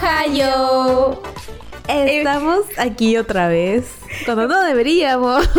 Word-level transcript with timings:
Ohio. 0.00 1.20
Estamos 1.88 2.64
aquí 2.78 3.16
otra 3.16 3.48
vez, 3.48 3.86
cuando 4.24 4.48
no 4.48 4.62
deberíamos. 4.62 5.48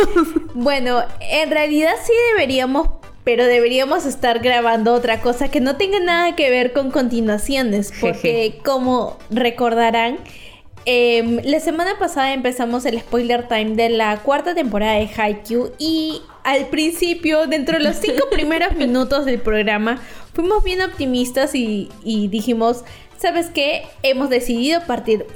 Bueno, 0.53 1.01
en 1.21 1.49
realidad 1.49 1.93
sí 2.05 2.11
deberíamos, 2.33 2.89
pero 3.23 3.45
deberíamos 3.45 4.05
estar 4.05 4.39
grabando 4.39 4.93
otra 4.93 5.21
cosa 5.21 5.49
que 5.49 5.61
no 5.61 5.77
tenga 5.77 6.01
nada 6.01 6.35
que 6.35 6.49
ver 6.49 6.73
con 6.73 6.91
continuaciones, 6.91 7.93
porque 8.01 8.59
como 8.63 9.17
recordarán, 9.29 10.17
em, 10.83 11.39
la 11.45 11.61
semana 11.61 11.97
pasada 11.97 12.33
empezamos 12.33 12.85
el 12.85 12.99
spoiler 12.99 13.47
time 13.47 13.75
de 13.75 13.89
la 13.89 14.17
cuarta 14.17 14.53
temporada 14.53 14.95
de 14.95 15.09
Haikyuu 15.15 15.71
y 15.79 16.21
al 16.43 16.67
principio, 16.67 17.47
dentro 17.47 17.77
de 17.77 17.85
los 17.85 17.95
cinco 17.95 18.27
primeros 18.31 18.75
minutos 18.75 19.23
del 19.25 19.39
programa, 19.39 20.01
fuimos 20.33 20.65
bien 20.65 20.81
optimistas 20.81 21.55
y, 21.55 21.87
y 22.03 22.27
dijimos, 22.27 22.83
¿sabes 23.21 23.51
qué? 23.51 23.83
Hemos 24.01 24.31
decidido 24.31 24.81
partir 24.87 25.27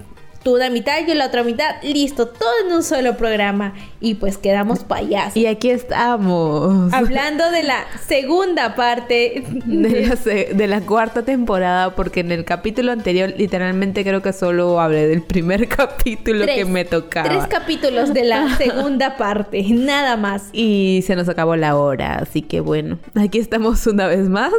tú 0.45 0.55
una 0.55 0.69
mitad, 0.69 0.99
yo 1.07 1.15
la 1.15 1.25
otra 1.25 1.43
mitad, 1.43 1.81
listo, 1.81 2.27
todo 2.27 2.51
en 2.63 2.71
un 2.71 2.83
solo 2.83 3.17
programa. 3.17 3.73
Y 3.99 4.13
pues 4.13 4.37
quedamos 4.37 4.83
payasos. 4.83 5.35
Y 5.35 5.47
aquí 5.47 5.71
estamos. 5.71 6.93
Hablando 6.93 7.49
de 7.49 7.63
la 7.63 7.83
segunda 8.07 8.75
parte 8.75 9.43
de 9.65 10.05
la, 10.05 10.55
de 10.55 10.67
la, 10.67 10.81
cuarta 10.81 11.23
temporada, 11.23 11.95
porque 11.95 12.19
en 12.19 12.31
el 12.31 12.45
capítulo 12.45 12.91
anterior 12.91 13.33
literalmente 13.35 14.03
creo 14.03 14.21
que 14.21 14.33
solo 14.33 14.79
hablé 14.79 15.07
del 15.07 15.23
primer 15.23 15.67
capítulo 15.75 16.45
que 16.45 16.63
me 16.63 16.85
tocaba. 16.85 17.27
Tres 17.27 17.47
capítulos 17.47 18.13
de 18.13 18.25
la 18.25 18.55
segunda 18.57 19.17
parte, 19.17 19.63
nada 19.71 20.15
más. 20.15 20.49
Y 20.53 21.03
se 21.07 21.15
nos 21.15 21.27
acabó 21.27 21.55
la 21.55 21.75
hora, 21.75 22.19
así 22.19 22.43
que 22.43 22.59
bueno, 22.59 22.99
aquí 23.15 23.39
estamos 23.39 23.87
una 23.87 24.05
vez 24.05 24.29
más, 24.29 24.53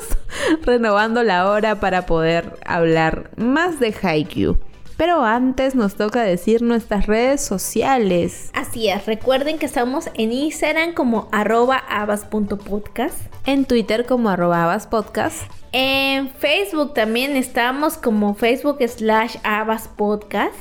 renovando 0.63 1.23
la 1.23 1.49
hora 1.49 1.79
para 1.79 2.07
poder 2.07 2.59
hablar 2.65 3.31
más 3.37 3.79
de 3.79 3.95
Haikyuu. 4.03 4.59
Pero 4.97 5.25
antes 5.25 5.75
nos 5.75 5.97
toca 5.97 6.23
decir 6.23 6.63
nuestras 6.63 7.07
redes 7.07 7.43
sociales. 7.43 8.51
Así 8.55 8.89
es, 8.89 9.07
recuerden 9.07 9.59
que 9.59 9.67
estamos 9.67 10.09
en 10.15 10.33
Instagram 10.33 10.95
como 10.95 11.29
arroba 11.33 11.77
abas.podcast. 11.77 13.19
En 13.45 13.65
Twitter 13.65 14.07
como 14.07 14.31
arroba 14.31 14.65
abaspodcast. 14.65 15.51
En 15.73 16.31
Facebook 16.31 16.95
también 16.95 17.37
estamos 17.37 17.99
como 17.99 18.35
Facebook 18.35 18.79
slash 18.89 19.37
abaspodcast 19.45 20.57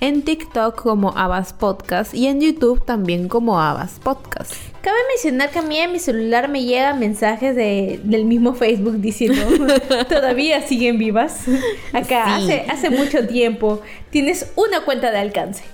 en 0.00 0.22
TikTok 0.22 0.80
como 0.80 1.16
Abbas 1.16 1.52
Podcast 1.52 2.14
y 2.14 2.26
en 2.26 2.40
YouTube 2.40 2.84
también 2.84 3.28
como 3.28 3.60
Abbas 3.60 4.00
Podcast. 4.02 4.54
Cabe 4.80 4.96
mencionar 5.08 5.50
que 5.50 5.58
a 5.58 5.62
mí 5.62 5.76
en 5.76 5.92
mi 5.92 5.98
celular 5.98 6.48
me 6.48 6.64
llegan 6.64 6.98
mensajes 6.98 7.54
de, 7.54 8.00
del 8.02 8.24
mismo 8.24 8.54
Facebook 8.54 8.96
diciendo 8.96 9.42
todavía 10.08 10.66
siguen 10.66 10.96
vivas. 10.98 11.44
Acá 11.92 12.36
hace, 12.36 12.64
hace 12.66 12.88
mucho 12.88 13.26
tiempo 13.26 13.82
tienes 14.08 14.50
una 14.56 14.80
cuenta 14.86 15.10
de 15.10 15.18
alcance. 15.18 15.64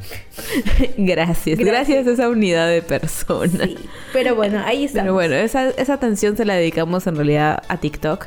Gracias, 0.99 1.59
gracias, 1.59 2.07
a 2.07 2.11
esa 2.11 2.29
unidad 2.29 2.69
de 2.69 2.83
personas. 2.83 3.71
pero 4.13 4.35
bueno, 4.35 4.61
ahí 4.65 4.85
está. 4.85 5.03
Pero 5.03 5.15
bueno, 5.15 5.37
esa, 5.37 5.71
esa 5.71 5.95
atención 5.95 6.37
se 6.37 6.45
la 6.45 6.55
dedicamos 6.55 7.07
en 7.07 7.15
realidad 7.15 7.63
a 7.69 7.77
TikTok 7.77 8.27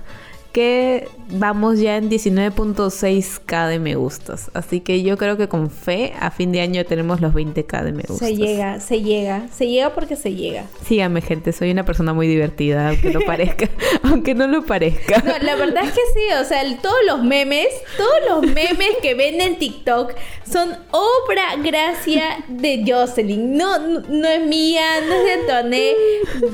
que 0.52 1.08
vamos 1.30 1.80
ya 1.80 1.98
en 1.98 2.10
19.6k 2.10 3.68
de 3.68 3.80
me 3.80 3.96
gustas. 3.96 4.50
Así 4.54 4.80
que 4.82 5.04
yo 5.04 5.18
creo 5.18 5.38
que 5.38 5.48
con 5.48 5.70
fe 5.70 6.14
a 6.20 6.32
fin 6.32 6.52
de 6.52 6.62
año 6.62 6.86
tenemos 6.86 7.22
los 7.22 7.34
20k 7.34 7.84
de 7.84 7.92
me 7.92 8.04
gustas. 8.04 8.30
Se 8.30 8.36
llega, 8.36 8.80
se 8.80 9.02
llega, 9.02 9.48
se 9.54 9.68
llega 9.68 9.94
porque 9.94 10.16
se 10.16 10.34
llega. 10.34 10.66
Síganme 10.86 11.22
gente, 11.22 11.52
soy 11.52 11.72
una 11.72 11.86
persona 11.86 12.14
muy 12.14 12.28
divertida, 12.28 12.90
aunque 12.90 13.12
no 13.12 13.20
parezca, 13.22 13.70
aunque 14.04 14.34
no 14.34 14.48
lo 14.48 14.66
parezca. 14.66 15.22
No, 15.22 15.38
la 15.40 15.56
verdad 15.56 15.84
es 15.84 15.92
que 15.92 16.02
sí, 16.14 16.34
o 16.40 16.44
sea, 16.44 16.64
todos 16.82 16.98
los 17.06 17.24
memes, 17.24 17.68
todos 17.98 18.20
los 18.28 18.54
memes 18.54 18.96
que 19.02 19.14
ven 19.14 19.40
en 19.42 19.60
TikTok 19.60 20.14
son 20.50 20.70
obra 20.92 21.56
gracia 21.64 22.44
de 22.48 22.84
Jocelyn. 22.88 23.56
No, 23.56 23.78
no, 23.78 24.28
es 24.28 24.48
mía, 24.48 24.82
no 25.08 25.14
es 25.14 25.26
de 25.26 25.48
Toné. 25.48 25.94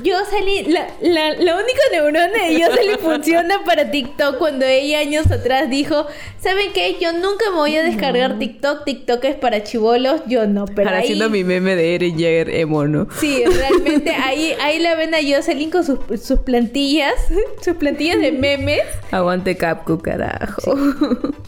Jocelyn, 0.03 0.73
la, 0.73 0.87
la, 1.01 1.33
la 1.35 1.55
única 1.55 1.81
neurona 1.91 2.43
de 2.47 2.61
Jocelyn 2.61 2.99
funciona 2.99 3.63
para 3.63 3.84
TikTok 3.91 4.37
cuando 4.37 4.65
ella 4.65 4.99
años 4.99 5.29
atrás 5.31 5.69
dijo, 5.69 6.05
¿saben 6.39 6.71
qué? 6.73 6.97
Yo 6.99 7.13
nunca 7.13 7.49
me 7.51 7.57
voy 7.57 7.75
a 7.75 7.83
descargar 7.83 8.39
TikTok, 8.39 8.83
TikTok 8.85 9.23
es 9.25 9.35
para 9.35 9.63
chivolos, 9.63 10.21
yo 10.27 10.47
no, 10.47 10.65
pero 10.65 10.89
Para 10.89 10.99
haciendo 10.99 11.29
mi 11.29 11.43
meme 11.43 11.75
de 11.75 11.95
Eren 11.95 12.17
Jaeger 12.17 12.49
emo, 12.49 12.85
¿no? 12.85 13.07
Sí, 13.19 13.43
realmente 13.45 14.11
ahí, 14.11 14.53
ahí 14.61 14.79
la 14.79 14.95
ven 14.95 15.13
a 15.13 15.17
Jocelyn 15.17 15.69
con 15.69 15.83
sus, 15.83 15.99
sus 16.21 16.39
plantillas, 16.39 17.13
sus 17.61 17.75
plantillas 17.75 18.19
de 18.19 18.31
memes. 18.31 18.83
Aguante 19.11 19.55
Capco, 19.55 19.99
carajo. 19.99 20.75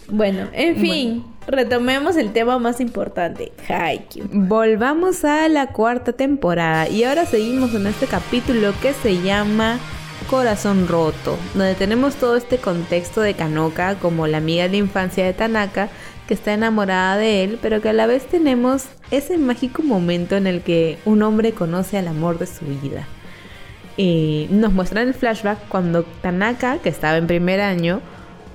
Bueno, 0.09 0.47
en 0.53 0.77
fin. 0.77 1.23
Retomemos 1.47 2.17
el 2.17 2.33
tema 2.33 2.59
más 2.59 2.81
importante, 2.81 3.53
Haikyuu. 3.69 4.27
Volvamos 4.33 5.23
a 5.23 5.47
la 5.47 5.67
cuarta 5.67 6.11
temporada 6.11 6.89
y 6.89 7.05
ahora 7.05 7.25
seguimos 7.25 7.73
en 7.73 7.87
este 7.87 8.05
capítulo 8.05 8.73
que 8.81 8.91
se 8.91 9.21
llama 9.21 9.79
Corazón 10.29 10.89
Roto, 10.89 11.37
donde 11.53 11.75
tenemos 11.75 12.15
todo 12.15 12.35
este 12.35 12.57
contexto 12.57 13.21
de 13.21 13.33
Kanoka 13.33 13.95
como 13.95 14.27
la 14.27 14.37
amiga 14.39 14.67
de 14.67 14.75
infancia 14.75 15.25
de 15.25 15.31
Tanaka, 15.31 15.87
que 16.27 16.33
está 16.33 16.53
enamorada 16.53 17.15
de 17.15 17.45
él, 17.45 17.59
pero 17.61 17.81
que 17.81 17.89
a 17.89 17.93
la 17.93 18.07
vez 18.07 18.27
tenemos 18.27 18.85
ese 19.09 19.37
mágico 19.37 19.83
momento 19.83 20.35
en 20.35 20.45
el 20.45 20.61
que 20.61 20.97
un 21.05 21.21
hombre 21.21 21.53
conoce 21.53 21.97
al 21.97 22.09
amor 22.09 22.39
de 22.39 22.45
su 22.45 22.65
vida. 22.65 23.07
Y 23.95 24.47
nos 24.51 24.73
muestran 24.73 25.07
el 25.07 25.13
flashback 25.13 25.59
cuando 25.69 26.03
Tanaka, 26.03 26.79
que 26.79 26.89
estaba 26.89 27.15
en 27.15 27.27
primer 27.27 27.61
año, 27.61 28.01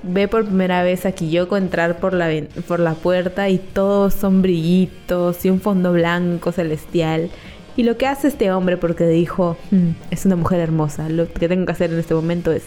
ve 0.03 0.27
por 0.27 0.45
primera 0.45 0.83
vez 0.83 1.07
a 1.07 1.11
Kiyoko 1.11 1.57
entrar 1.57 1.97
por 1.97 2.13
la, 2.13 2.29
por 2.67 2.79
la 2.79 2.93
puerta 2.93 3.49
y 3.49 3.57
todos 3.57 4.13
son 4.13 4.43
brillitos 4.43 5.43
y 5.43 5.49
un 5.49 5.59
fondo 5.59 5.91
blanco 5.91 6.51
celestial. 6.51 7.31
Y 7.75 7.83
lo 7.83 7.97
que 7.97 8.07
hace 8.07 8.27
este 8.27 8.51
hombre, 8.51 8.77
porque 8.77 9.07
dijo, 9.07 9.57
mm, 9.71 9.89
es 10.11 10.25
una 10.25 10.35
mujer 10.35 10.59
hermosa, 10.59 11.09
lo 11.09 11.31
que 11.31 11.47
tengo 11.47 11.65
que 11.65 11.71
hacer 11.71 11.91
en 11.91 11.99
este 11.99 12.13
momento 12.13 12.51
es 12.51 12.63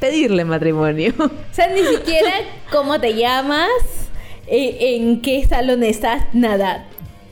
pedirle 0.00 0.44
matrimonio. 0.44 1.12
O 1.18 1.54
sea, 1.54 1.68
ni 1.68 1.82
siquiera 1.82 2.30
cómo 2.70 3.00
te 3.00 3.14
llamas, 3.14 3.70
eh, 4.46 4.96
en 4.96 5.20
qué 5.22 5.44
salón 5.46 5.82
estás, 5.82 6.24
nada. 6.32 6.86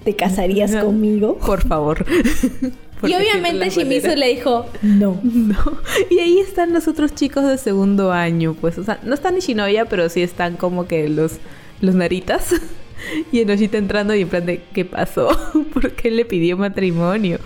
¿Te 0.04 0.14
casarías 0.16 0.74
conmigo? 0.76 1.38
Por 1.38 1.66
favor. 1.66 2.04
y 3.02 3.14
obviamente 3.14 3.70
Shimizu 3.70 4.14
le 4.16 4.28
dijo, 4.28 4.66
no. 4.82 5.18
No. 5.22 5.78
Y 6.10 6.18
ahí 6.18 6.38
están 6.38 6.72
los 6.72 6.88
otros 6.88 7.14
chicos 7.14 7.44
de 7.46 7.58
segundo 7.58 8.12
año, 8.12 8.54
pues, 8.60 8.78
o 8.78 8.84
sea, 8.84 8.98
no 9.02 9.14
están 9.14 9.36
Ishinoya, 9.36 9.86
pero 9.86 10.08
sí 10.08 10.22
están 10.22 10.56
como 10.56 10.86
que 10.86 11.08
los, 11.08 11.38
los 11.80 11.94
naritas. 11.94 12.54
y 13.32 13.40
Enoshita 13.40 13.78
entrando 13.78 14.14
y 14.14 14.22
en 14.22 14.28
plan 14.28 14.46
de, 14.46 14.62
¿qué 14.72 14.84
pasó? 14.84 15.28
¿Por 15.72 15.92
qué 15.92 16.10
le 16.10 16.24
pidió 16.24 16.56
matrimonio? 16.56 17.38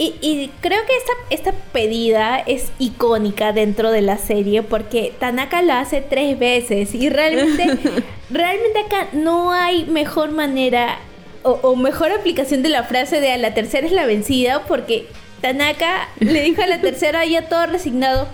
Y, 0.00 0.50
creo 0.60 0.78
que 0.86 0.96
esta, 0.96 1.12
esta 1.50 1.52
pedida 1.72 2.38
es 2.38 2.70
icónica 2.78 3.52
dentro 3.52 3.90
de 3.90 4.00
la 4.00 4.16
serie 4.16 4.62
porque 4.62 5.12
Tanaka 5.18 5.60
lo 5.60 5.72
hace 5.72 6.00
tres 6.02 6.38
veces 6.38 6.94
y 6.94 7.08
realmente, 7.08 7.64
realmente 8.30 8.78
acá 8.78 9.08
no 9.12 9.52
hay 9.52 9.86
mejor 9.86 10.30
manera 10.30 11.00
o, 11.42 11.74
mejor 11.74 12.12
aplicación 12.12 12.62
de 12.62 12.68
la 12.68 12.84
frase 12.84 13.20
de 13.20 13.32
a 13.32 13.38
la 13.38 13.54
tercera 13.54 13.88
es 13.88 13.92
la 13.92 14.06
vencida 14.06 14.64
porque 14.66 15.08
Tanaka 15.40 16.08
le 16.20 16.42
dijo 16.42 16.62
a 16.62 16.68
la 16.68 16.80
tercera 16.80 17.24
ya 17.24 17.48
todo 17.48 17.66
resignado, 17.66 18.28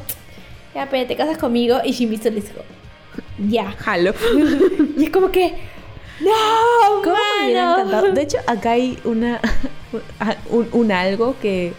ya, 0.75 0.91
pero 0.91 1.07
te 1.07 1.17
casas 1.17 1.39
conmigo 1.39 1.79
y 1.83 1.93
Shimizu 1.93 2.25
le 2.25 2.43
dijo, 2.43 2.63
ya. 3.49 3.73
Jalo. 3.73 4.15
y 4.99 5.05
es 5.05 5.11
como 5.11 5.31
que 5.31 5.55
¡No! 6.21 7.03
¿Cómo 7.03 7.17
me 7.43 8.13
De 8.13 8.23
hecho, 8.23 8.39
acá 8.47 8.73
hay 8.73 8.99
una 9.05 9.41
un, 10.73 10.93
algo 10.93 11.37
que, 11.41 11.73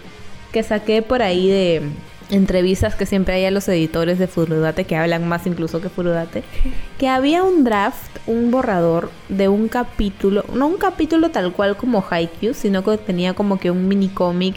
que 0.52 0.64
saqué 0.64 1.02
por 1.02 1.22
ahí 1.22 1.50
de 1.50 1.82
entrevistas 2.30 2.96
que 2.96 3.06
siempre 3.06 3.36
hay 3.36 3.46
a 3.46 3.52
los 3.52 3.68
editores 3.68 4.18
de 4.18 4.28
Furudate 4.28 4.86
que 4.86 4.96
hablan 4.96 5.28
más 5.28 5.46
incluso 5.46 5.80
que 5.80 5.90
Furudate, 5.90 6.44
que 6.98 7.08
había 7.08 7.44
un 7.44 7.64
draft, 7.64 8.18
un 8.28 8.52
borrador 8.52 9.12
de 9.30 9.48
un 9.48 9.68
capítulo, 9.68 10.44
no 10.54 10.68
un 10.68 10.78
capítulo 10.78 11.30
tal 11.30 11.54
cual 11.54 11.78
como 11.78 12.04
Haikyuu, 12.10 12.54
sino 12.54 12.84
que 12.84 12.98
tenía 12.98 13.34
como 13.34 13.60
que 13.60 13.72
un 13.72 13.88
mini 13.88 14.10
cómic 14.10 14.56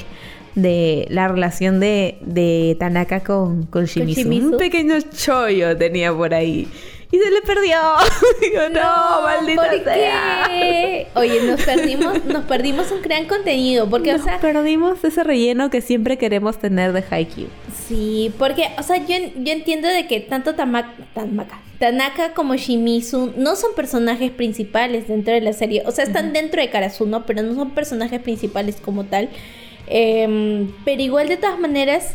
de 0.54 1.06
la 1.10 1.28
relación 1.28 1.78
de, 1.78 2.19
de 2.22 2.76
Tanaka 2.81 3.20
con, 3.20 3.64
con 3.66 3.84
Shimizu. 3.84 4.28
Un 4.28 4.56
pequeño 4.56 4.96
chollo 5.00 5.76
tenía 5.76 6.12
por 6.12 6.34
ahí 6.34 6.69
y 7.10 7.19
se 7.19 7.31
le 7.31 7.40
perdió. 7.43 7.78
Digo, 8.40 8.60
no, 8.72 9.22
maldita 9.22 9.62
¿por 9.62 9.82
Qué? 9.82 11.06
Oye, 11.14 11.43
nos 11.43 11.62
perdimos, 11.62 12.25
nos 12.26 12.44
perdimos 12.44 12.90
un 12.93 13.00
gran 13.00 13.25
contenido. 13.26 13.88
Porque, 13.88 14.14
o 14.14 14.19
sea. 14.19 14.38
Perdimos 14.38 15.02
ese 15.02 15.25
relleno 15.25 15.70
que 15.70 15.81
siempre 15.81 16.19
queremos 16.19 16.58
tener 16.58 16.93
de 16.93 17.02
Haikyuu. 17.08 17.49
Sí, 17.87 18.32
porque, 18.38 18.69
o 18.78 18.82
sea, 18.82 18.99
yo, 18.99 19.14
yo 19.37 19.52
entiendo 19.52 19.88
de 19.88 20.06
que 20.06 20.20
tanto 20.20 20.55
Tamaka, 20.55 20.93
Tanaka 21.78 22.34
como 22.34 22.56
Shimizu 22.56 23.32
no 23.37 23.56
son 23.56 23.75
personajes 23.75 24.31
principales 24.31 25.08
dentro 25.08 25.32
de 25.32 25.40
la 25.40 25.55
serie. 25.55 25.82
O 25.87 25.93
sea, 25.93 26.05
están 26.05 26.34
dentro 26.34 26.60
de 26.60 26.69
Karasuno, 26.69 27.25
pero 27.25 27.43
no 27.43 27.55
son 27.55 27.70
personajes 27.70 28.20
principales 28.20 28.76
como 28.76 29.05
tal. 29.05 29.31
Em, 29.87 30.70
pero 30.84 31.00
igual, 31.00 31.28
de 31.28 31.38
todas 31.38 31.58
maneras, 31.58 32.12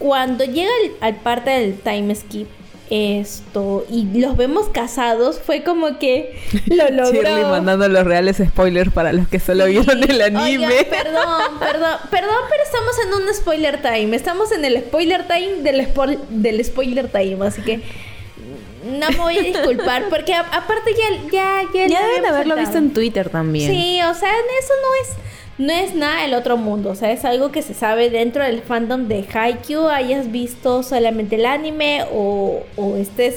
cuando 0.00 0.44
llega 0.44 0.72
al 1.00 1.14
parte 1.16 1.50
del 1.50 1.78
time 1.78 2.12
skip 2.16 2.48
esto 2.90 3.86
y 3.90 4.04
los 4.18 4.36
vemos 4.36 4.68
casados 4.68 5.40
fue 5.40 5.62
como 5.62 5.98
que 5.98 6.38
lo 6.66 6.88
logró. 6.90 7.12
Shirley 7.12 7.44
mandando 7.44 7.88
los 7.88 8.04
reales 8.04 8.36
spoilers 8.46 8.92
para 8.92 9.12
los 9.12 9.26
que 9.28 9.40
solo 9.40 9.66
vieron 9.66 10.02
el 10.02 10.20
anime. 10.20 10.84
perdón 10.84 11.58
perdón 11.58 11.98
perdón 12.10 12.40
pero 12.50 12.62
estamos 12.62 12.94
en 13.06 13.22
un 13.22 13.34
spoiler 13.34 13.80
time 13.80 14.14
estamos 14.14 14.52
en 14.52 14.64
el 14.64 14.78
spoiler 14.84 15.26
time 15.26 15.62
del, 15.62 15.88
del 16.30 16.64
spoiler 16.64 17.08
time 17.08 17.46
así 17.46 17.62
que 17.62 17.80
no 18.84 19.10
me 19.10 19.16
voy 19.16 19.38
a 19.38 19.42
disculpar 19.42 20.08
porque 20.10 20.34
aparte 20.34 20.92
ya 20.92 21.30
ya 21.32 21.62
ya, 21.72 21.86
ya 21.86 22.06
deben 22.06 22.26
haberlo 22.26 22.56
visto 22.56 22.78
en 22.78 22.92
Twitter 22.92 23.30
también. 23.30 23.70
Sí 23.70 24.00
o 24.02 24.14
sea 24.14 24.30
eso 24.30 24.72
no 24.82 24.94
es 25.02 25.33
no 25.58 25.72
es 25.72 25.94
nada 25.94 26.22
del 26.22 26.34
otro 26.34 26.56
mundo, 26.56 26.90
o 26.90 26.94
sea, 26.94 27.12
es 27.12 27.24
algo 27.24 27.52
que 27.52 27.62
se 27.62 27.74
sabe 27.74 28.10
dentro 28.10 28.42
del 28.42 28.62
fandom 28.62 29.06
de 29.08 29.24
Haikyuu, 29.32 29.88
hayas 29.88 30.32
visto 30.32 30.82
solamente 30.82 31.36
el 31.36 31.46
anime 31.46 32.04
o, 32.12 32.62
o 32.76 32.96
estés 32.96 33.36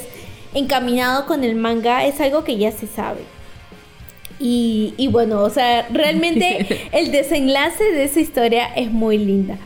encaminado 0.54 1.26
con 1.26 1.44
el 1.44 1.54
manga, 1.54 2.04
es 2.04 2.20
algo 2.20 2.44
que 2.44 2.56
ya 2.56 2.72
se 2.72 2.86
sabe. 2.86 3.20
Y, 4.40 4.94
y 4.96 5.08
bueno, 5.08 5.42
o 5.42 5.50
sea, 5.50 5.86
realmente 5.90 6.88
el 6.92 7.10
desenlace 7.10 7.84
de 7.84 8.04
esa 8.04 8.20
historia 8.20 8.66
es 8.74 8.90
muy 8.90 9.18
linda. 9.18 9.56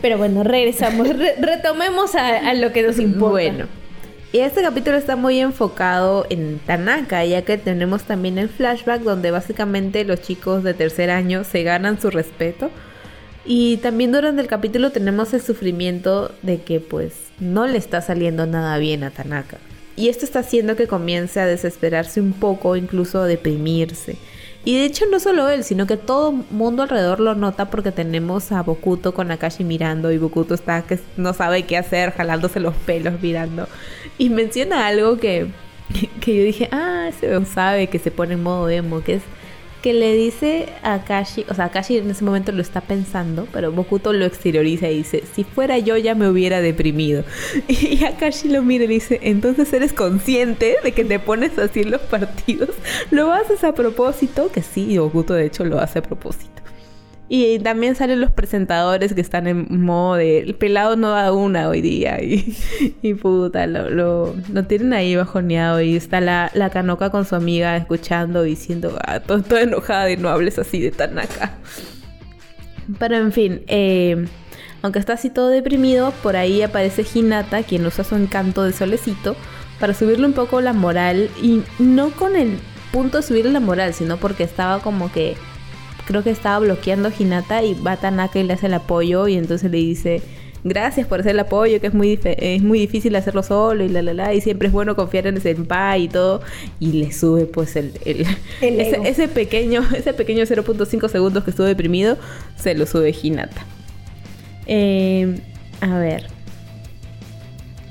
Pero 0.00 0.16
bueno, 0.16 0.44
regresamos, 0.44 1.08
retomemos 1.40 2.14
a, 2.14 2.36
a, 2.36 2.54
lo 2.54 2.72
que 2.72 2.82
nos 2.82 2.98
importa. 2.98 3.30
Bueno, 3.30 3.66
y 4.30 4.40
este 4.40 4.60
capítulo 4.60 4.98
está 4.98 5.16
muy 5.16 5.40
enfocado 5.40 6.26
en 6.28 6.58
Tanaka, 6.58 7.24
ya 7.24 7.42
que 7.42 7.56
tenemos 7.56 8.02
también 8.02 8.36
el 8.36 8.50
flashback 8.50 9.00
donde 9.00 9.30
básicamente 9.30 10.04
los 10.04 10.20
chicos 10.20 10.62
de 10.62 10.74
tercer 10.74 11.10
año 11.10 11.44
se 11.44 11.62
ganan 11.62 11.98
su 11.98 12.10
respeto. 12.10 12.70
Y 13.46 13.78
también 13.78 14.12
durante 14.12 14.42
el 14.42 14.46
capítulo 14.46 14.92
tenemos 14.92 15.32
el 15.32 15.40
sufrimiento 15.40 16.30
de 16.42 16.60
que 16.60 16.80
pues 16.80 17.14
no 17.40 17.66
le 17.66 17.78
está 17.78 18.02
saliendo 18.02 18.44
nada 18.44 18.76
bien 18.76 19.02
a 19.02 19.10
Tanaka. 19.10 19.56
Y 19.96 20.10
esto 20.10 20.26
está 20.26 20.40
haciendo 20.40 20.76
que 20.76 20.86
comience 20.86 21.40
a 21.40 21.46
desesperarse 21.46 22.20
un 22.20 22.34
poco, 22.34 22.76
incluso 22.76 23.22
a 23.22 23.26
deprimirse. 23.26 24.16
Y 24.64 24.76
de 24.76 24.84
hecho 24.84 25.06
no 25.06 25.20
solo 25.20 25.48
él, 25.48 25.64
sino 25.64 25.86
que 25.86 25.96
todo 25.96 26.32
mundo 26.32 26.82
alrededor 26.82 27.20
lo 27.20 27.34
nota 27.34 27.70
porque 27.70 27.92
tenemos 27.92 28.52
a 28.52 28.62
Bokuto 28.62 29.14
con 29.14 29.30
Akashi 29.30 29.64
mirando 29.64 30.12
y 30.12 30.18
Bokuto 30.18 30.54
está 30.54 30.82
que 30.82 30.98
no 31.16 31.32
sabe 31.32 31.64
qué 31.64 31.76
hacer, 31.76 32.12
jalándose 32.12 32.60
los 32.60 32.74
pelos 32.74 33.20
mirando. 33.22 33.68
Y 34.18 34.30
menciona 34.30 34.86
algo 34.86 35.18
que, 35.18 35.46
que 36.20 36.36
yo 36.36 36.42
dije, 36.42 36.68
ah, 36.72 37.06
ese 37.08 37.44
sabe 37.46 37.86
que 37.86 37.98
se 37.98 38.10
pone 38.10 38.34
en 38.34 38.42
modo 38.42 38.68
emo, 38.68 39.02
que 39.02 39.14
es 39.14 39.22
que 39.82 39.92
le 39.92 40.14
dice 40.14 40.68
a 40.82 40.94
Akashi, 40.94 41.44
o 41.48 41.54
sea, 41.54 41.66
Akashi 41.66 41.98
en 41.98 42.10
ese 42.10 42.24
momento 42.24 42.52
lo 42.52 42.62
está 42.62 42.80
pensando, 42.80 43.46
pero 43.52 43.72
Bokuto 43.72 44.12
lo 44.12 44.24
exterioriza 44.24 44.88
y 44.88 44.98
dice, 44.98 45.22
si 45.32 45.44
fuera 45.44 45.78
yo 45.78 45.96
ya 45.96 46.14
me 46.14 46.28
hubiera 46.28 46.60
deprimido. 46.60 47.24
Y 47.68 48.04
Akashi 48.04 48.48
lo 48.48 48.62
mira 48.62 48.84
y 48.84 48.88
dice, 48.88 49.20
entonces 49.22 49.72
eres 49.72 49.92
consciente 49.92 50.76
de 50.82 50.92
que 50.92 51.04
te 51.04 51.18
pones 51.18 51.58
así 51.58 51.80
en 51.80 51.92
los 51.92 52.00
partidos, 52.00 52.70
lo 53.10 53.32
haces 53.32 53.64
a 53.64 53.72
propósito, 53.72 54.50
que 54.52 54.62
sí, 54.62 54.98
Bokuto 54.98 55.34
de 55.34 55.46
hecho 55.46 55.64
lo 55.64 55.80
hace 55.80 56.00
a 56.00 56.02
propósito. 56.02 56.57
Y 57.30 57.58
también 57.58 57.94
salen 57.94 58.22
los 58.22 58.30
presentadores 58.30 59.12
que 59.12 59.20
están 59.20 59.46
en 59.46 59.82
modo 59.82 60.14
de 60.14 60.38
el 60.38 60.54
pelado 60.54 60.96
no 60.96 61.10
da 61.10 61.30
una 61.30 61.68
hoy 61.68 61.82
día 61.82 62.18
y, 62.22 63.14
puta, 63.14 63.66
lo, 63.66 63.90
lo, 63.90 64.34
tienen 64.66 64.94
ahí 64.94 65.14
bajoneado 65.14 65.82
y 65.82 65.94
está 65.94 66.22
la, 66.22 66.50
la 66.54 66.70
canoca 66.70 67.10
con 67.10 67.26
su 67.26 67.34
amiga 67.34 67.76
escuchando 67.76 68.42
diciendo, 68.42 68.98
ah, 69.04 69.20
todo, 69.20 69.58
enojada 69.58 70.10
y 70.10 70.16
no 70.16 70.30
hables 70.30 70.58
así 70.58 70.80
de 70.80 70.90
Tanaka. 70.90 71.58
Pero 72.98 73.16
en 73.16 73.32
fin, 73.32 73.62
eh, 73.66 74.26
aunque 74.80 74.98
está 74.98 75.12
así 75.14 75.28
todo 75.28 75.48
deprimido, 75.48 76.12
por 76.22 76.36
ahí 76.36 76.62
aparece 76.62 77.04
Hinata, 77.12 77.62
quien 77.62 77.84
usa 77.84 78.04
su 78.04 78.14
encanto 78.14 78.62
de 78.64 78.72
solecito 78.72 79.36
para 79.78 79.92
subirle 79.92 80.24
un 80.24 80.32
poco 80.32 80.62
la 80.62 80.72
moral 80.72 81.28
y 81.42 81.62
no 81.78 82.10
con 82.10 82.36
el 82.36 82.58
punto 82.90 83.18
de 83.18 83.22
subirle 83.22 83.52
la 83.52 83.60
moral, 83.60 83.92
sino 83.92 84.16
porque 84.16 84.44
estaba 84.44 84.80
como 84.80 85.12
que 85.12 85.36
creo 86.08 86.24
que 86.24 86.30
estaba 86.30 86.58
bloqueando 86.60 87.10
a 87.10 87.12
Hinata 87.16 87.62
y 87.62 87.74
va 87.74 87.98
Tanaka 87.98 88.38
y 88.38 88.42
le 88.42 88.54
hace 88.54 88.66
el 88.66 88.72
apoyo 88.72 89.28
y 89.28 89.34
entonces 89.34 89.70
le 89.70 89.76
dice 89.76 90.22
gracias 90.64 91.06
por 91.06 91.20
hacer 91.20 91.32
el 91.32 91.40
apoyo, 91.40 91.80
que 91.82 91.88
es 91.88 91.94
muy, 91.94 92.18
es 92.24 92.62
muy 92.62 92.78
difícil 92.78 93.14
hacerlo 93.14 93.42
solo 93.42 93.84
y 93.84 93.90
la 93.90 94.00
la 94.00 94.14
la, 94.14 94.32
y 94.32 94.40
siempre 94.40 94.68
es 94.68 94.72
bueno 94.72 94.96
confiar 94.96 95.26
en 95.26 95.36
el 95.36 95.42
senpai 95.42 96.04
y 96.04 96.08
todo, 96.08 96.40
y 96.80 96.92
le 96.92 97.12
sube 97.12 97.44
pues 97.44 97.76
el, 97.76 97.92
el, 98.06 98.26
ese, 98.62 99.28
pequeño, 99.28 99.86
ese 99.96 100.14
pequeño 100.14 100.44
0.5 100.44 101.08
segundos 101.10 101.44
que 101.44 101.50
estuvo 101.50 101.66
deprimido, 101.66 102.16
se 102.56 102.74
lo 102.74 102.86
sube 102.86 103.14
Hinata. 103.22 103.66
Eh, 104.66 105.40
a 105.82 105.98
ver. 105.98 106.26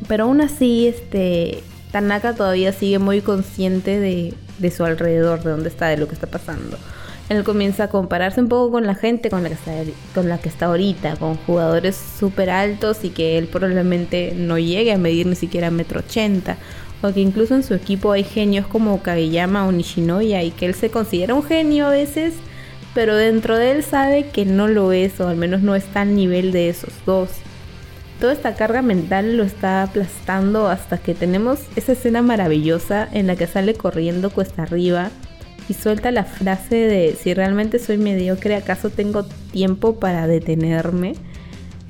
Pero 0.08 0.26
aún 0.26 0.42
así, 0.42 0.88
este, 0.88 1.64
Tanaka 1.92 2.34
todavía 2.34 2.74
sigue 2.74 2.98
muy 2.98 3.22
consciente 3.22 4.00
de, 4.00 4.34
de 4.58 4.72
su 4.72 4.84
alrededor, 4.86 5.44
de 5.44 5.52
dónde 5.52 5.70
está, 5.70 5.88
de 5.88 5.98
lo 5.98 6.08
que 6.08 6.16
está 6.16 6.28
pasando 6.28 6.78
él 7.30 7.44
comienza 7.44 7.86
a 7.86 7.90
compararse 7.90 8.40
un 8.40 8.48
poco 8.48 8.72
con 8.72 8.88
la 8.88 8.96
gente 8.96 9.30
con 9.30 9.44
la 9.44 9.50
que 9.50 9.56
está, 9.56 9.72
con 10.16 10.30
la 10.30 10.38
que 10.38 10.50
está 10.50 10.68
ahorita, 10.68 11.18
con 11.18 11.36
jugadores 11.36 11.98
súper 12.20 12.50
altos 12.50 13.04
y 13.04 13.10
que 13.10 13.38
él 13.38 13.48
probablemente 13.48 14.34
no 14.36 14.58
llegue 14.58 14.94
a 14.94 14.98
medir 14.98 15.26
ni 15.28 15.36
siquiera 15.36 15.70
metro 15.70 16.00
ochenta. 16.00 16.58
O 17.02 17.14
que 17.14 17.20
incluso 17.20 17.54
en 17.54 17.64
su 17.64 17.76
equipo 17.76 18.12
hay 18.12 18.24
genios 18.24 18.66
como 18.66 19.04
Kageyama 19.04 19.68
o 19.68 19.72
Nishinoya 19.72 20.42
y 20.42 20.52
que 20.52 20.66
él 20.66 20.74
se 20.74 20.90
considera 20.90 21.36
un 21.36 21.44
genio 21.44 21.88
a 21.88 21.92
veces, 21.92 22.34
pero 22.96 23.16
dentro 23.16 23.56
de 23.58 23.72
él 23.72 23.84
sabe 23.84 24.30
que 24.30 24.46
no 24.46 24.68
lo 24.68 24.92
es 24.92 25.20
o 25.20 25.28
al 25.28 25.38
menos 25.38 25.62
no 25.62 25.76
está 25.76 26.02
al 26.02 26.16
nivel 26.16 26.52
de 26.52 26.70
esos 26.70 26.94
dos. 27.06 27.30
Toda 28.20 28.34
esta 28.34 28.56
carga 28.56 28.82
mental 28.82 29.38
lo 29.38 29.44
está 29.44 29.84
aplastando 29.84 30.70
hasta 30.70 30.98
que 30.98 31.14
tenemos 31.14 31.60
esa 31.76 31.92
escena 31.92 32.24
maravillosa 32.24 33.08
en 33.12 33.28
la 33.28 33.36
que 33.36 33.46
sale 33.46 33.76
corriendo 33.76 34.32
cuesta 34.32 34.64
arriba 34.64 35.12
y 35.70 35.74
suelta 35.74 36.12
la 36.12 36.24
frase 36.24 36.76
de 36.76 37.18
si 37.22 37.34
realmente 37.34 37.80
soy 37.80 37.98
mediocre, 37.98 38.56
¿acaso 38.56 38.90
tengo 38.90 39.24
tiempo 39.52 40.00
para 40.00 40.28
detenerme? 40.28 41.16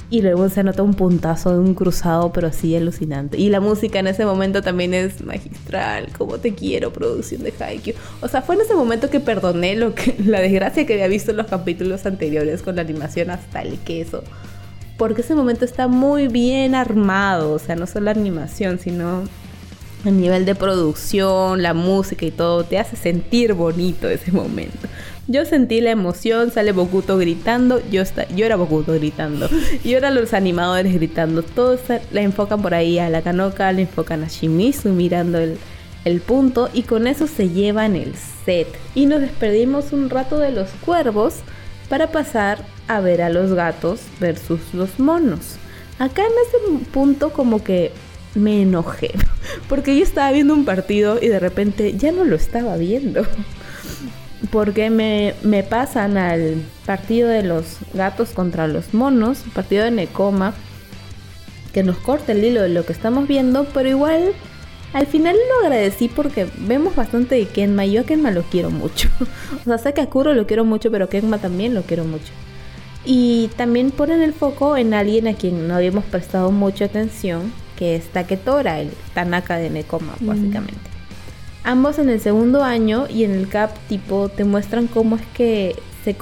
Y 0.10 0.22
luego 0.22 0.48
se 0.48 0.62
anota 0.62 0.84
un 0.84 0.94
puntazo 0.94 1.52
de 1.52 1.60
un 1.60 1.74
cruzado, 1.74 2.32
pero 2.32 2.48
así 2.48 2.74
alucinante. 2.76 3.38
Y 3.38 3.50
la 3.50 3.60
música 3.60 4.00
en 4.00 4.08
ese 4.08 4.26
momento 4.26 4.62
también 4.62 4.94
es 4.94 5.22
magistral. 5.22 6.08
Como 6.18 6.38
te 6.38 6.56
quiero, 6.56 6.94
producción 6.94 7.44
de 7.44 7.54
Haikyuu. 7.60 7.96
O 8.22 8.30
sea, 8.30 8.42
fue 8.42 8.56
en 8.56 8.62
ese 8.62 8.74
momento 8.74 9.10
que 9.10 9.20
perdoné 9.20 9.76
lo 9.76 9.94
que, 9.94 10.16
la 10.26 10.40
desgracia 10.40 10.86
que 10.86 10.94
había 10.94 11.10
visto 11.10 11.32
en 11.32 11.38
los 11.38 11.48
capítulos 11.48 12.06
anteriores 12.06 12.62
con 12.62 12.78
la 12.78 12.84
animación 12.84 13.32
hasta 13.32 13.62
el 13.62 13.78
queso. 13.80 14.24
Porque 14.98 15.22
ese 15.22 15.36
momento 15.36 15.66
está 15.66 15.90
muy 15.90 16.30
bien 16.30 16.74
armado. 16.74 17.52
O 17.52 17.60
sea, 17.60 17.76
no 17.76 17.86
solo 17.86 18.06
la 18.06 18.12
animación, 18.12 18.80
sino 18.80 19.24
el 20.08 20.20
nivel 20.20 20.46
de 20.46 20.56
producción, 20.56 21.62
la 21.62 21.74
música 21.74 22.26
y 22.26 22.32
todo, 22.32 22.64
te 22.64 22.80
hace 22.80 22.96
sentir 22.96 23.54
bonito 23.54 24.10
ese 24.10 24.32
momento. 24.32 24.88
Yo 25.28 25.44
sentí 25.44 25.82
la 25.82 25.92
emoción, 25.92 26.52
sale 26.52 26.72
Bokuto 26.72 27.18
gritando, 27.18 27.82
yo, 27.92 28.02
está, 28.02 28.28
yo 28.30 28.46
era 28.46 28.56
Bokuto 28.56 28.94
gritando, 28.94 29.50
y 29.84 29.94
ahora 29.94 30.10
los 30.10 30.34
animadores 30.34 30.94
gritando, 30.94 31.44
todos 31.44 31.82
la 32.12 32.22
enfocan 32.22 32.62
por 32.62 32.74
ahí 32.74 32.98
a 32.98 33.10
la 33.10 33.22
Kanoka, 33.22 33.72
le 33.74 33.82
enfocan 33.82 34.24
a 34.24 34.28
Shimizu 34.28 34.90
mirando 34.90 35.38
el, 35.38 35.58
el 36.06 36.22
punto, 36.22 36.70
y 36.74 36.84
con 36.84 37.08
eso 37.08 37.28
se 37.28 37.50
llevan 37.50 37.98
el 37.98 38.14
set. 38.46 38.68
Y 38.96 39.06
nos 39.06 39.20
despedimos 39.20 39.92
un 39.92 40.10
rato 40.10 40.40
de 40.40 40.52
los 40.52 40.70
cuervos 40.86 41.36
para 41.90 42.08
pasar 42.12 42.64
a 42.88 43.02
ver 43.02 43.22
a 43.22 43.30
los 43.30 43.54
gatos 43.54 44.00
versus 44.22 44.62
los 44.74 44.98
monos. 44.98 45.58
Acá 46.00 46.22
en 46.22 46.32
ese 46.48 46.86
punto 46.92 47.32
como 47.32 47.64
que 47.64 47.92
me 48.36 48.62
enojé. 48.62 49.12
Porque 49.70 49.96
yo 49.98 50.04
estaba 50.04 50.32
viendo 50.32 50.54
un 50.54 50.66
partido 50.66 51.20
y 51.22 51.28
de 51.28 51.40
repente 51.40 51.98
ya 51.98 52.12
no 52.12 52.24
lo 52.24 52.36
estaba 52.36 52.78
viendo. 52.78 53.26
Porque 54.52 54.90
me, 54.90 55.34
me 55.44 55.64
pasan 55.64 56.18
al 56.18 56.62
partido 56.86 57.28
de 57.28 57.44
los 57.44 57.78
gatos 57.94 58.30
contra 58.30 58.68
los 58.68 58.94
monos, 58.94 59.44
partido 59.54 59.84
de 59.84 59.92
Necoma, 59.92 60.54
que 61.74 61.84
nos 61.84 61.98
corta 61.98 62.32
el 62.32 62.44
hilo 62.44 62.62
de 62.62 62.70
lo 62.70 62.86
que 62.86 62.94
estamos 62.94 63.28
viendo, 63.28 63.66
pero 63.74 63.90
igual 63.90 64.34
al 64.94 65.06
final 65.06 65.36
lo 65.36 65.68
agradecí 65.68 66.08
porque 66.08 66.48
vemos 66.58 66.96
bastante 66.96 67.36
de 67.36 67.46
Kenma 67.46 67.86
y 67.86 67.94
yo 67.94 68.02
a 68.02 68.04
Kenma 68.06 68.32
lo 68.32 68.44
quiero 68.44 68.70
mucho. 68.70 69.10
o 69.62 69.64
sea, 69.64 69.78
sé 69.78 69.94
que 69.94 70.02
a 70.02 70.10
Kuro 70.10 70.34
lo 70.34 70.48
quiero 70.48 70.66
mucho, 70.66 70.92
pero 70.92 71.10
Kenma 71.10 71.40
también 71.40 71.74
lo 71.74 71.84
quiero 71.84 72.06
mucho. 72.06 72.32
Y 73.06 73.50
también 73.58 73.92
ponen 73.92 74.22
el 74.22 74.34
foco 74.34 74.76
en 74.78 74.94
alguien 74.94 75.28
a 75.28 75.34
quien 75.34 75.68
no 75.68 75.76
habíamos 75.76 76.04
prestado 76.06 76.52
mucha 76.52 76.86
atención, 76.86 77.54
que 77.78 77.96
es 77.96 78.08
Taketora, 78.08 78.82
el 78.82 78.90
Tanaka 79.14 79.58
de 79.58 79.70
Nekoma, 79.70 80.16
mm. 80.20 80.28
básicamente. 80.28 80.90
Ambos 81.64 82.00
en 82.00 82.10
el 82.10 82.20
segundo 82.20 82.64
año 82.64 83.08
y 83.10 83.24
en 83.24 83.32
el 83.32 83.48
CAP 83.48 83.78
tipo 83.88 84.30
te 84.30 84.44
muestran 84.44 84.88
cómo 84.88 85.16
es 85.18 85.22
que 85.34 85.76
se, 86.04 86.16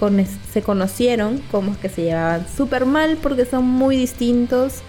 se 0.52 0.62
conocieron, 0.62 1.42
cómo 1.52 1.72
es 1.72 1.78
que 1.78 1.90
se 1.90 2.04
llevaban 2.04 2.46
súper 2.48 2.86
mal 2.86 3.18
porque 3.22 3.46
son 3.46 3.66
muy 3.66 3.96
distintos 3.96 4.82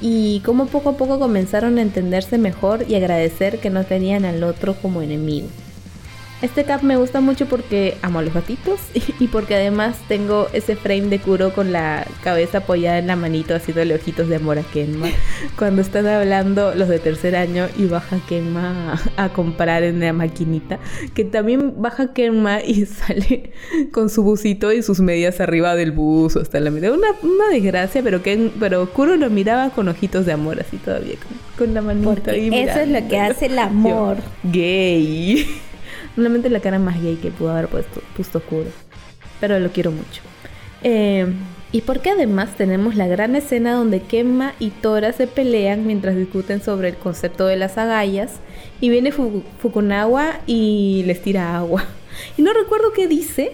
y 0.00 0.40
cómo 0.44 0.66
poco 0.66 0.90
a 0.90 0.96
poco 0.96 1.18
comenzaron 1.18 1.78
a 1.78 1.82
entenderse 1.82 2.38
mejor 2.38 2.84
y 2.88 2.96
agradecer 2.96 3.60
que 3.60 3.70
no 3.70 3.84
tenían 3.84 4.24
al 4.24 4.42
otro 4.42 4.74
como 4.74 5.00
enemigo. 5.00 5.48
Este 6.44 6.64
cap 6.64 6.82
me 6.82 6.98
gusta 6.98 7.22
mucho 7.22 7.46
porque 7.46 7.96
amo 8.02 8.18
a 8.18 8.22
los 8.22 8.34
gatitos 8.34 8.78
y 9.18 9.28
porque 9.28 9.54
además 9.54 9.96
tengo 10.08 10.48
ese 10.52 10.76
frame 10.76 11.08
de 11.08 11.18
Kuro 11.18 11.54
con 11.54 11.72
la 11.72 12.06
cabeza 12.22 12.58
apoyada 12.58 12.98
en 12.98 13.06
la 13.06 13.16
manito 13.16 13.54
haciéndole 13.54 13.94
ojitos 13.94 14.28
de 14.28 14.36
amor 14.36 14.58
a 14.58 14.62
Kenma. 14.62 15.08
Cuando 15.58 15.80
están 15.80 16.06
hablando 16.06 16.74
los 16.74 16.90
de 16.90 16.98
tercer 16.98 17.34
año 17.34 17.68
y 17.78 17.86
baja 17.86 18.18
Kenma 18.28 19.00
a, 19.16 19.28
comprar 19.30 19.84
en 19.84 20.00
la 20.00 20.12
maquinita, 20.12 20.80
que 21.14 21.24
también 21.24 21.80
baja 21.80 22.12
Kenma 22.12 22.60
y 22.60 22.84
sale 22.84 23.52
con 23.90 24.10
su 24.10 24.22
busito 24.22 24.70
y 24.70 24.82
sus 24.82 25.00
medias 25.00 25.40
arriba 25.40 25.74
del 25.74 25.92
bus 25.92 26.36
hasta 26.36 26.60
la 26.60 26.70
mitad. 26.70 26.92
Una, 26.92 27.08
una 27.22 27.48
desgracia, 27.54 28.02
pero, 28.02 28.22
Ken, 28.22 28.52
pero 28.60 28.90
Kuro 28.90 29.16
lo 29.16 29.30
miraba 29.30 29.70
con 29.70 29.88
ojitos 29.88 30.26
de 30.26 30.32
amor 30.32 30.60
así 30.60 30.76
todavía, 30.76 31.16
con, 31.56 31.72
la 31.72 31.80
manita. 31.80 32.10
Porque 32.12 32.64
eso 32.64 32.80
es 32.80 32.88
lo 32.90 33.08
que 33.08 33.18
hace 33.18 33.46
el 33.46 33.58
amor. 33.58 34.18
gay. 34.42 35.46
Realmente 36.16 36.50
la 36.50 36.60
cara 36.60 36.78
más 36.78 37.02
gay 37.02 37.16
que 37.16 37.30
pudo 37.30 37.50
haber 37.50 37.68
puesto, 37.68 38.00
puesto 38.16 38.38
oscuro. 38.38 38.70
Pero 39.40 39.58
lo 39.58 39.70
quiero 39.70 39.90
mucho. 39.90 40.22
Eh, 40.82 41.26
y 41.72 41.80
porque 41.80 42.10
además 42.10 42.54
tenemos 42.56 42.94
la 42.94 43.08
gran 43.08 43.34
escena 43.34 43.74
donde 43.74 44.00
Kemma 44.00 44.54
y 44.60 44.70
Tora 44.70 45.12
se 45.12 45.26
pelean 45.26 45.86
mientras 45.86 46.14
discuten 46.14 46.62
sobre 46.62 46.90
el 46.90 46.96
concepto 46.96 47.46
de 47.46 47.56
las 47.56 47.78
agallas. 47.78 48.34
Y 48.80 48.90
viene 48.90 49.10
Fukunawa 49.10 50.40
y 50.46 51.02
les 51.06 51.20
tira 51.20 51.56
agua. 51.56 51.84
Y 52.38 52.42
no 52.42 52.52
recuerdo 52.52 52.92
qué 52.92 53.08
dice, 53.08 53.50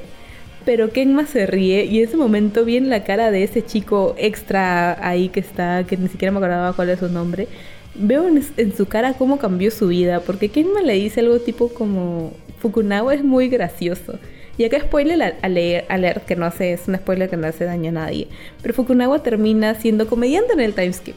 pero 0.67 0.91
Kenma 0.91 1.27
se 1.27 1.47
ríe 1.47 1.87
y 1.87 1.99
en 1.99 2.09
ese 2.09 2.19
momento 2.19 2.65
viene 2.65 2.89
la 2.89 3.05
cara 3.05 3.31
de 3.31 3.43
ese 3.43 3.65
chico 3.65 4.15
extra 4.19 5.07
ahí 5.07 5.31
que 5.31 5.41
está, 5.41 5.85
que 5.85 5.97
ni 5.97 6.09
siquiera 6.09 6.31
me 6.33 6.39
acordaba 6.39 6.75
cuál 6.75 6.91
es 6.91 6.99
su 6.99 7.09
nombre. 7.09 7.49
Veo 7.95 8.29
en, 8.29 8.77
su 8.77 8.87
cara 8.87 9.15
cómo 9.15 9.39
cambió 9.39 9.71
su 9.71 9.89
vida, 9.89 10.21
porque 10.21 10.51
Kenma 10.51 10.83
le 10.83 10.93
dice 10.95 11.21
algo 11.21 11.39
tipo 11.41 11.71
como, 11.71 12.35
Fukunawa 12.61 13.15
es 13.15 13.25
muy 13.25 13.49
gracioso. 13.49 14.19
Y 14.57 14.65
acá 14.65 14.79
spoiler 14.81 15.37
a, 15.43 15.49
leer, 15.49 15.87
a 15.89 15.97
leer, 15.97 16.21
que 16.21 16.37
no 16.37 16.45
hace, 16.45 16.75
es 16.75 16.87
un 16.87 16.97
spoiler 16.97 17.31
que 17.31 17.37
no 17.37 17.47
hace 17.47 17.65
daño 17.65 17.89
a 17.89 17.93
nadie. 17.93 18.29
Pero 18.61 18.75
Fukunawa 18.75 19.23
termina 19.23 19.75
siendo 19.75 20.07
comediante 20.07 20.53
en 20.53 20.61
el 20.61 20.75
timeskip. 20.75 21.17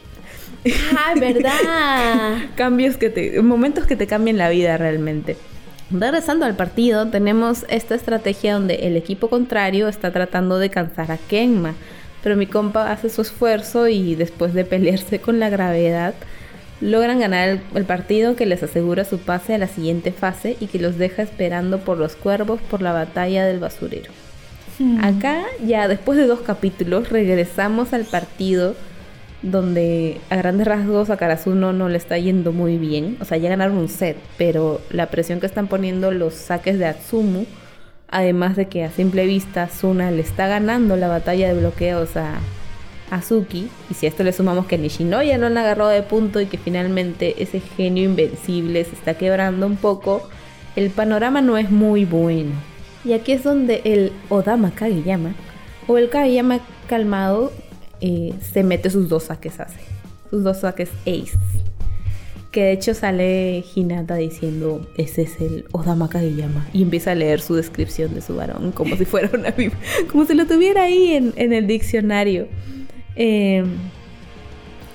Ah, 0.96 1.14
verdad. 1.18 2.38
Cambios 2.56 2.96
que 2.96 3.10
te, 3.10 3.42
momentos 3.42 3.86
que 3.86 3.96
te 3.96 4.06
cambian 4.06 4.38
la 4.38 4.48
vida 4.48 4.78
realmente. 4.78 5.36
Regresando 5.90 6.46
al 6.46 6.56
partido, 6.56 7.08
tenemos 7.08 7.66
esta 7.68 7.94
estrategia 7.94 8.54
donde 8.54 8.76
el 8.76 8.96
equipo 8.96 9.28
contrario 9.28 9.88
está 9.88 10.10
tratando 10.10 10.58
de 10.58 10.70
cansar 10.70 11.12
a 11.12 11.18
Kenma, 11.18 11.74
pero 12.22 12.36
mi 12.36 12.46
compa 12.46 12.90
hace 12.90 13.10
su 13.10 13.20
esfuerzo 13.20 13.86
y 13.88 14.14
después 14.14 14.54
de 14.54 14.64
pelearse 14.64 15.20
con 15.20 15.38
la 15.38 15.50
gravedad, 15.50 16.14
logran 16.84 17.18
ganar 17.18 17.60
el, 17.74 17.84
partido 17.84 18.36
que 18.36 18.44
les 18.44 18.62
asegura 18.62 19.04
su 19.04 19.18
pase 19.18 19.54
a 19.54 19.58
la 19.58 19.68
siguiente 19.68 20.12
fase 20.12 20.56
y 20.60 20.66
que 20.66 20.78
los 20.78 20.98
deja 20.98 21.22
esperando 21.22 21.78
por 21.78 21.96
los 21.96 22.14
cuervos 22.14 22.60
por 22.70 22.82
la 22.82 22.92
batalla 22.92 23.46
del 23.46 23.58
basurero. 23.58 24.12
Hmm. 24.78 25.02
Acá 25.02 25.44
ya 25.64 25.88
después 25.88 26.18
de 26.18 26.26
dos 26.26 26.40
capítulos 26.40 27.08
regresamos 27.08 27.94
al 27.94 28.04
partido 28.04 28.74
donde 29.40 30.20
a 30.28 30.36
grandes 30.36 30.66
rasgos 30.66 31.08
a 31.08 31.16
Karasuno 31.16 31.72
no 31.72 31.88
le 31.88 31.96
está 31.96 32.18
yendo 32.18 32.52
muy 32.52 32.76
bien. 32.76 33.16
O 33.20 33.24
sea, 33.24 33.38
ya 33.38 33.48
ganaron 33.48 33.78
un 33.78 33.88
set, 33.88 34.18
pero 34.36 34.82
la 34.90 35.06
presión 35.06 35.40
que 35.40 35.46
están 35.46 35.68
poniendo 35.68 36.10
los 36.10 36.34
saques 36.34 36.78
de 36.78 36.86
Atsumu, 36.86 37.46
además 38.08 38.56
de 38.56 38.66
que 38.66 38.84
a 38.84 38.90
simple 38.90 39.24
vista 39.24 39.70
Suna 39.70 40.10
le 40.10 40.20
está 40.20 40.48
ganando 40.48 40.96
la 40.96 41.08
batalla 41.08 41.48
de 41.48 41.60
bloqueos 41.60 42.16
a 42.16 42.34
Azuki, 43.14 43.68
y 43.90 43.94
si 43.94 44.06
a 44.06 44.08
esto 44.08 44.24
le 44.24 44.32
sumamos 44.32 44.66
que 44.66 44.76
Nishinoya 44.76 45.38
no 45.38 45.46
han 45.46 45.56
agarrado 45.56 45.90
de 45.90 46.02
punto 46.02 46.40
y 46.40 46.46
que 46.46 46.58
finalmente 46.58 47.42
ese 47.42 47.60
genio 47.60 48.04
invencible 48.04 48.84
se 48.84 48.94
está 48.94 49.14
quebrando 49.14 49.66
un 49.66 49.76
poco, 49.76 50.28
el 50.76 50.90
panorama 50.90 51.40
no 51.40 51.56
es 51.56 51.70
muy 51.70 52.04
bueno. 52.04 52.52
Y 53.04 53.12
aquí 53.12 53.32
es 53.32 53.44
donde 53.44 53.82
el 53.84 54.12
Odama 54.30 54.72
Kageyama, 54.72 55.34
o 55.86 55.98
el 55.98 56.08
Kageyama 56.08 56.60
calmado, 56.88 57.52
eh, 58.00 58.32
se 58.52 58.64
mete 58.64 58.90
sus 58.90 59.08
dos 59.08 59.24
saques 59.24 59.60
hace. 59.60 59.80
Sus 60.30 60.42
dos 60.42 60.60
saques 60.60 60.90
ace. 61.02 61.38
Que 62.50 62.62
de 62.62 62.72
hecho 62.72 62.94
sale 62.94 63.64
Hinata 63.74 64.16
diciendo, 64.16 64.88
ese 64.96 65.22
es 65.22 65.40
el 65.40 65.66
Odama 65.72 66.08
Kageyama. 66.08 66.66
Y 66.72 66.82
empieza 66.82 67.12
a 67.12 67.14
leer 67.14 67.40
su 67.40 67.54
descripción 67.54 68.14
de 68.14 68.20
su 68.22 68.34
varón 68.34 68.72
como 68.72 68.96
si 68.96 69.04
fuera 69.04 69.30
una 69.32 69.54
como 70.10 70.24
si 70.24 70.34
lo 70.34 70.46
tuviera 70.46 70.84
ahí 70.84 71.12
en, 71.12 71.32
en 71.36 71.52
el 71.52 71.66
diccionario. 71.66 72.48
Eh, 73.16 73.64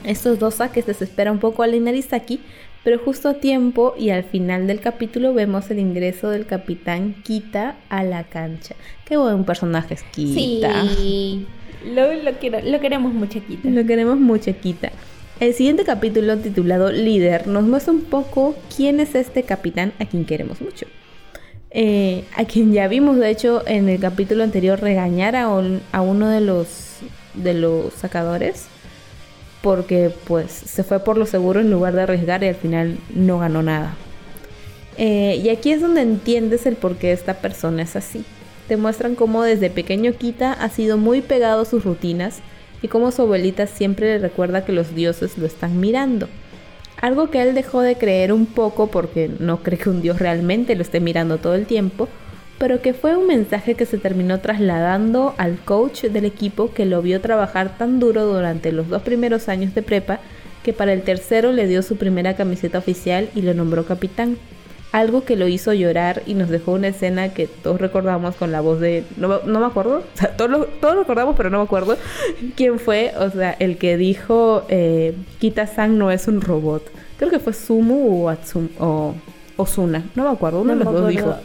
estos 0.03 0.39
dos 0.39 0.55
saques 0.55 0.85
desespera 0.85 1.31
un 1.31 1.39
poco 1.39 1.63
a 1.63 1.67
Inarizaki, 1.67 2.39
pero 2.83 2.99
justo 2.99 3.29
a 3.29 3.33
tiempo 3.35 3.93
y 3.97 4.09
al 4.09 4.23
final 4.23 4.67
del 4.67 4.79
capítulo 4.79 5.33
vemos 5.33 5.69
el 5.69 5.79
ingreso 5.79 6.29
del 6.29 6.45
capitán 6.45 7.15
Kita 7.23 7.75
a 7.89 8.03
la 8.03 8.23
cancha. 8.23 8.75
Qué 9.05 9.17
buen 9.17 9.43
personaje 9.43 9.95
es 9.95 10.03
Kita. 10.03 10.85
Sí, 10.95 11.45
lo, 11.93 12.13
lo 12.13 12.79
queremos 12.79 13.13
mucho 13.13 13.41
Kita. 13.45 13.69
Lo 13.69 13.85
queremos 13.85 14.19
mucho 14.19 14.51
Kita. 14.59 14.91
El 15.39 15.53
siguiente 15.53 15.85
capítulo 15.85 16.37
titulado 16.37 16.91
Líder 16.91 17.47
nos 17.47 17.63
muestra 17.63 17.93
un 17.93 18.01
poco 18.01 18.55
quién 18.75 18.99
es 18.99 19.15
este 19.15 19.43
capitán 19.43 19.93
a 19.99 20.05
quien 20.05 20.25
queremos 20.25 20.59
mucho. 20.61 20.85
Eh, 21.71 22.25
a 22.35 22.45
quien 22.45 22.73
ya 22.73 22.87
vimos 22.87 23.17
de 23.17 23.29
hecho 23.29 23.61
en 23.67 23.89
el 23.89 23.99
capítulo 23.99 24.43
anterior 24.43 24.79
regañar 24.81 25.35
a, 25.35 25.47
uno 25.49 26.27
de 26.27 26.41
los 26.41 26.97
de 27.35 27.53
los 27.53 27.93
sacadores 27.93 28.65
porque 29.61 30.11
pues 30.25 30.51
se 30.51 30.83
fue 30.83 30.99
por 30.99 31.15
lo 31.15 31.27
seguro 31.27 31.59
en 31.59 31.69
lugar 31.69 31.93
de 31.93 32.01
arriesgar 32.01 32.43
y 32.43 32.47
al 32.47 32.55
final 32.55 32.97
no 33.13 33.39
ganó 33.39 33.61
nada. 33.61 33.95
Eh, 34.97 35.39
y 35.43 35.49
aquí 35.49 35.71
es 35.71 35.81
donde 35.81 36.01
entiendes 36.01 36.65
el 36.65 36.75
por 36.75 36.95
qué 36.95 37.11
esta 37.11 37.35
persona 37.35 37.83
es 37.83 37.95
así. 37.95 38.23
Te 38.67 38.77
muestran 38.77 39.15
cómo 39.15 39.43
desde 39.43 39.69
pequeño 39.69 40.13
Kita 40.13 40.53
ha 40.53 40.69
sido 40.69 40.97
muy 40.97 41.21
pegado 41.21 41.61
a 41.61 41.65
sus 41.65 41.83
rutinas 41.83 42.39
y 42.81 42.87
cómo 42.87 43.11
su 43.11 43.21
abuelita 43.21 43.67
siempre 43.67 44.07
le 44.07 44.19
recuerda 44.19 44.65
que 44.65 44.71
los 44.71 44.95
dioses 44.95 45.37
lo 45.37 45.45
están 45.45 45.79
mirando. 45.79 46.27
Algo 47.01 47.29
que 47.29 47.41
él 47.41 47.55
dejó 47.55 47.81
de 47.81 47.95
creer 47.95 48.33
un 48.33 48.45
poco 48.45 48.87
porque 48.87 49.29
no 49.39 49.57
cree 49.63 49.79
que 49.79 49.89
un 49.89 50.01
dios 50.01 50.19
realmente 50.19 50.75
lo 50.75 50.81
esté 50.81 50.99
mirando 50.99 51.37
todo 51.37 51.55
el 51.55 51.65
tiempo, 51.65 52.07
pero 52.57 52.81
que 52.81 52.93
fue 52.93 53.15
un 53.15 53.27
mensaje 53.27 53.75
que 53.75 53.85
se 53.85 53.97
terminó 53.97 54.39
trasladando 54.39 55.33
al 55.37 55.57
coach 55.59 56.03
del 56.03 56.25
equipo 56.25 56.73
que 56.73 56.85
lo 56.85 57.01
vio 57.01 57.21
trabajar 57.21 57.77
tan 57.77 57.99
duro 57.99 58.25
durante 58.25 58.71
los 58.71 58.89
dos 58.89 59.01
primeros 59.01 59.47
años 59.47 59.73
de 59.73 59.81
prepa 59.81 60.19
que 60.63 60.73
para 60.73 60.91
el 60.91 61.03
tercero 61.03 61.53
le 61.53 61.67
dio 61.67 61.81
su 61.81 61.95
primera 61.95 62.35
camiseta 62.35 62.77
oficial 62.77 63.29
y 63.33 63.43
lo 63.43 63.53
nombró 63.53 63.85
capitán. 63.85 64.37
Algo 64.91 65.23
que 65.23 65.35
lo 65.35 65.47
hizo 65.47 65.71
llorar 65.73 66.23
y 66.25 66.33
nos 66.33 66.49
dejó 66.49 66.71
una 66.71 66.87
escena 66.87 67.33
que 67.33 67.47
todos 67.47 67.79
recordamos 67.79 68.35
con 68.35 68.51
la 68.51 68.61
voz 68.61 68.79
de... 68.79 69.03
No, 69.17 69.39
me 69.45 69.65
acuerdo, 69.65 69.97
o 70.15 70.17
sea, 70.17 70.35
todos, 70.35 70.67
todos 70.81 70.95
recordamos 70.97 71.35
pero 71.37 71.49
no 71.49 71.59
me 71.59 71.63
acuerdo 71.63 71.97
quién 72.55 72.79
fue, 72.79 73.13
o 73.19 73.29
sea, 73.29 73.55
el 73.59 73.77
que 73.77 73.97
dijo 73.97 74.65
eh, 74.69 75.15
Kita-san 75.39 75.97
no 75.97 76.11
es 76.11 76.27
un 76.27 76.41
robot. 76.41 76.83
Creo 77.17 77.29
que 77.29 77.39
fue 77.39 77.53
Sumu 77.53 78.25
o, 78.25 78.29
Atsum, 78.29 78.69
o 78.79 79.13
Osuna, 79.57 80.05
no 80.15 80.23
me 80.23 80.29
acuerdo, 80.29 80.61
uno 80.61 80.75
de 80.75 80.83
los 80.83 80.93
dos 80.93 81.07
dijo. 81.09 81.35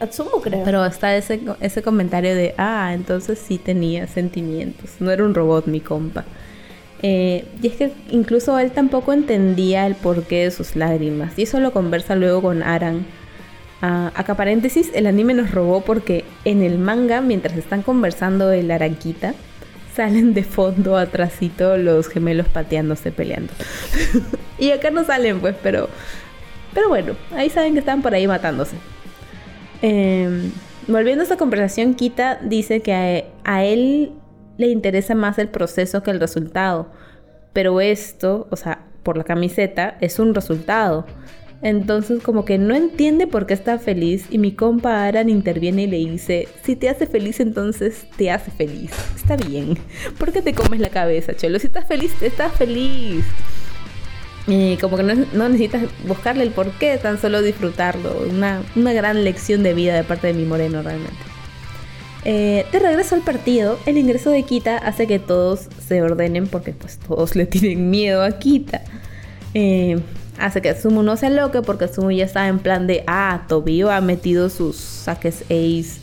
Atsumo, 0.00 0.40
creo. 0.42 0.62
Pero 0.64 0.84
está 0.84 1.16
ese, 1.16 1.40
ese 1.60 1.82
comentario 1.82 2.34
de, 2.34 2.54
ah, 2.58 2.92
entonces 2.94 3.38
sí 3.38 3.58
tenía 3.58 4.06
sentimientos. 4.06 4.90
No 4.98 5.10
era 5.10 5.24
un 5.24 5.34
robot, 5.34 5.66
mi 5.66 5.80
compa. 5.80 6.24
Eh, 7.06 7.44
y 7.60 7.66
es 7.66 7.74
que 7.74 7.92
incluso 8.10 8.58
él 8.58 8.70
tampoco 8.70 9.12
entendía 9.12 9.86
el 9.86 9.94
porqué 9.94 10.44
de 10.44 10.50
sus 10.50 10.74
lágrimas. 10.74 11.38
Y 11.38 11.42
eso 11.42 11.60
lo 11.60 11.70
conversa 11.70 12.16
luego 12.16 12.40
con 12.40 12.62
Aran. 12.62 13.04
Acá 13.82 14.34
paréntesis, 14.34 14.90
el 14.94 15.06
anime 15.06 15.34
nos 15.34 15.50
robó 15.50 15.82
porque 15.82 16.24
en 16.46 16.62
el 16.62 16.78
manga, 16.78 17.20
mientras 17.20 17.58
están 17.58 17.82
conversando 17.82 18.50
el 18.50 18.70
Aranquita, 18.70 19.34
salen 19.94 20.32
de 20.32 20.42
fondo 20.42 20.96
atrásito 20.96 21.76
los 21.76 22.08
gemelos 22.08 22.48
pateándose, 22.48 23.12
peleando. 23.12 23.52
y 24.58 24.70
acá 24.70 24.90
no 24.90 25.04
salen, 25.04 25.40
pues, 25.40 25.54
pero... 25.62 25.90
Pero 26.72 26.88
bueno, 26.88 27.14
ahí 27.36 27.50
saben 27.50 27.74
que 27.74 27.80
están 27.80 28.00
por 28.00 28.14
ahí 28.14 28.26
matándose. 28.26 28.76
Em, 29.82 30.50
volviendo 30.88 31.20
a 31.20 31.26
esa 31.26 31.36
conversación, 31.36 31.94
Kita 31.94 32.38
dice 32.42 32.80
que 32.80 33.26
a, 33.44 33.64
él 33.64 34.12
le 34.56 34.68
interesa 34.68 35.14
más 35.14 35.38
el 35.38 35.48
proceso 35.48 36.02
que 36.02 36.10
el 36.10 36.20
resultado. 36.20 36.90
Pero 37.52 37.80
esto, 37.80 38.48
o 38.50 38.56
sea, 38.56 38.86
por 39.02 39.16
la 39.16 39.24
camiseta, 39.24 39.96
es 40.00 40.18
un 40.18 40.34
resultado. 40.34 41.06
Entonces 41.62 42.22
como 42.22 42.44
que 42.44 42.58
no 42.58 42.74
entiende 42.74 43.26
por 43.26 43.46
qué 43.46 43.54
está 43.54 43.78
feliz 43.78 44.26
y 44.28 44.36
mi 44.36 44.52
compa 44.52 45.06
Aran 45.06 45.30
interviene 45.30 45.84
y 45.84 45.86
le 45.86 45.96
dice, 45.96 46.46
si 46.62 46.76
te 46.76 46.90
hace 46.90 47.06
feliz 47.06 47.40
entonces 47.40 48.06
te 48.16 48.30
hace 48.30 48.50
feliz. 48.50 48.90
Está 49.16 49.36
bien. 49.36 49.78
¿Por 50.18 50.30
qué 50.30 50.42
te 50.42 50.52
comes 50.52 50.80
la 50.80 50.90
cabeza, 50.90 51.34
Cholo? 51.34 51.58
Si 51.58 51.68
estás 51.68 51.86
feliz, 51.86 52.12
estás 52.22 52.52
feliz. 52.52 53.24
Y 54.46 54.76
como 54.76 54.98
que 54.98 55.02
no, 55.04 55.48
necesitas 55.48 55.84
buscarle 56.06 56.42
el 56.42 56.50
porqué, 56.50 56.98
tan 56.98 57.18
solo 57.18 57.40
disfrutarlo. 57.40 58.14
Una, 58.28 58.62
gran 58.92 59.24
lección 59.24 59.62
de 59.62 59.72
vida 59.72 59.94
de 59.94 60.04
parte 60.04 60.26
de 60.26 60.34
mi 60.34 60.44
moreno 60.44 60.82
realmente. 60.82 61.16
Eh, 62.24 62.64
de 62.72 62.78
regreso 62.78 63.14
al 63.14 63.20
partido, 63.20 63.78
el 63.86 63.98
ingreso 63.98 64.30
de 64.30 64.42
Kita 64.44 64.78
hace 64.78 65.06
que 65.06 65.18
todos 65.18 65.68
se 65.86 66.00
ordenen 66.00 66.46
porque 66.46 66.72
pues 66.72 66.98
todos 66.98 67.36
le 67.36 67.46
tienen 67.46 67.90
miedo 67.90 68.22
a 68.22 68.38
Kita. 68.38 68.82
Eh, 69.52 70.00
hace 70.38 70.62
que 70.62 70.70
Atsumu 70.70 71.02
no 71.02 71.16
se 71.16 71.26
aloque 71.26 71.62
porque 71.62 71.84
Atsumu 71.84 72.10
ya 72.10 72.24
está 72.24 72.48
en 72.48 72.58
plan 72.58 72.86
de, 72.86 73.04
ah, 73.06 73.44
Tobio 73.48 73.90
ha 73.90 74.00
metido 74.00 74.48
sus 74.48 74.76
saques 74.76 75.42
Ace 75.44 76.00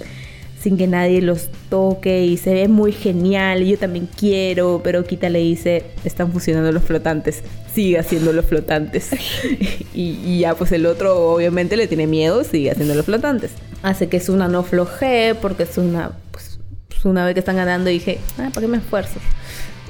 sin 0.62 0.78
que 0.78 0.86
nadie 0.86 1.22
los 1.22 1.50
toque 1.70 2.24
y 2.26 2.38
se 2.38 2.54
ve 2.54 2.68
muy 2.68 2.92
genial 2.92 3.66
yo 3.66 3.78
también 3.78 4.08
quiero, 4.16 4.82
pero 4.84 5.04
Kita 5.04 5.30
le 5.30 5.40
dice, 5.40 5.86
están 6.04 6.32
funcionando 6.32 6.72
los 6.72 6.84
flotantes, 6.84 7.42
sigue 7.74 7.98
haciendo 7.98 8.32
los 8.32 8.46
flotantes. 8.46 9.10
y, 9.94 10.40
ya 10.40 10.56
pues 10.56 10.72
el 10.72 10.86
otro 10.86 11.34
obviamente 11.34 11.76
le 11.78 11.88
tiene 11.88 12.06
miedo, 12.06 12.44
sigue 12.44 12.72
haciendo 12.72 12.94
los 12.94 13.06
flotantes. 13.06 13.52
Hace 13.82 14.08
que 14.08 14.22
una 14.30 14.48
no 14.48 14.64
floje 14.64 15.36
porque 15.42 15.64
es 15.64 15.78
una, 15.78 16.12
pues, 16.32 16.60
una 17.04 17.26
vez 17.26 17.34
que 17.34 17.40
están 17.40 17.56
ganando 17.56 17.90
dije, 17.90 18.20
ah, 18.38 18.50
¿para 18.54 18.62
qué 18.62 18.68
me 18.68 18.78
esfuerzo? 18.78 19.20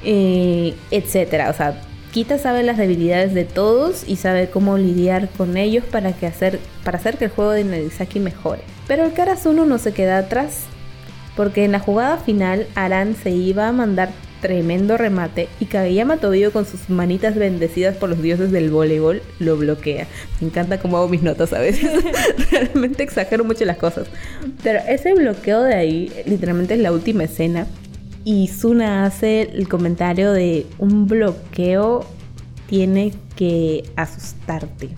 Eh, 0.04 0.74
etcétera, 0.90 1.50
o 1.50 1.52
sea, 1.54 1.80
Kita 2.12 2.36
sabe 2.36 2.62
las 2.62 2.76
debilidades 2.76 3.32
de 3.32 3.46
todos 3.46 4.04
y 4.06 4.16
sabe 4.16 4.50
cómo 4.50 4.76
lidiar 4.76 5.30
con 5.30 5.56
ellos 5.56 5.82
para, 5.90 6.12
que 6.12 6.26
hacer, 6.26 6.60
para 6.84 6.98
hacer 6.98 7.16
que 7.16 7.24
el 7.24 7.30
juego 7.30 7.52
de 7.52 7.64
Narisaki 7.64 8.20
mejore. 8.20 8.60
Pero 8.86 9.04
el 9.04 9.14
Karasuno 9.14 9.64
no 9.64 9.78
se 9.78 9.94
queda 9.94 10.18
atrás, 10.18 10.64
porque 11.36 11.64
en 11.64 11.72
la 11.72 11.80
jugada 11.80 12.18
final 12.18 12.66
Aran 12.74 13.16
se 13.16 13.30
iba 13.30 13.66
a 13.66 13.72
mandar 13.72 14.10
tremendo 14.42 14.98
remate 14.98 15.48
y 15.58 15.66
Kageyama 15.66 16.18
Tobio 16.18 16.52
con 16.52 16.66
sus 16.66 16.90
manitas 16.90 17.34
bendecidas 17.34 17.96
por 17.96 18.10
los 18.10 18.20
dioses 18.20 18.50
del 18.50 18.70
voleibol 18.70 19.22
lo 19.38 19.56
bloquea. 19.56 20.06
Me 20.40 20.48
encanta 20.48 20.80
cómo 20.80 20.98
hago 20.98 21.08
mis 21.08 21.22
notas 21.22 21.54
a 21.54 21.60
veces. 21.60 21.92
Realmente 22.50 23.04
exagero 23.04 23.42
mucho 23.42 23.64
las 23.64 23.78
cosas. 23.78 24.08
Pero 24.62 24.80
ese 24.86 25.14
bloqueo 25.14 25.62
de 25.62 25.76
ahí 25.76 26.12
literalmente 26.26 26.74
es 26.74 26.80
la 26.80 26.92
última 26.92 27.24
escena 27.24 27.66
y 28.24 28.48
Suna 28.48 29.04
hace 29.04 29.42
el 29.42 29.68
comentario 29.68 30.32
de 30.32 30.66
un 30.78 31.06
bloqueo 31.06 32.04
tiene 32.68 33.12
que 33.36 33.84
asustarte. 33.96 34.90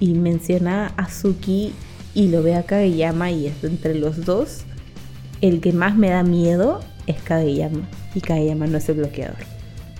Y 0.00 0.14
menciona 0.14 0.92
a 0.96 1.10
Suki 1.10 1.72
y 2.14 2.28
lo 2.28 2.42
ve 2.42 2.54
a 2.54 2.62
Kageyama 2.62 3.30
y 3.30 3.46
es 3.46 3.64
entre 3.64 3.94
los 3.94 4.24
dos. 4.24 4.64
El 5.40 5.60
que 5.60 5.72
más 5.72 5.96
me 5.96 6.10
da 6.10 6.22
miedo 6.22 6.80
es 7.06 7.20
Kageyama 7.22 7.88
y 8.14 8.20
Kageyama 8.20 8.66
no 8.66 8.78
es 8.78 8.88
el 8.88 8.96
bloqueador. 8.96 9.38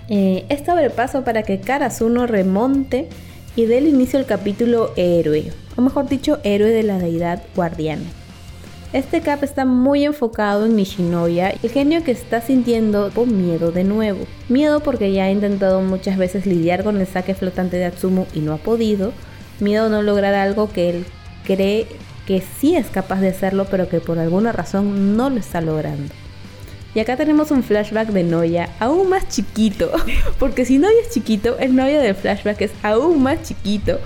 Eh, 0.09 0.47
esto 0.49 0.73
abre 0.73 0.91
paso 0.91 1.25
para 1.25 1.43
que 1.43 1.61
Karasuno 1.61 2.27
remonte 2.27 3.09
y 3.57 3.67
dé 3.67 3.79
el 3.79 3.89
inicio 3.89 4.19
al 4.19 4.27
capítulo 4.27 4.93
héroe, 4.97 5.53
o 5.77 5.83
mejor 5.83 6.09
dicho, 6.09 6.39
héroe 6.45 6.71
de 6.71 6.83
la 6.83 6.99
deidad 6.99 7.43
guardiana. 7.55 8.05
Este 8.95 9.21
cap 9.21 9.45
está 9.45 9.67
muy 9.67 10.07
enfocado 10.07 10.65
en 10.65 10.75
Nishinoya, 10.75 11.53
el 11.63 11.71
genio 11.71 12.03
que 12.05 12.11
está 12.11 12.41
sintiendo 12.41 13.11
miedo 13.27 13.71
de 13.71 13.85
nuevo. 13.85 14.21
Miedo 14.49 14.81
porque 14.81 15.13
ya 15.13 15.25
ha 15.25 15.31
intentado 15.31 15.83
muchas 15.83 16.17
veces 16.17 16.47
lidiar 16.47 16.85
con 16.85 16.99
el 16.99 17.07
saque 17.07 17.35
flotante 17.35 17.77
de 17.77 17.85
Atsumu 17.85 18.25
y 18.33 18.41
no 18.41 18.55
ha 18.55 18.57
podido. 18.57 19.13
Miedo 19.61 19.87
a 19.87 19.89
no 19.91 20.01
lograr 20.01 20.33
algo 20.33 20.73
que 20.73 20.89
él 20.89 21.05
cree 21.45 21.87
que 22.27 22.41
sí 22.41 22.77
es 22.77 22.87
capaz 22.87 23.21
de 23.21 23.29
hacerlo, 23.29 23.67
pero 23.71 23.91
que 23.91 24.01
por 24.01 24.19
alguna 24.19 24.53
razón 24.53 25.19
no 25.19 25.29
lo 25.29 25.37
está 25.37 25.61
logrando. 25.61 26.15
Y 26.95 27.01
acá 27.01 27.19
tenemos 27.19 27.51
un 27.51 27.63
flashback 27.63 28.09
de 28.09 28.25
Noya 28.25 28.71
aún 28.81 29.11
más 29.11 29.29
chiquito, 29.29 29.93
porque 30.39 30.65
si 30.65 30.79
Noya 30.79 30.97
es 31.03 31.11
chiquito, 31.11 31.59
el 31.59 31.77
Noya 31.77 32.01
del 32.01 32.15
flashback 32.15 32.63
es 32.63 32.71
aún 32.83 33.23
más 33.23 33.43
chiquito. 33.43 33.99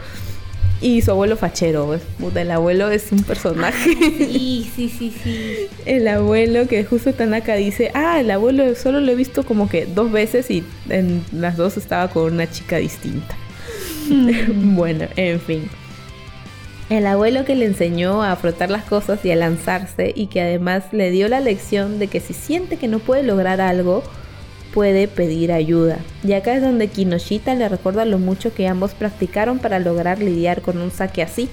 Y 0.82 1.00
su 1.00 1.12
abuelo 1.12 1.36
fachero, 1.36 1.96
pues, 2.18 2.36
el 2.36 2.50
abuelo 2.50 2.90
es 2.90 3.12
un 3.12 3.22
personaje. 3.22 3.94
sí, 3.94 4.68
sí, 4.74 4.88
sí, 4.88 5.14
sí. 5.22 5.68
El 5.86 6.08
abuelo 6.08 6.66
que 6.66 6.84
justo 6.84 7.12
Tanaka 7.12 7.54
dice, 7.54 7.92
ah, 7.94 8.20
el 8.20 8.30
abuelo 8.30 8.74
solo 8.74 9.00
lo 9.00 9.12
he 9.12 9.14
visto 9.14 9.44
como 9.44 9.68
que 9.68 9.86
dos 9.86 10.10
veces 10.10 10.50
y 10.50 10.64
en 10.88 11.24
las 11.32 11.56
dos 11.56 11.76
estaba 11.76 12.08
con 12.08 12.32
una 12.32 12.50
chica 12.50 12.76
distinta. 12.78 13.36
Mm. 14.08 14.74
bueno, 14.76 15.06
en 15.16 15.40
fin. 15.40 15.70
El 16.90 17.06
abuelo 17.06 17.44
que 17.44 17.54
le 17.54 17.64
enseñó 17.64 18.22
a 18.22 18.34
frotar 18.36 18.70
las 18.70 18.84
cosas 18.84 19.24
y 19.24 19.30
a 19.30 19.36
lanzarse 19.36 20.12
y 20.14 20.26
que 20.26 20.40
además 20.40 20.84
le 20.92 21.10
dio 21.10 21.28
la 21.28 21.40
lección 21.40 21.98
de 21.98 22.08
que 22.08 22.20
si 22.20 22.34
siente 22.34 22.76
que 22.76 22.88
no 22.88 22.98
puede 22.98 23.22
lograr 23.22 23.60
algo, 23.60 24.02
puede 24.72 25.08
pedir 25.08 25.52
ayuda. 25.52 25.98
Y 26.24 26.32
acá 26.32 26.54
es 26.54 26.62
donde 26.62 26.88
Kinoshita 26.88 27.54
le 27.54 27.68
recuerda 27.68 28.04
lo 28.04 28.18
mucho 28.18 28.54
que 28.54 28.66
ambos 28.66 28.92
practicaron 28.94 29.58
para 29.58 29.78
lograr 29.78 30.18
lidiar 30.18 30.62
con 30.62 30.78
un 30.78 30.90
saque 30.90 31.22
así. 31.22 31.48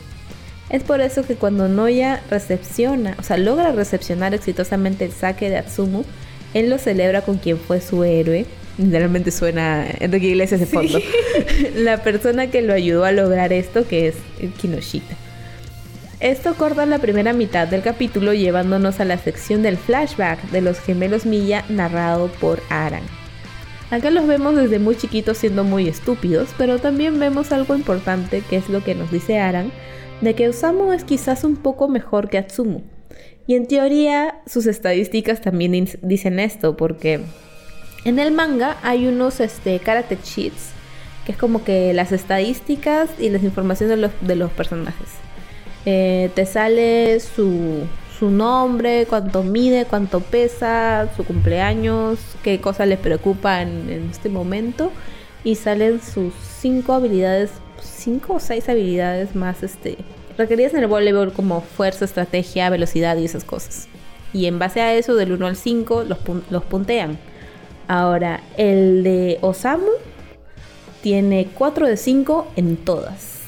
Es 0.70 0.84
por 0.84 1.02
eso 1.02 1.24
que 1.24 1.36
cuando 1.36 1.68
Noya 1.68 2.22
recepciona, 2.30 3.16
o 3.20 3.24
sea, 3.24 3.38
logra 3.38 3.72
recepcionar 3.72 4.34
exitosamente 4.34 5.06
el 5.06 5.12
saque 5.12 5.50
de 5.50 5.58
Atsumu, 5.58 6.04
él 6.54 6.70
lo 6.70 6.78
celebra 6.78 7.22
con 7.22 7.38
quien 7.38 7.58
fue 7.58 7.82
su 7.82 8.04
héroe. 8.04 8.46
Literalmente 8.78 9.32
suena 9.32 9.86
Enrique 10.00 10.28
Iglesias 10.28 10.60
de 10.60 10.66
fondo. 10.66 11.00
la 11.76 12.02
persona 12.02 12.50
que 12.50 12.62
lo 12.62 12.74
ayudó 12.74 13.04
a 13.04 13.12
lograr 13.12 13.52
esto, 13.52 13.88
que 13.88 14.08
es 14.08 14.16
Kinoshita. 14.62 15.16
Esto 16.20 16.54
corta 16.56 16.86
la 16.86 17.00
primera 17.00 17.32
mitad 17.32 17.70
del 17.70 17.82
capítulo 17.82 18.34
llevándonos 18.34 19.00
a 19.00 19.06
la 19.06 19.18
sección 19.18 19.64
del 19.64 19.78
flashback 19.78 20.52
de 20.52 20.60
los 20.60 20.78
gemelos 20.78 21.26
Milla 21.26 21.64
narrado 21.70 22.28
por 22.42 22.62
Aran. 22.70 23.04
Acá 23.90 24.10
los 24.12 24.28
vemos 24.28 24.54
desde 24.54 24.80
muy 24.80 24.98
chiquitos 24.98 25.38
siendo 25.38 25.64
muy 25.64 25.88
estúpidos, 25.88 26.50
pero 26.58 26.78
también 26.78 27.22
vemos 27.22 27.54
algo 27.54 27.74
importante 27.74 28.44
que 28.50 28.58
es 28.58 28.68
lo 28.68 28.84
que 28.84 28.96
nos 28.96 29.10
dice 29.12 29.40
Aran, 29.40 29.72
de 30.20 30.36
que 30.36 30.50
Osamu 30.50 30.92
es 30.92 31.06
quizás 31.06 31.46
un 31.46 31.56
poco 31.56 31.88
mejor 31.88 32.30
que 32.30 32.38
Atsumu. 32.38 32.82
Y 33.48 33.56
en 33.56 33.66
teoría 33.66 34.42
sus 34.46 34.66
estadísticas 34.66 35.40
también 35.40 35.88
dicen 36.02 36.40
esto, 36.42 36.76
porque 36.76 37.22
en 38.04 38.20
el 38.20 38.34
manga 38.34 38.78
hay 38.84 39.08
unos 39.08 39.40
este, 39.40 39.80
karate 39.80 40.18
cheats, 40.22 40.72
que 41.26 41.32
es 41.32 41.38
como 41.38 41.64
que 41.64 41.94
las 41.94 42.12
estadísticas 42.12 43.10
y 43.18 43.30
las 43.30 43.44
informaciones 43.44 43.96
de 43.96 44.02
los, 44.02 44.12
de 44.20 44.36
los 44.36 44.52
personajes. 44.52 45.08
Eh, 45.86 46.30
te 46.36 46.46
sale 46.46 47.20
su, 47.20 47.88
nombre, 48.22 49.06
cuánto 49.08 49.44
mide, 49.44 49.86
cuánto 49.86 50.20
pesa, 50.20 51.10
su 51.16 51.24
cumpleaños, 51.24 52.20
qué 52.44 52.60
cosas 52.60 52.88
le 52.88 52.98
preocupa 52.98 53.62
en, 53.62 54.10
este 54.12 54.30
momento. 54.30 54.92
Y 55.44 55.56
salen 55.56 56.02
sus 56.02 56.34
cinco 56.60 56.94
habilidades, 56.94 57.52
cinco 57.82 58.34
o 58.36 58.40
seis 58.40 58.68
habilidades 58.68 59.36
más 59.36 59.64
este, 59.64 59.98
requeridas 60.38 60.74
en 60.74 60.82
el 60.82 60.88
voleibol 60.88 61.32
como 61.32 61.62
fuerza, 61.62 62.04
estrategia, 62.04 62.70
velocidad 62.70 63.16
y 63.18 63.26
esas 63.26 63.46
cosas. 63.46 63.88
Y 64.34 64.48
en 64.48 64.60
base 64.60 64.82
a 64.82 64.94
eso, 64.94 65.16
del 65.16 65.32
1 65.32 65.48
al 65.48 65.56
5, 65.56 66.04
los, 66.04 66.20
los 66.52 66.64
puntean. 66.66 67.18
Ahora, 67.88 68.44
el 68.58 69.02
de 69.04 69.40
Osamu 69.42 69.90
tiene 71.02 71.48
4 71.56 71.88
de 71.88 71.98
5 71.98 72.48
en 72.56 72.78
todas 72.78 73.39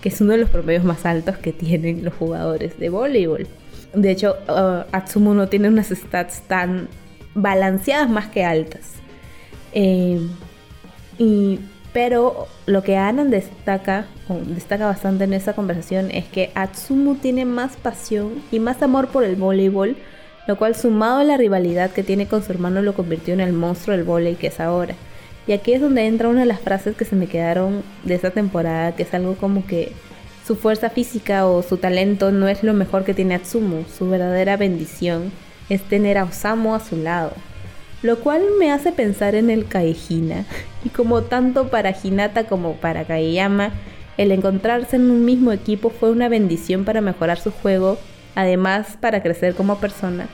que 0.00 0.08
es 0.10 0.20
uno 0.20 0.32
de 0.32 0.38
los 0.38 0.50
promedios 0.50 0.84
más 0.84 1.04
altos 1.06 1.36
que 1.38 1.52
tienen 1.52 2.04
los 2.04 2.14
jugadores 2.14 2.78
de 2.78 2.88
voleibol. 2.88 3.46
De 3.94 4.10
hecho, 4.10 4.36
uh, 4.48 4.84
Atsumu 4.92 5.34
no 5.34 5.48
tiene 5.48 5.68
unas 5.68 5.88
stats 5.88 6.42
tan 6.42 6.88
balanceadas 7.34 8.10
más 8.10 8.28
que 8.28 8.44
altas. 8.44 8.94
Eh, 9.72 10.20
y, 11.18 11.60
pero 11.92 12.46
lo 12.66 12.82
que 12.82 12.96
Anan 12.96 13.30
destaca, 13.30 14.06
destaca 14.46 14.86
bastante 14.86 15.24
en 15.24 15.32
esa 15.32 15.54
conversación, 15.54 16.10
es 16.10 16.26
que 16.26 16.50
Atsumu 16.54 17.16
tiene 17.16 17.44
más 17.44 17.76
pasión 17.76 18.42
y 18.52 18.60
más 18.60 18.82
amor 18.82 19.08
por 19.08 19.24
el 19.24 19.36
voleibol, 19.36 19.96
lo 20.46 20.56
cual 20.56 20.74
sumado 20.76 21.20
a 21.20 21.24
la 21.24 21.36
rivalidad 21.36 21.90
que 21.90 22.02
tiene 22.02 22.26
con 22.26 22.42
su 22.42 22.52
hermano 22.52 22.82
lo 22.82 22.94
convirtió 22.94 23.34
en 23.34 23.40
el 23.40 23.52
monstruo 23.52 23.96
del 23.96 24.04
voleibol 24.04 24.38
que 24.38 24.46
es 24.48 24.60
ahora. 24.60 24.94
Y 25.48 25.52
aquí 25.52 25.72
es 25.72 25.80
donde 25.80 26.06
entra 26.06 26.28
una 26.28 26.40
de 26.40 26.46
las 26.46 26.60
frases 26.60 26.94
que 26.94 27.06
se 27.06 27.16
me 27.16 27.26
quedaron 27.26 27.82
de 28.04 28.14
esta 28.14 28.30
temporada, 28.30 28.94
que 28.94 29.02
es 29.02 29.14
algo 29.14 29.34
como 29.34 29.66
que 29.66 29.92
su 30.46 30.56
fuerza 30.56 30.90
física 30.90 31.46
o 31.46 31.62
su 31.62 31.78
talento 31.78 32.30
no 32.30 32.48
es 32.48 32.62
lo 32.62 32.74
mejor 32.74 33.04
que 33.04 33.14
tiene 33.14 33.34
Atsumu, 33.34 33.84
su 33.84 34.10
verdadera 34.10 34.58
bendición 34.58 35.32
es 35.70 35.82
tener 35.82 36.18
a 36.18 36.24
Osamu 36.24 36.74
a 36.74 36.80
su 36.80 36.96
lado. 36.96 37.32
Lo 38.02 38.18
cual 38.18 38.42
me 38.58 38.70
hace 38.70 38.92
pensar 38.92 39.34
en 39.34 39.48
el 39.48 39.66
Kaehina, 39.66 40.44
y 40.84 40.90
como 40.90 41.22
tanto 41.22 41.68
para 41.68 41.96
Hinata 42.02 42.44
como 42.44 42.74
para 42.74 43.04
Kaeyama, 43.04 43.72
el 44.18 44.32
encontrarse 44.32 44.96
en 44.96 45.10
un 45.10 45.24
mismo 45.24 45.52
equipo 45.52 45.88
fue 45.88 46.10
una 46.10 46.28
bendición 46.28 46.84
para 46.84 47.00
mejorar 47.00 47.40
su 47.40 47.52
juego, 47.52 47.98
además 48.34 48.98
para 49.00 49.22
crecer 49.22 49.54
como 49.54 49.78
persona, 49.78 50.28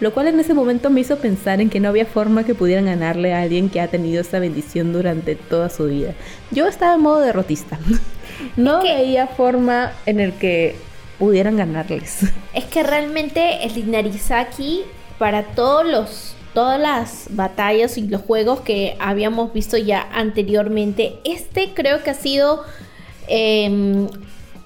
lo 0.00 0.12
cual 0.12 0.28
en 0.28 0.40
ese 0.40 0.54
momento 0.54 0.90
me 0.90 1.00
hizo 1.00 1.18
pensar 1.18 1.60
en 1.60 1.70
que 1.70 1.80
no 1.80 1.88
había 1.88 2.06
forma 2.06 2.44
que 2.44 2.54
pudieran 2.54 2.86
ganarle 2.86 3.34
a 3.34 3.42
alguien 3.42 3.68
que 3.68 3.80
ha 3.80 3.88
tenido 3.88 4.20
esa 4.20 4.38
bendición 4.38 4.92
durante 4.92 5.34
toda 5.34 5.70
su 5.70 5.86
vida. 5.86 6.14
Yo 6.50 6.66
estaba 6.66 6.94
en 6.94 7.00
modo 7.00 7.20
derrotista. 7.20 7.78
No 8.56 8.82
veía 8.82 9.26
forma 9.26 9.92
en 10.06 10.20
el 10.20 10.32
que 10.32 10.76
pudieran 11.18 11.56
ganarles. 11.56 12.20
Es 12.54 12.66
que 12.66 12.84
realmente 12.84 13.64
el 13.64 13.76
Inarizaki 13.76 14.82
para 15.18 15.42
todos 15.42 15.84
los 15.84 16.34
todas 16.54 16.80
las 16.80 17.26
batallas 17.30 17.98
y 17.98 18.08
los 18.08 18.22
juegos 18.22 18.60
que 18.60 18.96
habíamos 18.98 19.52
visto 19.52 19.76
ya 19.76 20.08
anteriormente, 20.12 21.18
este 21.24 21.72
creo 21.74 22.02
que 22.02 22.10
ha 22.10 22.14
sido 22.14 22.64
em, 23.28 24.08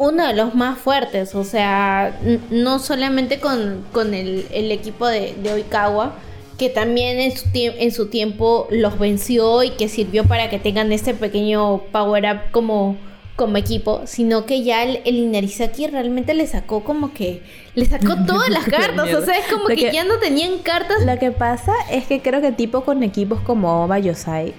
uno 0.02 0.26
de 0.26 0.34
los 0.34 0.56
más 0.56 0.78
fuertes, 0.78 1.36
o 1.36 1.44
sea, 1.44 2.18
no 2.50 2.80
solamente 2.80 3.38
con, 3.38 4.14
el, 4.14 4.72
equipo 4.72 5.06
de, 5.06 5.36
Oikawa, 5.52 6.14
que 6.58 6.68
también 6.68 7.20
en 7.20 7.36
su, 7.36 7.46
en 7.54 7.92
su 7.92 8.08
tiempo 8.08 8.66
los 8.70 8.98
venció 8.98 9.62
y 9.62 9.70
que 9.70 9.88
sirvió 9.88 10.24
para 10.24 10.50
que 10.50 10.58
tengan 10.58 10.90
este 10.90 11.14
pequeño 11.14 11.82
power 11.92 12.24
up 12.24 12.50
como, 12.50 12.96
como 13.36 13.56
equipo, 13.58 14.02
sino 14.06 14.44
que 14.44 14.64
ya 14.64 14.82
el, 14.82 15.02
el 15.04 15.18
Inarizaki 15.18 15.86
realmente 15.86 16.34
le 16.34 16.48
sacó 16.48 16.82
como 16.82 17.14
que 17.14 17.42
le 17.76 17.84
sacó 17.84 18.16
todas 18.26 18.48
las 18.48 18.64
cartas, 18.64 19.14
o 19.14 19.24
sea, 19.24 19.38
es 19.38 19.46
como 19.52 19.66
que, 19.66 19.92
ya 19.92 20.02
no 20.02 20.18
tenían 20.18 20.58
cartas. 20.58 21.06
Lo 21.06 21.16
que 21.20 21.30
pasa 21.30 21.74
es 21.92 22.06
que 22.06 22.20
creo 22.20 22.40
que 22.40 22.50
tipo 22.50 22.80
con 22.80 23.04
equipos 23.04 23.40
como 23.40 23.84
Oba 23.84 24.00
Yosai, 24.00 24.52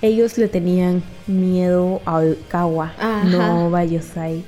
ellos 0.00 0.38
le 0.38 0.48
tenían 0.48 1.02
miedo 1.26 2.00
a 2.06 2.22
Kawa, 2.48 2.94
no 3.26 3.66
Oba 3.66 3.84
Yosai. 3.84 4.44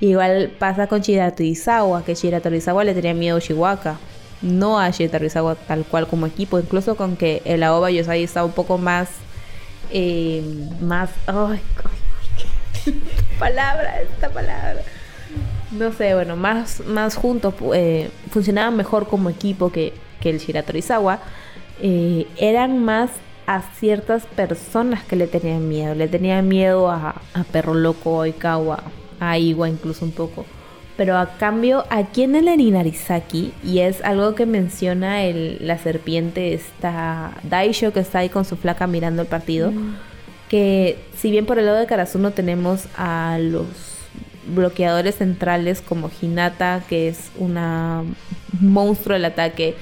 Igual 0.00 0.50
pasa 0.58 0.86
con 0.86 1.02
Shiratorizawa, 1.02 2.04
que 2.04 2.14
Shiratorizawa 2.14 2.84
le 2.84 2.94
tenía 2.94 3.14
miedo 3.14 3.36
a 3.36 3.40
Shiwaka 3.40 3.98
no 4.42 4.78
a 4.78 4.90
Shiratorizawa 4.90 5.54
tal 5.54 5.84
cual 5.84 6.06
como 6.06 6.26
equipo, 6.26 6.58
incluso 6.58 6.96
con 6.96 7.16
que 7.16 7.42
el 7.44 7.62
Aoba 7.62 7.90
Yosai 7.90 8.22
está 8.22 8.44
un 8.44 8.52
poco 8.52 8.78
más, 8.78 9.08
eh, 9.90 10.42
más, 10.80 11.10
ay, 11.26 11.60
palabra, 13.38 14.00
esta 14.02 14.30
palabra, 14.30 14.82
no 15.72 15.92
sé, 15.92 16.14
bueno, 16.14 16.36
más, 16.36 16.80
más 16.86 17.16
juntos, 17.16 17.54
eh, 17.74 18.10
funcionaban 18.30 18.76
mejor 18.76 19.06
como 19.08 19.30
equipo 19.30 19.70
que, 19.70 19.92
que 20.20 20.30
el 20.30 20.38
Shiratorizawa, 20.38 21.20
eh, 21.82 22.26
eran 22.38 22.82
más 22.82 23.10
a 23.46 23.62
ciertas 23.78 24.24
personas 24.26 25.04
que 25.04 25.16
le 25.16 25.26
tenían 25.26 25.68
miedo, 25.68 25.94
le 25.94 26.08
tenían 26.08 26.46
miedo 26.48 26.88
a, 26.88 27.20
a 27.34 27.44
Perro 27.44 27.74
Loco, 27.74 28.18
Oikawa, 28.18 28.82
a 29.20 29.38
Iwa 29.38 29.68
incluso 29.68 30.04
un 30.04 30.12
poco 30.12 30.44
pero 31.00 31.16
a 31.16 31.38
cambio 31.38 31.86
aquí 31.88 32.24
en 32.24 32.34
el 32.34 32.60
Inarizaki, 32.60 33.54
y 33.64 33.78
es 33.78 34.02
algo 34.02 34.34
que 34.34 34.44
menciona 34.44 35.22
el, 35.24 35.56
la 35.66 35.78
serpiente, 35.78 36.52
esta 36.52 37.38
Daisho 37.42 37.94
que 37.94 38.00
está 38.00 38.18
ahí 38.18 38.28
con 38.28 38.44
su 38.44 38.58
flaca 38.58 38.86
mirando 38.86 39.22
el 39.22 39.28
partido, 39.28 39.72
mm. 39.72 39.96
que 40.50 40.98
si 41.16 41.30
bien 41.30 41.46
por 41.46 41.58
el 41.58 41.64
lado 41.64 41.78
de 41.78 41.86
Karasuno 41.86 42.32
tenemos 42.32 42.84
a 42.98 43.38
los 43.40 43.64
bloqueadores 44.54 45.14
centrales 45.14 45.80
como 45.80 46.10
Hinata, 46.20 46.82
que 46.86 47.08
es 47.08 47.30
una 47.38 48.04
monstruo 48.60 49.14
del 49.14 49.24
ataque, 49.24 49.76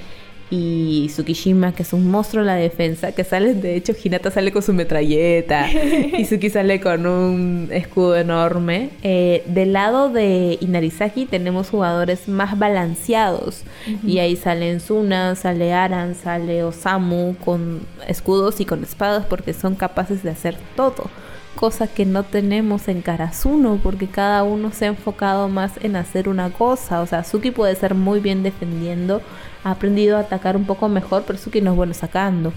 y 0.51 1.07
Tsukishima, 1.09 1.73
que 1.73 1.83
es 1.83 1.93
un 1.93 2.09
monstruo 2.09 2.41
en 2.41 2.47
la 2.47 2.55
defensa, 2.55 3.11
que 3.11 3.23
sale, 3.23 3.53
de 3.53 3.75
hecho, 3.75 3.93
Hinata 4.01 4.31
sale 4.31 4.51
con 4.51 4.63
su 4.63 4.73
metralleta 4.73 5.69
y 5.71 6.25
Suki 6.25 6.49
sale 6.49 6.79
con 6.79 7.05
un 7.05 7.69
escudo 7.71 8.17
enorme. 8.17 8.89
Eh, 9.03 9.43
del 9.45 9.73
lado 9.73 10.09
de 10.09 10.57
Inarizaki 10.59 11.25
tenemos 11.25 11.69
jugadores 11.69 12.27
más 12.27 12.57
balanceados 12.57 13.63
y 14.05 14.19
ahí 14.19 14.35
salen 14.35 14.79
Suna, 14.79 15.35
sale 15.35 15.73
Aran, 15.73 16.15
sale 16.15 16.63
Osamu 16.63 17.35
con 17.43 17.81
escudos 18.07 18.59
y 18.59 18.65
con 18.65 18.83
espadas 18.83 19.25
porque 19.25 19.53
son 19.53 19.75
capaces 19.75 20.23
de 20.23 20.31
hacer 20.31 20.57
todo 20.75 21.09
cosa 21.55 21.87
que 21.87 22.05
no 22.05 22.23
tenemos 22.23 22.87
en 22.87 23.01
Karasuno, 23.01 23.79
porque 23.83 24.07
cada 24.07 24.43
uno 24.43 24.71
se 24.71 24.85
ha 24.85 24.87
enfocado 24.87 25.49
más 25.49 25.73
en 25.81 25.97
hacer 25.97 26.29
una 26.29 26.51
cosa. 26.51 27.01
O 27.01 27.05
sea, 27.05 27.25
Suki 27.25 27.51
puede 27.51 27.75
ser 27.75 27.95
muy 27.95 28.21
bien 28.21 28.43
defendiendo, 28.43 29.21
ha 29.63 29.71
aprendido 29.71 30.17
a 30.17 30.21
atacar 30.21 30.55
un 30.55 30.65
poco 30.65 30.89
mejor, 30.89 31.23
pero 31.25 31.39
Suki 31.39 31.61
no 31.61 31.71
es 31.71 31.77
bueno 31.77 31.93
sacando. 31.93 32.53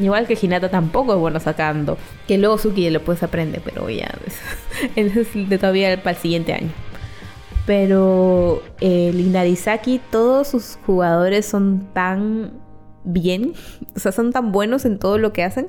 Igual 0.00 0.26
que 0.26 0.38
Hinata 0.40 0.70
tampoco 0.70 1.14
es 1.14 1.18
bueno 1.18 1.40
sacando. 1.40 1.98
Que 2.26 2.38
luego 2.38 2.58
Suki 2.58 2.88
lo 2.90 3.02
puedes 3.02 3.22
aprender, 3.22 3.60
pero 3.64 3.88
ya. 3.90 4.14
Eso 4.96 5.20
es 5.20 5.48
de 5.48 5.58
todavía 5.58 5.96
para 6.02 6.16
el 6.16 6.22
siguiente 6.22 6.52
año. 6.52 6.70
Pero 7.66 8.62
el 8.80 9.20
Inarizaki, 9.20 10.00
todos 10.10 10.48
sus 10.48 10.78
jugadores 10.86 11.46
son 11.46 11.88
tan 11.92 12.52
bien, 13.04 13.54
o 13.96 13.98
sea, 13.98 14.12
son 14.12 14.32
tan 14.32 14.52
buenos 14.52 14.84
en 14.84 14.98
todo 14.98 15.18
lo 15.18 15.32
que 15.32 15.42
hacen 15.42 15.68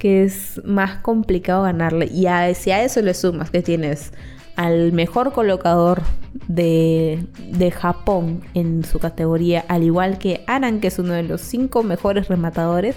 que 0.00 0.24
es 0.24 0.60
más 0.64 0.96
complicado 1.02 1.62
ganarle. 1.62 2.06
Y 2.06 2.26
a, 2.26 2.52
si 2.54 2.72
a 2.72 2.82
eso 2.82 3.02
le 3.02 3.12
sumas 3.12 3.50
que 3.50 3.62
tienes 3.62 4.12
al 4.56 4.92
mejor 4.92 5.32
colocador 5.32 6.02
de, 6.48 7.24
de, 7.38 7.70
Japón 7.70 8.42
en 8.54 8.84
su 8.84 8.98
categoría, 8.98 9.64
al 9.68 9.82
igual 9.82 10.18
que 10.18 10.44
Aran, 10.46 10.80
que 10.80 10.88
es 10.88 10.98
uno 10.98 11.14
de 11.14 11.22
los 11.22 11.40
cinco 11.40 11.82
mejores 11.82 12.28
rematadores. 12.28 12.96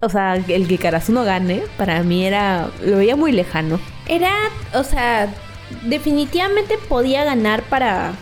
O 0.00 0.08
sea, 0.08 0.36
el 0.36 0.68
que 0.68 0.78
Karasuno 0.78 1.24
gane, 1.24 1.62
para 1.76 2.02
mí 2.02 2.24
era. 2.24 2.68
Lo 2.84 2.98
veía 2.98 3.16
muy 3.16 3.32
lejano. 3.32 3.80
Era, 4.06 4.32
o 4.74 4.84
sea, 4.84 5.28
definitivamente 5.84 6.76
podía 6.88 7.24
ganar 7.24 7.62
para. 7.62 8.12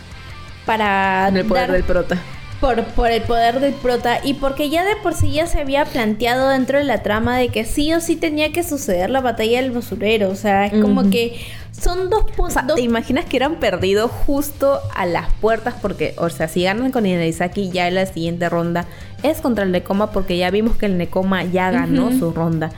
Para. 0.65 1.29
el 1.29 1.45
poder 1.45 1.71
del 1.71 1.83
prota 1.83 2.17
por, 2.59 2.83
por 2.85 3.11
el 3.11 3.21
poder 3.21 3.59
del 3.59 3.73
prota 3.73 4.19
y 4.23 4.33
porque 4.35 4.69
ya 4.69 4.83
de 4.83 4.95
por 4.97 5.13
sí 5.13 5.31
ya 5.31 5.47
se 5.47 5.59
había 5.59 5.85
planteado 5.85 6.49
dentro 6.49 6.79
de 6.79 6.83
la 6.83 7.03
trama 7.03 7.37
de 7.37 7.49
que 7.49 7.65
sí 7.65 7.93
o 7.93 7.99
sí 7.99 8.15
tenía 8.15 8.51
que 8.51 8.63
suceder 8.63 9.09
la 9.09 9.21
batalla 9.21 9.61
del 9.61 9.71
basurero. 9.71 10.29
O 10.29 10.35
sea, 10.35 10.65
es 10.65 10.81
como 10.81 11.09
que 11.09 11.39
son 11.71 12.09
dos 12.09 12.25
puntos. 12.31 12.75
¿Te 12.75 12.81
imaginas 12.81 13.25
que 13.25 13.37
eran 13.37 13.55
perdidos 13.55 14.11
justo 14.11 14.79
a 14.95 15.05
las 15.05 15.31
puertas? 15.33 15.75
Porque, 15.81 16.15
o 16.17 16.29
sea, 16.29 16.47
si 16.47 16.63
ganan 16.63 16.91
con 16.91 17.05
Inarizaki 17.05 17.69
ya 17.69 17.87
en 17.87 17.95
la 17.95 18.05
siguiente 18.05 18.49
ronda 18.49 18.87
es 19.23 19.39
contra 19.41 19.63
el 19.63 19.71
Nekoma 19.71 20.11
porque 20.11 20.37
ya 20.37 20.49
vimos 20.49 20.77
que 20.77 20.87
el 20.87 20.97
Nekoma 20.97 21.43
ya 21.43 21.71
ganó 21.71 22.11
su 22.11 22.31
ronda. 22.31 22.71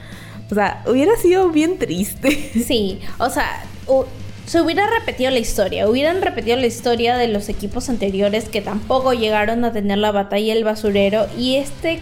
O 0.50 0.54
sea, 0.54 0.82
hubiera 0.86 1.16
sido 1.16 1.48
bien 1.50 1.78
triste. 1.78 2.50
Sí, 2.66 3.00
o 3.18 3.30
sea, 3.30 3.64
se 4.50 4.60
hubiera 4.60 4.84
repetido 4.88 5.30
la 5.30 5.38
historia, 5.38 5.88
hubieran 5.88 6.22
repetido 6.22 6.56
la 6.56 6.66
historia 6.66 7.16
de 7.16 7.28
los 7.28 7.48
equipos 7.48 7.88
anteriores 7.88 8.48
que 8.48 8.60
tampoco 8.60 9.12
llegaron 9.12 9.64
a 9.64 9.72
tener 9.72 9.98
la 9.98 10.10
batalla 10.10 10.54
del 10.54 10.64
basurero 10.64 11.28
y 11.38 11.54
este 11.54 12.00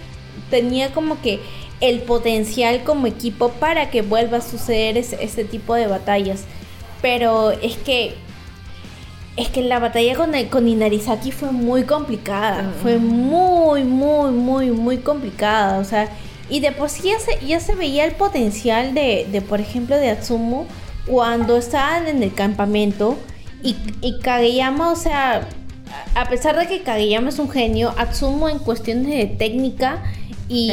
tenía 0.48 0.90
como 0.94 1.20
que 1.20 1.40
el 1.82 2.00
potencial 2.00 2.84
como 2.84 3.06
equipo 3.06 3.50
para 3.50 3.90
que 3.90 4.00
vuelva 4.00 4.38
a 4.38 4.40
suceder 4.40 4.96
ese, 4.96 5.44
tipo 5.44 5.74
de 5.74 5.88
batallas. 5.88 6.44
Pero 7.02 7.50
es 7.50 7.76
que 7.76 8.14
es 9.37 9.50
que 9.50 9.61
la 9.61 9.78
batalla 9.78 10.16
con, 10.16 10.32
con 10.48 10.68
Inarizaki 10.68 11.32
fue 11.32 11.52
muy 11.52 11.82
complicada. 11.82 12.72
Fue 12.80 12.96
muy, 12.96 13.84
muy, 13.84 14.30
muy, 14.30 14.70
muy 14.70 14.96
complicada. 14.96 15.80
O 15.80 15.84
sea, 15.84 16.08
y 16.48 16.61
de 16.61 16.72
por 16.72 16.88
sí 16.88 17.11
ya 17.11 17.20
se, 17.20 17.46
ya 17.46 17.61
se 17.61 17.74
veía 17.74 18.06
el 18.06 18.12
potencial 18.12 18.94
de, 18.94 19.26
de, 19.30 19.42
por 19.42 19.61
ejemplo, 19.61 19.98
de 19.98 20.08
Atsumo 20.08 20.66
cuando 21.09 21.57
estaban 21.57 22.07
en 22.07 22.23
el 22.23 22.33
campamento 22.35 23.16
y, 23.62 23.77
y 24.01 24.18
Kageyama, 24.21 24.92
o 24.92 24.97
sea, 24.97 25.49
a 26.14 26.29
pesar 26.29 26.59
de 26.59 26.66
que 26.66 26.83
Kageyama 26.83 27.31
es 27.31 27.38
un 27.38 27.51
genio, 27.51 27.94
Atsumo 27.97 28.49
en 28.49 28.59
cuestiones 28.59 29.07
de 29.07 29.27
técnica 29.27 30.03
y, 30.51 30.71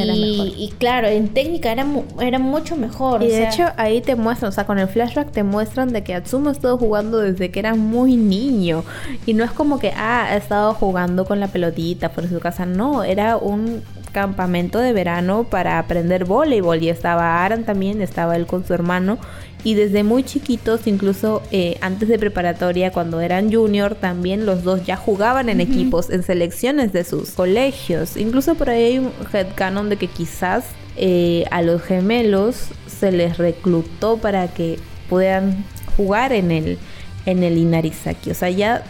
y, 0.58 0.74
claro, 0.78 1.08
en 1.08 1.28
técnica 1.30 1.72
era, 1.72 1.86
era 2.22 2.40
mucho 2.40 2.78
mejor. 2.78 3.22
Y 3.22 3.28
de 3.28 3.48
hecho 3.48 3.66
ahí 3.76 4.02
te 4.02 4.16
muestran, 4.16 4.50
o 4.50 4.52
sea, 4.54 4.66
con 4.66 4.80
el 4.80 4.88
flashback 4.88 5.32
te 5.32 5.44
muestran 5.44 5.92
de 5.92 6.02
que 6.02 6.16
Atsumo 6.16 6.50
ha 6.50 6.54
estado 6.54 6.78
jugando 6.78 7.20
desde 7.20 7.52
que 7.52 7.60
era 7.60 7.76
muy 7.76 8.16
niño. 8.16 8.86
Y 9.26 9.34
no 9.34 9.44
es 9.44 9.52
como 9.52 9.78
que, 9.78 9.92
ah, 9.92 10.28
ha 10.30 10.38
estado 10.38 10.74
jugando 10.74 11.26
con 11.26 11.42
la 11.42 11.48
pelotita 11.48 12.10
por 12.10 12.30
su 12.30 12.40
casa. 12.40 12.66
No, 12.66 13.04
era 13.04 13.36
un 13.36 13.84
campamento 14.16 14.80
de 14.80 14.94
verano 14.94 15.44
para 15.44 15.78
aprender 15.78 16.24
voleibol. 16.24 16.82
Y 16.82 16.88
estaba 16.90 17.44
Aran 17.44 17.66
también, 17.66 18.02
estaba 18.02 18.38
él 18.38 18.48
con 18.48 18.66
su 18.66 18.74
hermano 18.74 19.20
y 19.66 19.74
desde 19.74 20.04
muy 20.04 20.24
chiquitos, 20.24 20.86
incluso 20.86 21.42
eh, 21.52 21.78
antes 21.82 22.08
de 22.08 22.20
preparatoria, 22.20 22.92
cuando 22.92 23.20
eran 23.20 23.52
junior, 23.52 23.96
también 23.96 24.46
los 24.46 24.64
dos 24.64 24.86
ya 24.86 24.96
jugaban 24.96 25.50
en 25.50 25.60
equipos, 25.60 26.12
en 26.12 26.22
selecciones 26.22 26.94
de 26.94 27.04
sus 27.04 27.32
colegios. 27.32 28.16
Incluso 28.16 28.54
por 28.54 28.70
ahí 28.70 28.84
hay 28.84 29.00
un 29.00 29.12
headcanon 29.34 29.90
de 29.90 29.98
que 29.98 30.06
quizás 30.06 30.66
eh, 30.98 31.46
a 31.50 31.64
los 31.64 31.82
gemelos 31.82 32.68
se 32.88 33.12
les 33.12 33.40
reclutó 33.40 34.18
para 34.18 34.48
que 34.50 34.78
puedan 35.10 35.66
jugar 35.98 36.32
en 36.32 36.52
el, 36.52 36.78
en 37.26 37.42
el 37.42 37.58
Inarizaki. 37.58 38.30
O 38.30 38.36
sea, 38.36 38.52
ya, 38.52 38.84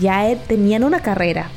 ya 0.00 0.34
tenían 0.48 0.82
una 0.82 1.00
carrera. 1.00 1.50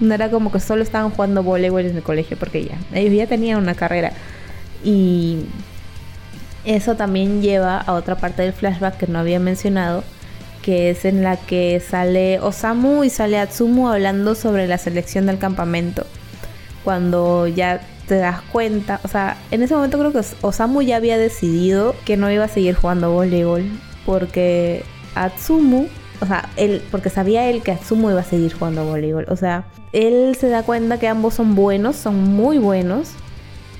No 0.00 0.14
era 0.14 0.30
como 0.30 0.50
que 0.50 0.60
solo 0.60 0.82
estaban 0.82 1.10
jugando 1.10 1.42
voleibol 1.42 1.86
en 1.86 1.96
el 1.96 2.02
colegio, 2.02 2.36
porque 2.36 2.64
ya, 2.64 2.78
ellos 2.92 3.14
ya 3.14 3.26
tenían 3.26 3.58
una 3.58 3.74
carrera. 3.74 4.12
Y 4.82 5.46
eso 6.64 6.96
también 6.96 7.42
lleva 7.42 7.78
a 7.78 7.92
otra 7.92 8.16
parte 8.16 8.42
del 8.42 8.52
flashback 8.52 8.96
que 8.96 9.06
no 9.06 9.18
había 9.18 9.38
mencionado, 9.38 10.02
que 10.62 10.90
es 10.90 11.04
en 11.04 11.22
la 11.22 11.36
que 11.36 11.80
sale 11.80 12.40
Osamu 12.40 13.04
y 13.04 13.10
sale 13.10 13.38
Atsumu 13.38 13.88
hablando 13.88 14.34
sobre 14.34 14.66
la 14.66 14.78
selección 14.78 15.26
del 15.26 15.38
campamento. 15.38 16.06
Cuando 16.84 17.46
ya 17.46 17.80
te 18.08 18.16
das 18.16 18.40
cuenta, 18.42 19.00
o 19.04 19.08
sea, 19.08 19.36
en 19.50 19.62
ese 19.62 19.74
momento 19.74 19.98
creo 19.98 20.12
que 20.12 20.26
Osamu 20.40 20.82
ya 20.82 20.96
había 20.96 21.18
decidido 21.18 21.94
que 22.04 22.16
no 22.16 22.30
iba 22.30 22.44
a 22.44 22.48
seguir 22.48 22.74
jugando 22.74 23.12
voleibol, 23.12 23.64
porque 24.06 24.84
Atsumu, 25.14 25.86
o 26.20 26.26
sea, 26.26 26.48
él, 26.56 26.82
porque 26.90 27.10
sabía 27.10 27.48
él 27.48 27.62
que 27.62 27.72
Atsumu 27.72 28.10
iba 28.10 28.20
a 28.20 28.24
seguir 28.24 28.52
jugando 28.52 28.84
voleibol, 28.84 29.26
o 29.28 29.36
sea, 29.36 29.64
él 29.92 30.36
se 30.38 30.48
da 30.48 30.62
cuenta 30.62 30.98
que 30.98 31.08
ambos 31.08 31.34
son 31.34 31.54
buenos, 31.54 31.96
son 31.96 32.22
muy 32.22 32.58
buenos, 32.58 33.10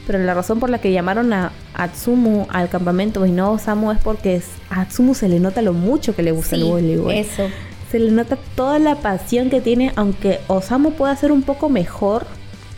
pero 0.07 0.19
la 0.19 0.35
razón 0.35 0.61
por 0.61 0.71
la 0.71 0.79
que 0.79 0.93
llamaron 0.93 1.33
a 1.33 1.53
Atsumu 1.75 2.47
al 2.51 2.69
campamento 2.69 3.25
y 3.25 3.31
no 3.31 3.53
Osamu 3.53 3.91
es 3.93 3.99
porque 3.99 4.43
a 4.71 4.83
Atsumu 4.83 5.15
se 5.15 5.29
le 5.29 5.41
nota 5.41 5.63
lo 5.63 5.73
mucho 5.73 6.15
que 6.15 6.23
le 6.23 6.33
gusta 6.33 6.57
el 6.57 6.65
voleibol. 6.65 7.13
Eso. 7.13 7.45
Se 7.91 7.99
le 7.99 8.11
nota 8.11 8.37
toda 8.55 8.79
la 8.79 8.97
pasión 8.97 9.51
que 9.51 9.61
tiene, 9.61 9.93
aunque 9.97 10.41
Osamu 10.49 10.93
pueda 10.93 11.17
ser 11.17 11.33
un 11.33 11.43
poco 11.43 11.69
mejor 11.69 12.27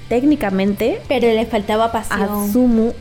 técnicamente... 0.09 1.01
Pero 1.09 1.27
le 1.27 1.47
faltaba 1.47 1.91
pasión. 1.91 2.23
A 2.23 2.53
Sumu 2.53 2.93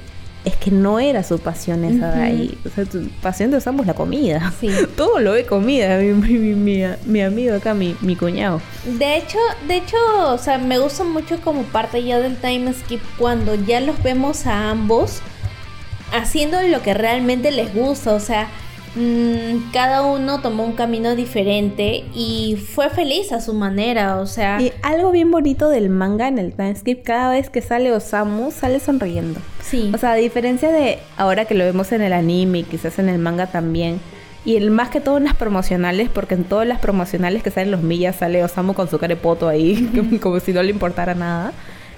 es 0.46 0.56
que 0.56 0.70
no 0.70 1.00
era 1.00 1.24
su 1.24 1.40
pasión 1.40 1.84
esa 1.84 2.12
de 2.12 2.22
ahí. 2.22 2.58
O 2.66 2.70
sea, 2.70 2.86
su 2.86 3.10
pasión 3.22 3.50
de 3.50 3.58
Osamu 3.58 3.82
es 3.82 3.88
la 3.88 3.96
comida. 3.96 4.54
Sí. 4.60 4.70
Todo 4.96 5.20
lo 5.20 5.32
ve 5.32 5.46
comida, 5.46 5.98
mi, 5.98 6.14
mi, 6.14 6.84
mi, 7.06 7.22
amigo 7.22 7.56
acá, 7.56 7.74
mi, 7.74 7.96
mi, 8.02 8.16
cuñado. 8.16 8.62
De 8.86 9.18
hecho, 9.18 9.40
de 9.68 9.78
hecho, 9.78 9.98
o 10.28 10.38
sea, 10.38 10.60
me 10.60 10.78
gusta 10.78 11.04
mucho 11.04 11.42
como 11.42 11.64
parte 11.64 12.04
ya 12.04 12.20
del 12.20 12.38
time 12.38 12.72
skip 12.74 13.02
cuando 13.18 13.56
ya 13.56 13.82
los 13.82 14.02
vemos 14.04 14.46
a 14.46 14.70
ambos 14.70 15.20
haciendo 16.14 16.62
lo 16.62 16.82
que 16.84 16.94
realmente 16.94 17.52
les 17.52 17.74
gusta. 17.74 18.14
O 18.14 18.20
sea, 18.20 18.48
cada 19.74 20.04
uno 20.04 20.40
tomó 20.42 20.64
un 20.64 20.74
camino 20.74 21.16
diferente 21.16 22.06
y 22.14 22.56
fue 22.56 22.90
feliz 22.90 23.32
a 23.32 23.42
su 23.42 23.54
manera, 23.54 24.18
o 24.18 24.26
sea... 24.26 24.62
Y 24.62 24.72
algo 24.82 25.12
bien 25.12 25.32
bonito 25.32 25.70
del 25.70 25.90
manga 25.90 26.28
en 26.28 26.40
el 26.40 26.54
timeskip, 26.54 27.04
cada 27.04 27.32
vez 27.32 27.50
que 27.50 27.62
sale 27.62 27.92
Osamu, 27.92 28.52
sale 28.52 28.80
sonriendo. 28.80 29.40
Sí. 29.62 29.92
O 29.94 29.98
sea, 29.98 30.14
a 30.14 30.16
diferencia 30.16 30.72
de 30.72 31.00
ahora 31.18 31.46
que 31.46 31.56
lo 31.56 31.66
vemos 31.66 31.92
en 31.92 32.02
el 32.02 32.14
anime 32.14 32.60
y 32.60 32.64
quizás 32.64 32.98
en 33.00 33.10
el 33.10 33.20
manga 33.20 33.48
también, 33.48 34.00
y 34.46 34.56
el 34.56 34.70
más 34.70 34.90
que 34.90 35.02
todo 35.02 35.18
en 35.18 35.24
las 35.24 35.36
promocionales, 35.36 36.08
porque 36.08 36.36
en 36.36 36.44
todas 36.44 36.68
las 36.68 36.80
promocionales 36.80 37.42
que 37.42 37.50
salen 37.52 37.72
los 37.72 37.82
millas 37.82 38.18
sale 38.18 38.44
Osamu 38.44 38.76
con 38.76 38.90
su 38.90 39.00
carepoto 39.00 39.50
ahí, 39.50 40.20
como 40.22 40.40
si 40.40 40.54
no 40.54 40.62
le 40.64 40.70
importara 40.70 41.16
nada. 41.16 41.52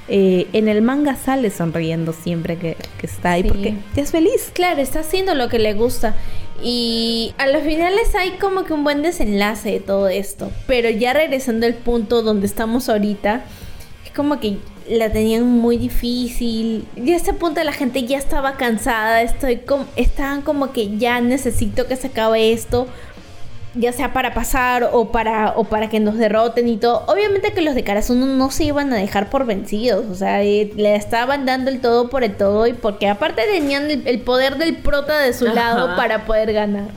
Eh, 0.10 0.48
en 0.54 0.70
el 0.70 0.82
manga 0.82 1.18
sale 1.18 1.50
sonriendo 1.50 2.14
siempre 2.14 2.56
que, 2.56 2.78
está 3.02 3.32
ahí 3.32 3.44
porque 3.44 3.76
ya 3.94 4.04
es 4.04 4.12
feliz. 4.12 4.52
Claro, 4.54 4.82
está 4.82 5.02
haciendo 5.02 5.36
lo 5.36 5.50
que 5.50 5.60
le 5.60 5.74
gusta. 5.74 6.16
Y 6.64 7.34
a 7.38 7.48
los 7.48 7.64
finales 7.64 8.16
hay 8.16 8.32
como 8.32 8.64
que 8.64 8.74
un 8.74 8.84
buen 8.84 9.02
desenlace 9.02 9.72
de 9.72 9.80
todo 9.80 10.08
esto. 10.08 10.52
Pero 10.66 10.90
ya 10.90 11.14
regresando 11.14 11.66
al 11.66 11.76
punto 11.76 12.22
donde 12.22 12.48
estamos 12.48 12.90
ahorita, 12.90 13.44
es 14.06 14.12
como 14.12 14.40
que 14.40 14.58
la 14.90 15.12
tenían 15.12 15.46
muy 15.46 15.78
difícil. 15.78 16.88
Y 16.96 17.12
a 17.14 17.16
este 17.16 17.34
punto 17.34 17.64
la 17.64 17.74
gente 17.74 18.04
ya 18.04 18.18
estaba 18.18 18.58
cansada. 18.58 19.22
Estoy 19.22 19.58
como, 19.58 19.86
estaban 19.96 20.42
como 20.42 20.72
que 20.74 20.98
ya 20.98 21.22
necesito 21.22 21.88
que 21.88 21.96
se 21.96 22.08
acabe 22.08 22.52
esto 22.54 22.88
ya 23.76 23.92
sea 23.92 24.14
para 24.14 24.34
pasar 24.34 24.90
o 24.92 25.12
para, 25.12 25.54
o 25.56 25.66
para 25.66 25.90
que 25.90 26.00
nos 26.00 26.18
derroten 26.18 26.68
y 26.68 26.78
todo. 26.78 27.04
Obviamente 27.08 27.54
que 27.54 27.62
los 27.62 27.76
de 27.76 27.84
Karasuno 27.84 28.26
no 28.26 28.52
se 28.52 28.66
iban 28.66 28.92
a 28.94 28.98
dejar 28.98 29.30
por 29.30 29.46
vencidos, 29.46 30.06
o 30.10 30.16
sea, 30.16 30.44
eh, 30.44 30.72
le 30.76 30.96
estaban 30.96 31.46
dando 31.46 31.70
el 31.70 31.80
todo 31.80 32.10
por 32.10 32.24
el 32.24 32.36
todo 32.36 32.68
y 32.68 32.74
porque 32.74 33.08
aparte 33.08 33.44
tenían 33.52 33.90
el, 33.90 34.20
poder 34.20 34.58
del 34.58 34.78
prota 34.78 35.20
de 35.20 35.34
su 35.34 35.46
lado 35.46 35.96
para 35.96 36.26
poder 36.26 36.54
ganar. 36.54 36.90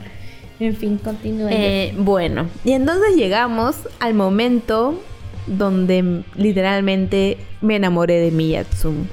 En 0.59 0.75
fin, 0.75 0.97
continúe. 0.97 1.49
Eh, 1.49 1.93
bueno, 1.97 2.47
y 2.63 2.73
entonces 2.73 3.15
llegamos 3.15 3.75
al 3.99 4.13
momento 4.13 4.99
donde 5.47 6.23
literalmente 6.35 7.37
me 7.61 7.77
enamoré 7.77 8.19
de 8.19 8.31
Miyatsumu. 8.31 9.05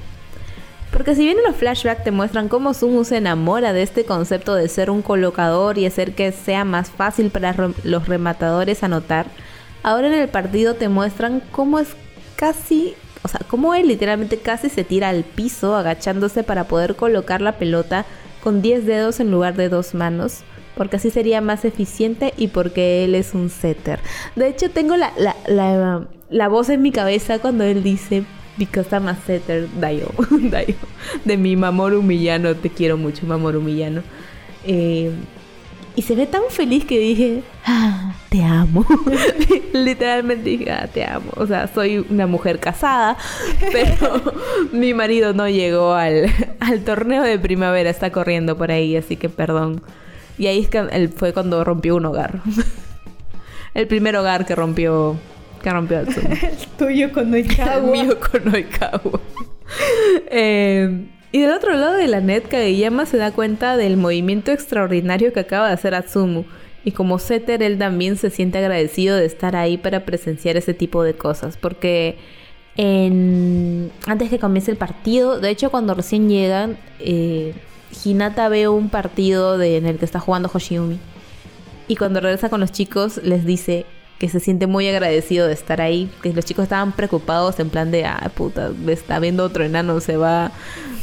Porque 0.91 1.15
si 1.15 1.23
bien 1.23 1.37
en 1.37 1.43
los 1.43 1.55
flashbacks 1.55 2.03
te 2.03 2.11
muestran 2.11 2.49
cómo 2.49 2.73
Sumu 2.73 3.03
se 3.03 3.17
enamora 3.17 3.73
de 3.73 3.83
este 3.83 4.05
concepto 4.05 4.55
de 4.55 4.67
ser 4.67 4.89
un 4.89 5.01
colocador 5.01 5.77
y 5.77 5.85
hacer 5.85 6.13
que 6.13 6.31
sea 6.31 6.65
más 6.65 6.89
fácil 6.89 7.29
para 7.29 7.55
los 7.83 8.07
rematadores 8.07 8.83
anotar, 8.83 9.27
ahora 9.83 10.07
en 10.07 10.13
el 10.13 10.29
partido 10.29 10.73
te 10.73 10.89
muestran 10.89 11.43
cómo 11.51 11.79
es 11.79 11.89
casi, 12.35 12.95
o 13.23 13.27
sea, 13.27 13.41
cómo 13.47 13.75
él 13.75 13.87
literalmente 13.87 14.39
casi 14.39 14.69
se 14.69 14.83
tira 14.83 15.09
al 15.09 15.23
piso 15.23 15.75
agachándose 15.75 16.43
para 16.43 16.63
poder 16.63 16.95
colocar 16.95 17.41
la 17.41 17.57
pelota 17.57 18.05
con 18.43 18.61
10 18.61 18.85
dedos 18.85 19.19
en 19.19 19.29
lugar 19.29 19.55
de 19.55 19.69
dos 19.69 19.93
manos. 19.93 20.39
Porque 20.75 20.95
así 20.95 21.11
sería 21.11 21.41
más 21.41 21.65
eficiente 21.65 22.33
y 22.37 22.47
porque 22.47 23.03
él 23.03 23.13
es 23.13 23.33
un 23.33 23.49
setter. 23.49 23.99
De 24.37 24.47
hecho, 24.47 24.71
tengo 24.71 24.95
la, 24.95 25.11
la, 25.17 25.35
la, 25.47 26.07
la 26.29 26.47
voz 26.47 26.69
en 26.69 26.81
mi 26.81 26.93
cabeza 26.93 27.39
cuando 27.39 27.65
él 27.65 27.83
dice, 27.83 28.23
Because 28.59 28.93
I'm 28.93 29.07
a 29.07 29.15
setter, 29.15 29.67
Dayo. 29.79 30.11
Dayo. 30.51 30.75
De 31.25 31.37
mi 31.37 31.55
Mamoru 31.55 32.03
Millano. 32.03 32.55
Te 32.55 32.69
quiero 32.69 32.97
mucho, 32.97 33.25
Mamoru 33.25 33.61
Millano. 33.61 34.03
Eh, 34.65 35.11
y 35.95 36.01
se 36.01 36.15
ve 36.15 36.27
tan 36.27 36.43
feliz 36.49 36.85
que 36.85 36.97
dije, 36.99 37.41
ah, 37.65 38.13
te 38.29 38.43
amo. 38.43 38.85
Literalmente 39.73 40.49
dije, 40.49 40.71
ah, 40.71 40.87
te 40.87 41.03
amo. 41.03 41.31
O 41.35 41.45
sea, 41.47 41.67
soy 41.67 42.05
una 42.09 42.27
mujer 42.27 42.59
casada, 42.59 43.17
pero 43.71 44.21
mi 44.71 44.93
marido 44.93 45.33
no 45.33 45.49
llegó 45.49 45.93
al 45.93 46.29
torneo 46.85 47.23
de 47.23 47.39
primavera, 47.39 47.89
está 47.89 48.11
corriendo 48.11 48.57
por 48.57 48.71
ahí, 48.71 48.95
así 48.95 49.17
que 49.17 49.29
perdón. 49.29 49.81
Y 50.37 50.47
ahí 50.47 50.67
fue 51.15 51.33
cuando 51.33 51.63
rompió 51.65 51.97
un 51.97 52.05
hogar. 52.05 52.41
el 53.73 53.87
primer 53.87 54.15
hogar 54.15 54.45
que 54.45 54.55
rompió 54.55 55.17
que 55.59 55.69
rompió 55.69 55.99
el 55.99 56.07
tuyo 56.77 57.11
con 57.11 57.33
Oikawa. 57.33 57.75
El 57.75 57.83
mío 57.83 58.17
con 58.19 58.53
Oikawa. 58.53 59.19
eh, 60.31 61.07
y 61.31 61.39
del 61.41 61.51
otro 61.51 61.75
lado 61.75 61.93
de 61.93 62.07
la 62.07 62.21
net, 62.21 62.47
Kageyama 62.47 63.05
se 63.05 63.17
da 63.17 63.31
cuenta 63.31 63.77
del 63.77 63.97
movimiento 63.97 64.51
extraordinario 64.51 65.31
que 65.31 65.41
acaba 65.41 65.67
de 65.67 65.73
hacer 65.73 65.93
Atsumu. 65.93 66.43
Y 66.83 66.91
como 66.91 67.19
setter, 67.19 67.61
él 67.61 67.77
también 67.77 68.17
se 68.17 68.29
siente 68.29 68.57
agradecido 68.57 69.15
de 69.15 69.25
estar 69.25 69.55
ahí 69.55 69.77
para 69.77 70.05
presenciar 70.05 70.57
ese 70.57 70.73
tipo 70.73 71.03
de 71.03 71.13
cosas. 71.13 71.55
Porque 71.57 72.17
en... 72.77 73.91
antes 74.07 74.29
que 74.29 74.39
comience 74.39 74.71
el 74.71 74.77
partido, 74.77 75.39
de 75.39 75.49
hecho 75.49 75.69
cuando 75.69 75.93
recién 75.93 76.29
llegan, 76.29 76.77
eh, 76.99 77.53
Hinata 78.03 78.49
ve 78.49 78.67
un 78.67 78.89
partido 78.89 79.57
de... 79.57 79.77
en 79.77 79.85
el 79.85 79.97
que 79.99 80.05
está 80.05 80.19
jugando 80.19 80.49
Hoshiumi. 80.51 80.97
Y 81.87 81.95
cuando 81.95 82.21
regresa 82.21 82.49
con 82.49 82.59
los 82.59 82.71
chicos 82.71 83.19
les 83.23 83.45
dice, 83.45 83.85
que 84.19 84.27
se 84.27 84.41
siente 84.41 84.67
muy 84.67 84.87
agradecido 84.87 85.47
de 85.47 85.53
estar 85.53 85.79
ahí, 85.79 86.11
que 86.21 86.33
los 86.33 86.43
chicos 86.43 86.63
estaban 86.63 86.91
preocupados 86.91 87.59
en 87.59 87.69
plan 87.69 87.89
de, 87.89 88.05
ah, 88.05 88.29
puta, 88.35 88.71
está 88.87 89.17
viendo 89.19 89.45
otro 89.45 89.63
enano, 89.63 90.01
se 90.01 90.17
va, 90.17 90.51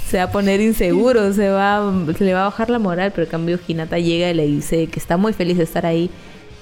se 0.07 0.19
va 0.19 0.25
a 0.25 0.31
poner 0.31 0.61
inseguro, 0.61 1.33
se 1.35 1.49
va, 1.49 1.93
se 2.17 2.25
le 2.25 2.35
va 2.35 2.43
a 2.43 2.45
bajar 2.45 2.69
la 2.69 2.79
moral, 2.79 3.13
pero 3.13 3.25
en 3.25 3.31
cambio 3.31 3.59
Hinata 3.67 3.99
llega 3.99 4.31
y 4.31 4.35
le 4.35 4.47
dice 4.47 4.87
que 4.89 5.01
está 5.01 5.17
muy 5.17 5.33
feliz 5.33 5.57
de 5.57 5.65
estar 5.65 5.87
ahí. 5.87 6.11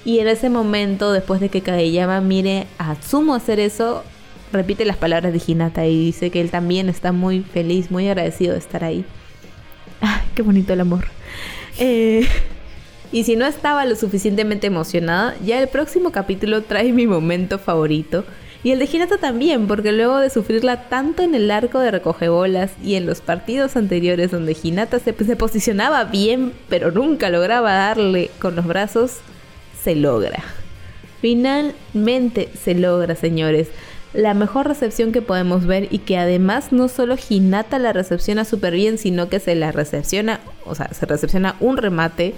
Y 0.04 0.20
en 0.20 0.28
ese 0.28 0.48
momento, 0.48 1.12
después 1.12 1.40
de 1.40 1.48
que 1.48 1.60
Kageyama 1.60 2.20
mire 2.20 2.66
a 2.78 2.92
Atsumo 2.92 3.34
hacer 3.34 3.58
eso, 3.58 4.04
repite 4.52 4.84
las 4.84 4.96
palabras 4.96 5.32
de 5.32 5.42
Hinata 5.44 5.86
y 5.86 6.06
dice 6.06 6.30
que 6.30 6.40
él 6.40 6.50
también 6.50 6.88
está 6.88 7.10
muy 7.10 7.40
feliz, 7.40 7.90
muy 7.90 8.06
agradecido 8.06 8.52
de 8.52 8.58
estar 8.60 8.84
ahí. 8.84 9.04
¡Ay, 10.00 10.20
qué 10.36 10.42
bonito 10.42 10.72
el 10.72 10.80
amor! 10.80 11.06
Eh, 11.78 12.28
y 13.14 13.22
si 13.22 13.36
no 13.36 13.46
estaba 13.46 13.84
lo 13.84 13.94
suficientemente 13.94 14.66
emocionada, 14.66 15.36
ya 15.44 15.62
el 15.62 15.68
próximo 15.68 16.10
capítulo 16.10 16.62
trae 16.62 16.92
mi 16.92 17.06
momento 17.06 17.60
favorito. 17.60 18.24
Y 18.64 18.72
el 18.72 18.80
de 18.80 18.88
Hinata 18.92 19.18
también, 19.18 19.68
porque 19.68 19.92
luego 19.92 20.18
de 20.18 20.30
sufrirla 20.30 20.88
tanto 20.88 21.22
en 21.22 21.36
el 21.36 21.48
arco 21.52 21.78
de 21.78 21.92
recogebolas 21.92 22.72
y 22.82 22.96
en 22.96 23.06
los 23.06 23.20
partidos 23.20 23.76
anteriores 23.76 24.32
donde 24.32 24.56
Hinata 24.60 24.98
se, 24.98 25.14
se 25.14 25.36
posicionaba 25.36 26.02
bien, 26.02 26.54
pero 26.68 26.90
nunca 26.90 27.30
lograba 27.30 27.72
darle 27.72 28.32
con 28.40 28.56
los 28.56 28.66
brazos, 28.66 29.18
se 29.80 29.94
logra. 29.94 30.42
Finalmente 31.20 32.48
se 32.60 32.74
logra, 32.74 33.14
señores. 33.14 33.68
La 34.12 34.34
mejor 34.34 34.66
recepción 34.66 35.12
que 35.12 35.22
podemos 35.22 35.66
ver 35.66 35.86
y 35.92 35.98
que 35.98 36.18
además 36.18 36.72
no 36.72 36.88
solo 36.88 37.16
Hinata 37.28 37.78
la 37.78 37.92
recepciona 37.92 38.44
súper 38.44 38.74
bien, 38.74 38.98
sino 38.98 39.28
que 39.28 39.38
se 39.38 39.54
la 39.54 39.70
recepciona, 39.70 40.40
o 40.64 40.74
sea, 40.74 40.88
se 40.92 41.06
recepciona 41.06 41.54
un 41.60 41.76
remate 41.76 42.34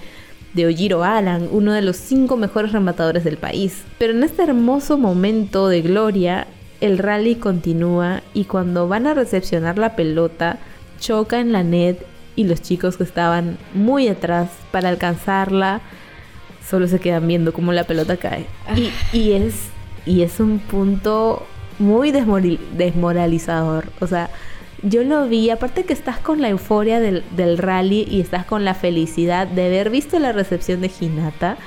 de 0.57 0.65
Ojiro 0.65 1.03
Alan, 1.03 1.47
uno 1.51 1.71
de 1.71 1.83
los 1.83 1.95
cinco 1.95 2.35
mejores 2.35 2.71
rematadores 2.71 3.23
del 3.23 3.37
país. 3.37 3.83
Pero 3.99 4.11
en 4.11 4.23
este 4.23 4.43
hermoso 4.43 4.97
momento 4.97 5.69
de 5.69 5.83
gloria, 5.83 6.47
el 6.81 6.97
rally 6.97 7.35
continúa 7.35 8.23
y 8.33 8.45
cuando 8.45 8.87
van 8.87 9.05
a 9.05 9.13
recepcionar 9.13 9.77
la 9.77 9.95
pelota, 9.95 10.57
choca 10.99 11.39
en 11.39 11.51
la 11.51 11.63
net 11.63 11.99
y 12.35 12.45
los 12.45 12.61
chicos 12.61 12.97
que 12.97 13.03
estaban 13.03 13.57
muy 13.75 14.07
atrás 14.07 14.49
para 14.71 14.89
alcanzarla 14.89 15.81
solo 16.67 16.87
se 16.87 16.99
quedan 16.99 17.27
viendo 17.27 17.53
cómo 17.53 17.71
la 17.71 17.83
pelota 17.83 18.17
cae. 18.17 18.47
Y, 19.13 19.31
es, 19.33 19.69
y 20.07 20.23
es 20.23 20.39
un 20.39 20.57
punto 20.57 21.45
muy 21.77 22.11
desmoralizador. 22.11 23.85
O 24.01 24.07
sea, 24.07 24.31
yo 24.83 25.03
lo 25.03 25.27
vi, 25.27 25.49
aparte 25.49 25.85
que 25.85 25.93
estás 25.93 26.19
con 26.19 26.41
la 26.41 26.49
euforia 26.49 26.99
del, 26.99 27.57
rally 27.57 28.07
y 28.09 28.21
estás 28.21 28.45
con 28.45 28.63
la 28.63 28.73
felicidad 28.73 29.47
de 29.47 29.65
haber 29.65 29.89
visto 29.89 30.19
la 30.19 30.31
recepción 30.31 30.81
de 30.81 30.91
Hinata, 30.99 31.57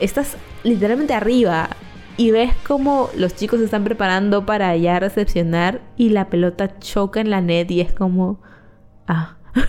estás 0.00 0.36
literalmente 0.62 1.14
arriba 1.14 1.70
y 2.16 2.30
ves 2.30 2.52
como 2.66 3.10
los 3.16 3.34
chicos 3.34 3.58
se 3.58 3.66
están 3.66 3.84
preparando 3.84 4.46
para 4.46 4.74
ya 4.76 4.98
recepcionar 4.98 5.80
y 5.96 6.10
la 6.10 6.28
pelota 6.28 6.78
choca 6.78 7.20
en 7.20 7.30
la 7.30 7.40
net 7.40 7.70
y 7.70 7.80
es 7.80 7.92
como... 7.92 8.40
Ah. 9.06 9.36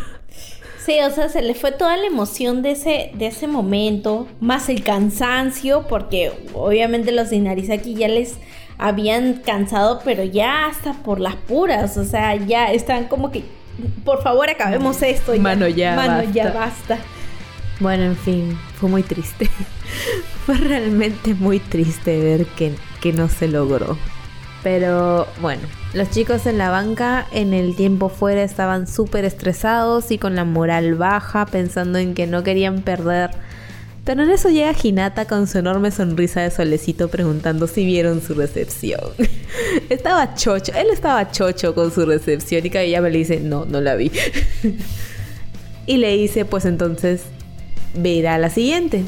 Sí, 0.84 0.98
o 1.08 1.12
sea, 1.12 1.30
se 1.30 1.44
le 1.44 1.54
fue 1.54 1.72
toda 1.72 1.96
la 1.96 2.08
emoción 2.08 2.64
de 2.64 2.72
ese, 2.72 3.12
de 3.14 3.28
ese 3.28 3.46
momento, 3.46 4.28
más 4.40 4.68
el 4.68 4.84
cansancio, 4.84 5.86
porque 5.88 6.32
obviamente 6.56 7.12
los 7.12 7.30
de 7.30 7.72
aquí 7.72 7.94
ya 7.94 8.08
les 8.08 8.40
habían 8.82 9.36
cansado, 9.36 10.02
pero 10.04 10.24
ya 10.24 10.65
hasta 10.65 10.94
por 10.94 11.20
las 11.20 11.36
puras, 11.36 11.98
o 11.98 12.04
sea, 12.04 12.36
ya 12.36 12.72
están 12.72 13.06
como 13.06 13.32
que, 13.32 13.46
por 14.04 14.24
favor, 14.24 14.50
acabemos 14.50 15.02
esto. 15.04 15.34
Mano, 15.38 15.67
ya. 15.67 15.96
Mano, 15.96 16.24
ya 16.34 16.52
basta. 16.52 16.98
Bueno, 17.80 18.04
en 18.04 18.17
fin, 18.17 18.60
fue 18.80 18.89
muy 18.89 19.04
triste. 19.04 19.48
fue 20.46 20.56
realmente 20.56 21.36
muy 21.36 21.60
triste 21.60 22.20
ver 22.20 22.48
que, 22.48 22.74
que 23.02 23.13
no 23.13 23.30
se 23.30 23.48
logró. 23.48 23.98
Pero 24.63 25.28
bueno, 25.41 25.62
los 25.94 26.10
chicos 26.10 26.48
en 26.48 26.58
la 26.58 26.72
banca 26.72 27.28
en 27.32 27.54
el 27.54 27.76
tiempo 27.76 28.10
fuera 28.10 28.41
estaban 28.41 28.88
súper 28.88 29.26
estresados 29.26 30.10
y 30.10 30.17
con 30.17 30.36
la 30.36 30.44
moral 30.44 30.96
baja, 30.96 31.46
pensando 31.46 32.00
en 32.00 32.15
que 32.15 32.26
no 32.26 32.44
querían 32.44 32.82
perder. 32.82 33.30
Pero 34.04 34.24
en 34.24 34.32
eso 34.32 34.50
llega 34.50 34.74
Hinata 34.82 35.26
con 35.26 35.48
su 35.48 35.60
enorme 35.60 35.92
sonrisa 35.92 36.42
de 36.42 36.50
solecito 36.50 37.10
preguntando 37.10 37.68
si 37.68 37.86
vieron 37.86 38.22
su 38.22 38.34
recepción. 38.34 39.02
estaba 39.90 40.34
chocho, 40.34 40.74
él 40.74 40.88
estaba 40.92 41.30
chocho 41.30 41.76
con 41.76 41.92
su 41.92 42.06
recepción 42.06 42.66
y 42.66 42.70
Kageyama 42.72 43.10
le 43.10 43.20
dice, 43.20 43.40
no, 43.40 43.66
no 43.66 43.80
la 43.80 43.96
vi. 43.96 44.12
y 45.86 45.98
le 45.98 46.18
dice, 46.18 46.46
pues 46.46 46.66
entonces 46.66 47.22
verá 47.94 48.40
la 48.40 48.50
siguiente. 48.50 49.04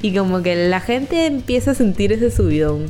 Y 0.00 0.14
como 0.16 0.42
que 0.42 0.54
la 0.68 0.80
gente 0.80 1.26
empieza 1.26 1.72
a 1.72 1.74
sentir 1.74 2.12
ese 2.12 2.30
subidón. 2.30 2.86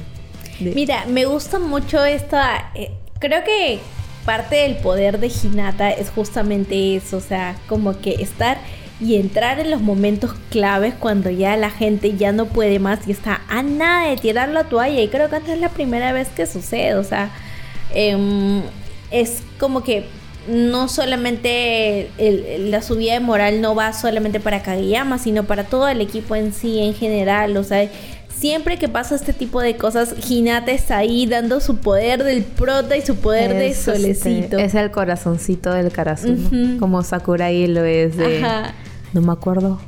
Mira, 0.60 1.06
me 1.06 1.24
gusta 1.24 1.58
mucho 1.58 2.04
esta... 2.04 2.70
Eh, 2.74 2.90
creo 3.18 3.42
que 3.44 3.78
parte 4.26 4.56
del 4.56 4.76
poder 4.76 5.18
de 5.18 5.28
Hinata 5.28 5.90
es 5.90 6.10
justamente 6.10 6.96
eso, 6.96 7.16
o 7.16 7.20
sea, 7.20 7.56
como 7.66 7.98
que 7.98 8.14
estar 8.20 8.58
y 9.00 9.16
entrar 9.16 9.58
en 9.60 9.70
los 9.70 9.80
momentos 9.80 10.32
claves 10.50 10.94
cuando 10.94 11.30
ya 11.30 11.56
la 11.56 11.70
gente 11.70 12.16
ya 12.16 12.32
no 12.32 12.46
puede 12.46 12.78
más 12.78 13.08
y 13.08 13.12
está 13.12 13.40
a 13.48 13.62
nada 13.62 14.10
de 14.10 14.16
tirar 14.16 14.50
la 14.50 14.64
toalla. 14.64 15.00
Y 15.00 15.08
creo 15.08 15.30
que 15.30 15.36
esta 15.36 15.54
es 15.54 15.60
la 15.60 15.70
primera 15.70 16.12
vez 16.12 16.28
que 16.28 16.46
sucede, 16.46 16.94
o 16.94 17.04
sea, 17.04 17.30
em, 17.94 18.62
es 19.10 19.42
como 19.58 19.82
que 19.82 20.04
no 20.48 20.88
solamente 20.88 22.10
la 22.58 22.82
subida 22.82 23.14
de 23.14 23.20
moral 23.20 23.60
no 23.60 23.74
va 23.74 23.92
solamente 23.92 24.40
para 24.40 24.62
Kageyama, 24.62 25.18
sino 25.18 25.44
para 25.44 25.64
todo 25.64 25.88
el 25.88 26.00
equipo 26.00 26.34
en 26.34 26.52
sí, 26.52 26.78
en 26.80 26.94
general, 26.94 27.56
o 27.56 27.64
sea, 27.64 27.88
siempre 28.28 28.78
que 28.78 28.88
pasa 28.88 29.14
este 29.14 29.32
tipo 29.32 29.60
de 29.60 29.76
cosas, 29.76 30.14
Hinata 30.28 30.72
está 30.72 30.96
ahí 30.98 31.26
dando 31.26 31.60
su 31.60 31.76
poder 31.76 32.24
del 32.24 32.42
prota 32.42 32.96
y 32.96 33.02
su 33.02 33.16
poder 33.16 33.52
de 33.52 33.68
este, 33.68 33.92
solecito. 33.92 34.58
es 34.58 34.74
el 34.74 34.90
corazoncito 34.90 35.72
del 35.72 35.92
Karasuno, 35.92 36.78
como 36.78 37.02
Sakurai 37.02 37.66
lo 37.66 37.84
es 37.84 38.16
de... 38.16 38.42
No 39.12 39.20
me 39.20 39.32
acuerdo. 39.32 39.80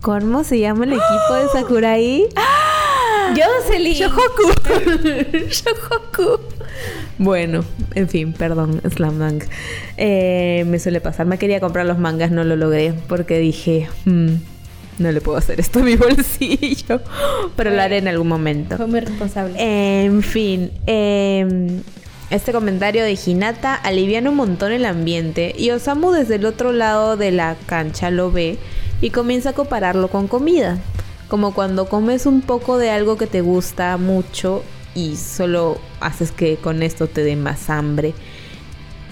¿Cómo 0.00 0.44
se 0.44 0.58
llama 0.58 0.84
el 0.84 0.92
equipo 0.92 1.34
de 1.34 1.48
Sakurai? 1.52 2.28
¡Ah! 2.36 3.34
Jocelyn. 3.34 3.94
Shohoku. 3.94 4.52
Shohoku. 5.48 6.40
Bueno, 7.18 7.64
en 7.94 8.08
fin, 8.08 8.32
perdón, 8.32 8.80
Slam 8.90 9.18
Dunk. 9.18 9.44
Eh, 9.96 10.64
me 10.66 10.78
suele 10.78 11.00
pasar. 11.00 11.26
Me 11.26 11.38
quería 11.38 11.60
comprar 11.60 11.86
los 11.86 11.98
mangas, 11.98 12.30
no 12.30 12.44
lo 12.44 12.56
logré 12.56 12.94
porque 13.08 13.38
dije, 13.38 13.88
hmm, 14.04 14.34
no 14.98 15.12
le 15.12 15.20
puedo 15.20 15.38
hacer 15.38 15.60
esto 15.60 15.80
a 15.80 15.82
mi 15.82 15.96
bolsillo. 15.96 17.00
Pero 17.56 17.70
lo 17.70 17.80
haré 17.80 17.98
en 17.98 18.08
algún 18.08 18.28
momento. 18.28 18.76
Fue 18.76 18.86
muy 18.86 19.00
responsable. 19.00 19.54
En 19.58 20.22
fin, 20.22 20.70
em, 20.86 21.82
este 22.32 22.52
comentario 22.52 23.04
de 23.04 23.18
Hinata 23.26 23.74
aliviana 23.74 24.30
un 24.30 24.36
montón 24.36 24.72
el 24.72 24.86
ambiente 24.86 25.54
y 25.56 25.70
Osamu 25.70 26.12
desde 26.12 26.36
el 26.36 26.46
otro 26.46 26.72
lado 26.72 27.18
de 27.18 27.30
la 27.30 27.56
cancha 27.66 28.10
lo 28.10 28.32
ve 28.32 28.58
y 29.02 29.10
comienza 29.10 29.50
a 29.50 29.52
compararlo 29.52 30.08
con 30.08 30.28
comida. 30.28 30.78
Como 31.28 31.52
cuando 31.52 31.90
comes 31.90 32.24
un 32.24 32.40
poco 32.40 32.78
de 32.78 32.88
algo 32.88 33.18
que 33.18 33.26
te 33.26 33.42
gusta 33.42 33.98
mucho 33.98 34.64
y 34.94 35.16
solo 35.16 35.76
haces 36.00 36.32
que 36.32 36.56
con 36.56 36.82
esto 36.82 37.06
te 37.06 37.22
dé 37.22 37.36
más 37.36 37.68
hambre 37.68 38.14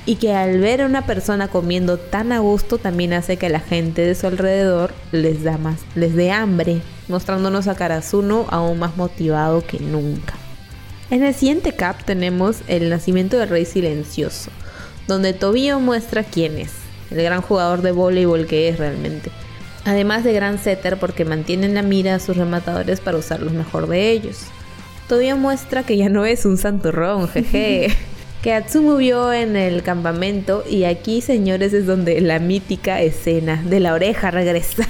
y 0.07 0.17
que 0.17 0.33
al 0.33 0.59
ver 0.59 0.81
a 0.81 0.87
una 0.87 1.05
persona 1.05 1.49
comiendo 1.49 1.99
tan 1.99 2.33
a 2.33 2.39
gusto 2.39 2.79
también 2.79 3.13
hace 3.13 3.37
que 3.37 3.51
la 3.51 3.61
gente 3.61 4.01
de 4.01 4.15
su 4.15 4.29
alrededor 4.29 4.95
les 5.13 5.43
da 5.43 5.59
más, 5.59 5.81
les 5.95 6.17
dé 6.17 6.31
hambre, 6.31 6.81
mostrándonos 7.09 7.69
a 7.69 7.75
Karasuno 7.75 8.47
aún 8.49 8.79
más 8.79 8.97
motivado 8.97 9.63
que 9.67 9.79
nunca. 9.79 10.40
En 11.11 11.25
el 11.25 11.35
siguiente 11.35 11.73
cap 11.73 12.05
tenemos 12.05 12.59
el 12.69 12.89
nacimiento 12.89 13.37
del 13.37 13.49
rey 13.49 13.65
silencioso, 13.65 14.53
donde 15.09 15.33
Tobio 15.33 15.81
muestra 15.81 16.23
quién 16.23 16.57
es, 16.57 16.71
el 17.11 17.23
gran 17.25 17.43
jugador 17.43 17.83
de 17.83 17.91
voleibol 17.91 18.47
que 18.47 18.69
es 18.69 18.79
realmente. 18.79 19.31
Además 19.85 20.23
de 20.23 20.33
gran 20.33 20.61
setter 20.61 20.99
porque 20.99 21.25
mantiene 21.25 21.67
en 21.67 21.75
la 21.75 21.83
mira 21.83 22.15
a 22.15 22.21
sus 22.21 22.37
rematadores 22.37 23.01
para 23.01 23.19
usar 23.19 23.41
los 23.41 23.53
mejor 23.53 23.89
de 23.89 24.13
ellos. 24.13 24.43
Tobio 25.09 25.37
muestra 25.37 25.83
que 25.83 25.97
ya 25.97 26.09
no 26.09 26.27
es 26.27 26.45
un 26.45 26.57
santurrón, 26.57 27.29
jeje. 27.29 27.89
que 28.43 28.55
Atsumu 28.55 28.97
vio 28.97 29.33
en 29.33 29.57
el 29.57 29.83
campamento 29.83 30.63
y 30.69 30.85
aquí, 30.85 31.23
señores, 31.23 31.73
es 31.73 31.87
donde 31.87 32.21
la 32.21 32.39
mítica 32.39 33.03
escena 33.03 33.61
de 33.65 33.81
la 33.81 33.95
oreja 33.95 34.31
regresa. 34.31 34.87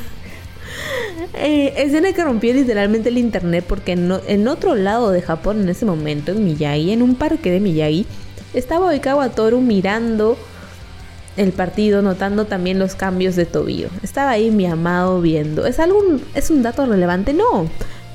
Eh, 1.43 1.75
escena 1.77 2.13
que 2.13 2.25
rompió 2.25 2.53
literalmente 2.53 3.09
el 3.09 3.19
internet 3.19 3.65
porque 3.67 3.93
en, 3.93 4.49
otro 4.49 4.75
lado 4.75 5.11
de 5.11 5.23
Japón 5.23 5.61
en 5.61 5.69
ese 5.69 5.85
momento, 5.87 6.33
en 6.33 6.45
Miyagi, 6.45 6.93
en 6.93 7.03
un 7.03 7.15
parque 7.15 7.51
de 7.51 7.61
Miyagi, 7.61 8.07
estaba 8.55 8.89
Oikawa 8.89 9.31
Toru 9.31 9.61
mirando 9.61 10.37
el 11.37 11.53
partido, 11.53 12.03
notando 12.03 12.45
también 12.45 12.79
los 12.79 12.95
cambios 12.95 13.37
de 13.37 13.47
Tobio. 13.47 13.89
Estaba 14.03 14.31
ahí 14.31 14.51
mi 14.51 14.67
amado 14.67 15.21
viendo. 15.21 15.67
¿Es 15.67 15.79
algún 15.79 16.23
es 16.35 16.51
un 16.51 16.63
dato 16.63 16.85
relevante? 16.87 17.33
No. 17.33 17.69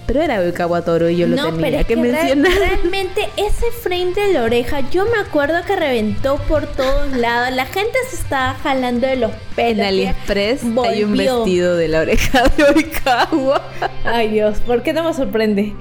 Pero 0.08 0.22
era 0.22 0.40
Oikawa 0.40 0.84
Toro 0.84 1.10
y 1.10 1.18
yo 1.18 1.28
lo 1.28 1.36
tenía 1.52 1.84
que, 1.84 1.96
mencionar. 1.96 2.52
realmente 2.52 3.28
ese 3.38 3.72
frame 3.72 4.14
de 4.14 4.34
la 4.34 4.44
oreja, 4.44 4.82
yo 4.92 5.06
me 5.06 5.18
acuerdo 5.18 5.64
que 5.66 5.76
reventó 5.76 6.38
por 6.48 6.68
todos 6.68 7.12
lados. 7.14 7.56
La 7.56 7.66
gente 7.66 7.98
se 8.10 8.18
estaba 8.18 8.54
jalando 8.56 9.08
de 9.08 9.16
los 9.16 9.32
pelos. 9.56 9.80
En 9.80 9.86
AliExpress 9.86 10.62
hay 10.88 11.04
un 11.04 11.18
vestido 11.18 11.76
de 11.76 11.88
la 11.88 12.02
oreja 12.02 12.44
de 12.50 12.64
Oikawa. 12.64 13.62
Ay 14.04 14.30
Dios, 14.30 14.60
¿por 14.60 14.84
qué 14.84 14.94
no 14.94 15.04
me 15.04 15.14
sorprende? 15.14 15.74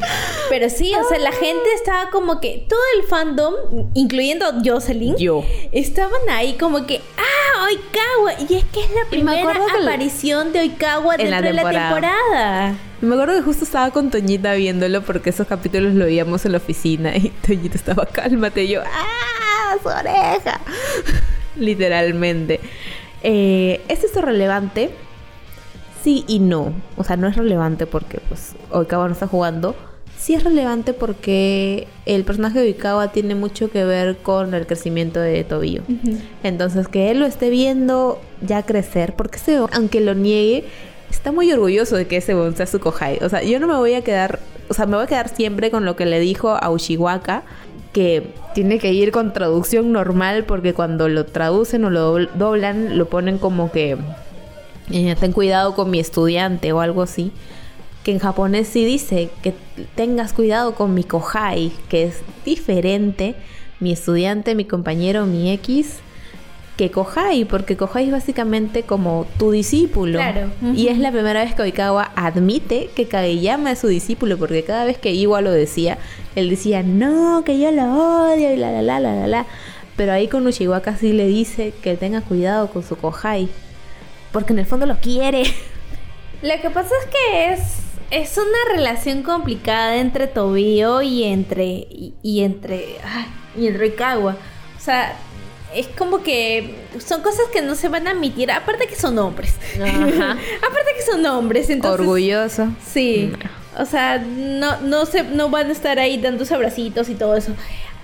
Pero 0.49 0.71
sí, 0.71 0.95
o 0.95 1.09
sea, 1.09 1.19
la 1.19 1.33
gente 1.33 1.73
estaba 1.75 2.11
como 2.11 2.41
que 2.41 2.65
todo 2.69 2.81
el 2.99 3.07
fandom, 3.07 3.55
incluyendo 3.95 4.47
Jocelyn, 4.65 5.17
yo, 5.17 5.45
estaban 5.73 6.21
ahí 6.31 6.55
como 6.55 6.87
que, 6.87 7.01
ah, 7.19 7.67
Oikawa. 7.67 8.33
Y 8.49 8.55
es 8.55 8.65
que 8.65 8.81
es 8.81 8.91
la 8.91 9.09
primera 9.11 9.55
aparición 9.81 10.53
de 10.53 10.61
Oikawa 10.61 11.17
dentro 11.17 11.43
de 11.43 11.53
la 11.53 11.71
temporada. 11.71 12.79
Me 13.05 13.15
acuerdo 13.15 13.35
que 13.35 13.43
justo 13.43 13.65
estaba 13.65 13.91
con 13.91 14.11
Toñita 14.11 14.55
viéndolo 14.55 15.03
porque 15.03 15.31
esos 15.31 15.47
capítulos 15.47 15.95
lo 15.95 16.07
veíamos 16.07 16.45
en 16.47 16.53
la 16.53 16.59
oficina 16.59 17.15
y 17.17 17.29
Toñita 17.47 17.77
estaba 17.77 18.07
cálmate 18.07 18.65
y 18.65 18.69
yo, 18.69 18.81
¡ah! 18.83 19.77
¡Su 19.83 19.89
oreja! 19.89 20.61
Literalmente. 21.57 22.61
Eh, 23.23 23.83
¿Es 23.89 24.05
esto 24.05 24.23
relevante? 24.23 24.91
Sí 26.03 26.25
y 26.27 26.39
no. 26.39 26.73
O 26.97 27.05
sea, 27.05 27.17
no 27.17 27.29
es 27.29 27.37
relevante 27.37 27.87
porque 27.87 28.21
pues 28.29 28.55
Oikawa 28.71 29.07
no 29.07 29.13
está 29.13 29.27
jugando. 29.27 29.77
Sí 30.19 30.35
es 30.35 30.43
relevante 30.43 30.95
porque 30.95 31.87
el 32.07 32.25
personaje 32.25 32.59
de 32.59 32.67
Oikawa 32.69 33.13
tiene 33.13 33.35
mucho 33.35 33.71
que 33.71 33.85
ver 33.85 34.17
con 34.19 34.55
el 34.55 34.67
crecimiento 34.67 35.21
de 35.21 35.45
Tobio. 35.45 35.83
Entonces, 36.43 36.89
que 36.89 37.11
él 37.11 37.21
lo 37.21 37.27
esté 37.27 37.51
viendo 37.51 38.21
ya 38.41 38.63
crecer, 38.63 39.15
porque 39.17 39.39
se, 39.39 39.57
aunque 39.73 40.01
lo 40.01 40.15
niegue, 40.15 40.65
está 41.15 41.33
muy 41.33 41.51
orgulloso 41.53 41.97
de 41.97 42.07
que 42.07 42.17
ese 42.19 42.35
sea 42.55 42.67
su 42.67 42.81
kohai. 42.81 43.19
O 43.23 43.29
sea, 43.29 43.43
yo 43.43 43.59
no 43.59 43.67
me 43.67 43.77
voy 43.77 43.95
a 43.95 44.03
quedar, 44.03 44.41
o 44.69 44.75
sea, 44.75 44.87
me 44.87 44.97
voy 44.97 45.05
a 45.05 45.07
quedar 45.07 45.29
siempre 45.29 45.71
con 45.71 45.85
lo 45.85 45.97
que 45.97 46.07
le 46.07 46.21
dijo 46.21 46.51
a 46.51 46.71
Ushiwaka, 46.71 47.43
que 47.93 48.35
tiene 48.55 48.79
que 48.79 48.93
ir 48.93 49.13
con 49.13 49.33
traducción 49.33 49.93
normal 49.93 50.45
porque 50.45 50.75
cuando 50.75 51.09
lo 51.09 51.27
traducen 51.27 51.85
o 51.85 51.91
lo 51.91 52.27
doblan, 52.27 52.99
lo 52.99 53.09
ponen 53.09 53.39
como 53.39 53.71
que 53.71 53.97
eh, 54.91 55.17
ten 55.19 55.33
cuidado 55.33 55.75
con 55.75 55.91
mi 55.91 56.01
estudiante 56.01 56.73
o 56.73 56.81
algo 56.81 57.03
así. 57.03 57.33
Que 58.03 58.11
en 58.11 58.19
japonés 58.19 58.69
sí 58.69 58.85
dice 58.85 59.31
que 59.43 59.55
tengas 59.95 60.35
cuidado 60.35 60.75
con 60.75 60.93
mi 60.93 61.05
kohai, 61.05 61.73
que 61.89 62.05
es 62.05 62.21
diferente. 62.45 63.35
Mi 63.81 63.93
estudiante, 63.93 64.55
mi 64.55 64.65
compañero, 64.65 65.25
mi 65.25 65.51
X 65.53 66.01
que 66.77 66.91
Kohai, 66.91 67.45
porque 67.45 67.77
Kohai 67.77 68.07
es 68.07 68.13
básicamente 68.13 68.83
como 68.83 69.27
tu 69.39 69.53
discípulo. 69.53 70.19
Claro. 70.19 70.51
Y 70.75 70.89
es 70.89 70.99
la 70.99 71.13
primera 71.13 71.45
vez 71.45 71.55
que 71.55 71.63
Oikawa 71.63 72.11
admite 72.17 72.91
que 72.95 73.07
Kageyama 73.07 73.73
es 73.73 73.79
su 73.79 73.87
discípulo, 73.87 74.39
porque 74.39 74.65
cada 74.65 74.85
vez 74.85 74.99
que 74.99 75.13
Iwa 75.13 75.41
lo 75.41 75.53
decía, 75.53 75.99
él 76.35 76.51
decía, 76.51 76.83
no, 76.83 77.45
que 77.45 77.59
yo 77.59 77.71
lo 77.71 78.31
odio 78.31 78.53
y 78.53 78.57
la 78.57 78.73
la 78.73 78.83
la 78.83 79.01
la 79.01 79.15
la 79.15 79.27
la. 79.27 79.47
Pero 79.97 80.13
ahí 80.13 80.27
con 80.27 80.47
Ushiwaka 80.47 80.97
sí 80.97 81.13
le 81.13 81.27
dice 81.27 81.73
que 81.83 81.97
tenga 81.97 82.21
cuidado 82.21 82.69
con 82.69 82.83
su 82.83 82.97
Kohai, 82.97 83.49
porque 84.33 84.53
en 84.53 84.59
el 84.59 84.67
fondo 84.67 84.87
lo 84.87 84.97
quiere. 84.97 85.45
Lo 86.43 86.61
que 86.61 86.69
pasa 86.69 86.91
es 87.01 87.07
que 87.07 87.53
es 87.55 87.85
es 88.11 88.37
una 88.37 88.77
relación 88.77 89.23
complicada 89.23 89.97
entre 89.97 90.27
Tobio 90.27 91.03
y 91.03 91.25
entre 91.25 91.87
y, 92.23 92.43
entre 92.43 92.97
y 93.57 93.67
entre 93.67 93.85
Oikawa. 93.85 94.37
O 94.77 94.81
sea, 94.81 95.17
es 95.75 95.87
como 95.89 96.23
que 96.23 96.75
son 97.05 97.23
cosas 97.23 97.47
que 97.53 97.63
no 97.63 97.75
se 97.75 97.89
van 97.89 98.07
a 98.07 98.13
admitir, 98.13 98.51
aparte 98.51 98.87
que 98.87 98.97
son 98.97 99.19
hombres. 99.19 99.55
aparte 99.75 100.91
que 100.97 101.03
son 101.11 101.25
hombres, 101.27 101.71
entonces 101.71 102.01
orgulloso. 102.01 102.69
Sí. 102.85 103.33
O 103.79 103.85
sea, 103.85 104.19
no 104.19 104.81
no 104.81 105.05
se 105.07 105.25
no 105.25 105.51
van 105.51 105.69
a 105.69 105.73
estar 105.73 105.99
ahí 105.99 106.19
dándose 106.19 106.55
abracitos 106.55 107.09
y 107.09 107.15
todo 107.15 107.37
eso. 107.37 107.53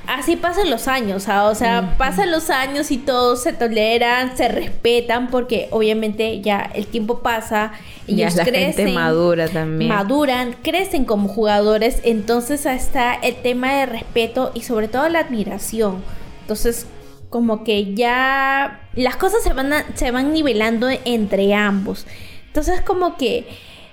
así 0.06 0.34
pasan 0.34 0.68
los 0.70 0.88
años, 0.88 1.28
¿ah? 1.28 1.44
o 1.44 1.54
sea, 1.54 1.94
pasan 1.96 2.32
los 2.32 2.50
años 2.50 2.90
y 2.90 2.98
todos 2.98 3.42
se 3.44 3.52
toleran, 3.52 4.36
se 4.36 4.48
respetan, 4.48 5.28
porque 5.28 5.68
obviamente 5.70 6.40
ya 6.40 6.70
el 6.74 6.86
tiempo 6.86 7.20
pasa, 7.20 7.72
ellos 8.08 8.34
ya 8.34 8.38
la 8.38 8.50
crecen, 8.50 8.86
gente 8.86 8.92
madura 8.92 9.46
también. 9.46 9.88
maduran, 9.88 10.56
crecen 10.64 11.04
como 11.04 11.28
jugadores, 11.28 12.00
entonces 12.02 12.66
está 12.66 13.14
el 13.14 13.36
tema 13.36 13.74
de 13.74 13.86
respeto 13.86 14.50
y 14.54 14.62
sobre 14.62 14.88
todo 14.88 15.08
la 15.08 15.20
admiración. 15.20 16.02
Entonces, 16.40 16.86
como 17.30 17.64
que 17.64 17.94
ya 17.94 18.80
las 18.94 19.16
cosas 19.16 19.42
se 19.42 19.52
van, 19.52 19.72
se 19.94 20.10
van 20.10 20.32
nivelando 20.32 20.88
entre 21.04 21.54
ambos. 21.54 22.06
Entonces, 22.48 22.80
como 22.82 23.16
que... 23.16 23.46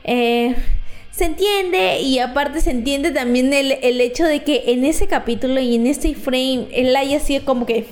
Eh, 0.04 0.56
se 1.12 1.26
entiende 1.26 2.00
y 2.02 2.20
aparte 2.20 2.62
se 2.62 2.70
entiende 2.70 3.10
también 3.10 3.52
el, 3.52 3.72
el, 3.82 4.00
hecho 4.02 4.24
de 4.24 4.44
que 4.44 4.66
en 4.68 4.86
ese 4.86 5.08
capítulo 5.08 5.60
y 5.60 5.74
en 5.74 5.88
ese 5.88 6.14
frame 6.14 6.68
él 6.72 6.96
haya 6.96 7.20
sido 7.20 7.44
como 7.44 7.66
que 7.66 7.88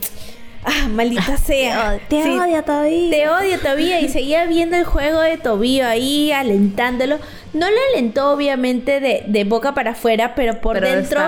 ah 0.64 0.88
maldita 0.90 1.34
ah, 1.34 1.38
sea. 1.38 2.00
te, 2.08 2.22
odio 2.22 2.64
todavía. 2.64 3.10
Te 3.10 3.28
odio 3.28 3.60
todavía. 3.60 4.00
Y 4.00 4.10
seguía 4.10 4.46
viendo 4.46 4.78
el 4.78 4.86
juego 4.86 5.22
de 5.22 5.38
Tobío 5.38 5.88
ahí 5.88 6.32
alentándolo. 6.32 7.18
No 7.54 7.68
lo 7.68 7.78
alentó 7.94 8.32
obviamente 8.32 9.00
de, 9.00 9.24
de 9.26 9.44
boca 9.44 9.74
para 9.74 9.92
afuera 9.92 10.36
pero 10.36 10.62
por 10.62 10.80
dentro 10.80 11.20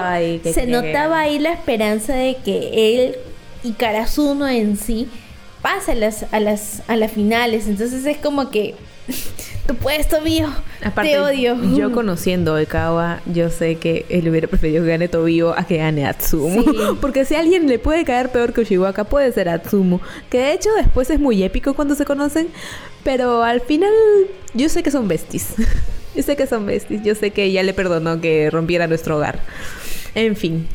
se 0.44 0.68
notaba 0.68 1.22
ahí 1.22 1.40
la 1.40 1.52
esperanza 1.52 2.14
de 2.14 2.36
que 2.46 2.70
él 2.74 3.16
y 3.68 3.74
Karasuno 3.74 4.48
en 4.48 4.78
sí 4.78 5.10
pase 5.62 5.92
a 5.92 5.96
las 5.96 6.26
a 6.32 6.40
las 6.40 6.82
a 6.88 6.96
las 6.96 7.12
finales 7.12 7.68
entonces 7.68 8.06
es 8.06 8.18
como 8.18 8.50
que 8.50 8.76
tu 9.68 9.76
puesto 9.76 10.22
mío. 10.22 10.48
Aparte, 10.84 11.12
Te 11.12 11.20
odio. 11.20 11.58
Yo 11.76 11.92
conociendo 11.92 12.56
a 12.56 12.62
Ekawa, 12.62 13.22
yo 13.26 13.50
sé 13.50 13.76
que 13.76 14.06
él 14.10 14.28
hubiera 14.30 14.48
preferido 14.48 14.84
que 14.84 14.90
gane 14.90 15.08
Tobio 15.08 15.58
a 15.58 15.64
que 15.66 15.78
gane 15.78 16.06
Atsumu. 16.06 16.96
Porque 17.02 17.26
si 17.26 17.36
a 17.36 17.40
alguien 17.40 17.68
le 17.68 17.80
puede 17.80 18.06
caer 18.06 18.30
peor 18.32 18.54
que 18.54 18.62
Ushiwaka, 18.62 19.06
puede 19.06 19.32
ser 19.32 19.50
Atsumu. 19.50 20.00
Que 20.30 20.40
de 20.40 20.54
hecho 20.54 20.70
después 20.76 21.10
es 21.10 21.20
muy 21.20 21.44
épico 21.44 21.74
cuando 21.74 21.96
se 21.96 22.06
conocen. 22.06 22.50
Pero 23.04 23.44
al 23.44 23.62
final, 23.62 23.92
yo 24.54 24.70
sé 24.70 24.84
que 24.84 24.92
son 24.92 25.08
besties. 25.08 25.56
yo 26.16 26.24
sé 26.24 26.36
que 26.36 26.48
son 26.48 26.66
besties. 26.66 27.04
Yo 27.04 27.16
sé 27.16 27.32
que 27.32 27.44
ella 27.44 27.64
le 27.64 27.74
perdonó 27.74 28.22
que 28.22 28.50
rompiera 28.50 28.88
nuestro 28.88 29.18
hogar. 29.18 29.40
En 30.16 30.36
fin, 30.36 30.68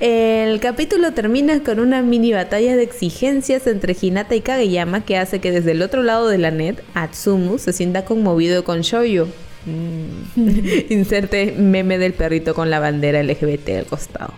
el 0.00 0.60
capítulo 0.60 1.12
termina 1.12 1.62
con 1.64 1.80
una 1.80 2.02
mini 2.02 2.32
batalla 2.32 2.76
de 2.76 2.84
exigencias 2.84 3.66
entre 3.66 3.96
Hinata 4.00 4.36
y 4.36 4.40
Kageyama 4.40 5.04
que 5.04 5.16
hace 5.16 5.40
que 5.40 5.50
desde 5.50 5.72
el 5.72 5.82
otro 5.82 6.04
lado 6.04 6.28
de 6.28 6.38
la 6.38 6.52
net, 6.52 6.82
Atsumu 6.94 7.58
se 7.58 7.72
sienta 7.72 8.04
conmovido 8.04 8.62
con 8.62 8.82
Shoyo. 8.82 9.26
Mm. 9.66 10.88
Inserte 10.92 11.52
meme 11.52 11.98
del 11.98 12.12
perrito 12.12 12.54
con 12.54 12.70
la 12.70 12.78
bandera 12.78 13.22
LGBT 13.22 13.70
al 13.70 13.86
costado. 13.86 14.34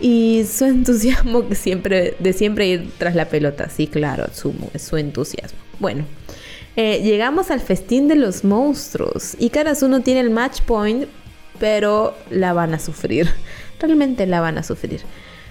Y 0.00 0.44
su 0.50 0.64
entusiasmo 0.64 1.44
siempre, 1.52 2.16
de 2.18 2.32
siempre 2.32 2.66
ir 2.66 2.90
tras 2.98 3.14
la 3.14 3.28
pelota. 3.28 3.70
Sí, 3.70 3.86
claro, 3.86 4.24
Atsumu, 4.24 4.68
es 4.74 4.82
su 4.82 4.96
entusiasmo. 4.96 5.58
Bueno, 5.78 6.04
eh, 6.74 7.02
llegamos 7.02 7.52
al 7.52 7.60
festín 7.60 8.08
de 8.08 8.16
los 8.16 8.42
monstruos. 8.42 9.36
Y 9.38 9.50
Karasuno 9.50 10.00
tiene 10.00 10.20
el 10.20 10.30
match 10.30 10.60
point, 10.62 11.06
pero 11.60 12.14
la 12.30 12.52
van 12.52 12.74
a 12.74 12.80
sufrir 12.80 13.28
realmente 13.80 14.26
la 14.26 14.40
van 14.40 14.58
a 14.58 14.62
sufrir. 14.62 15.00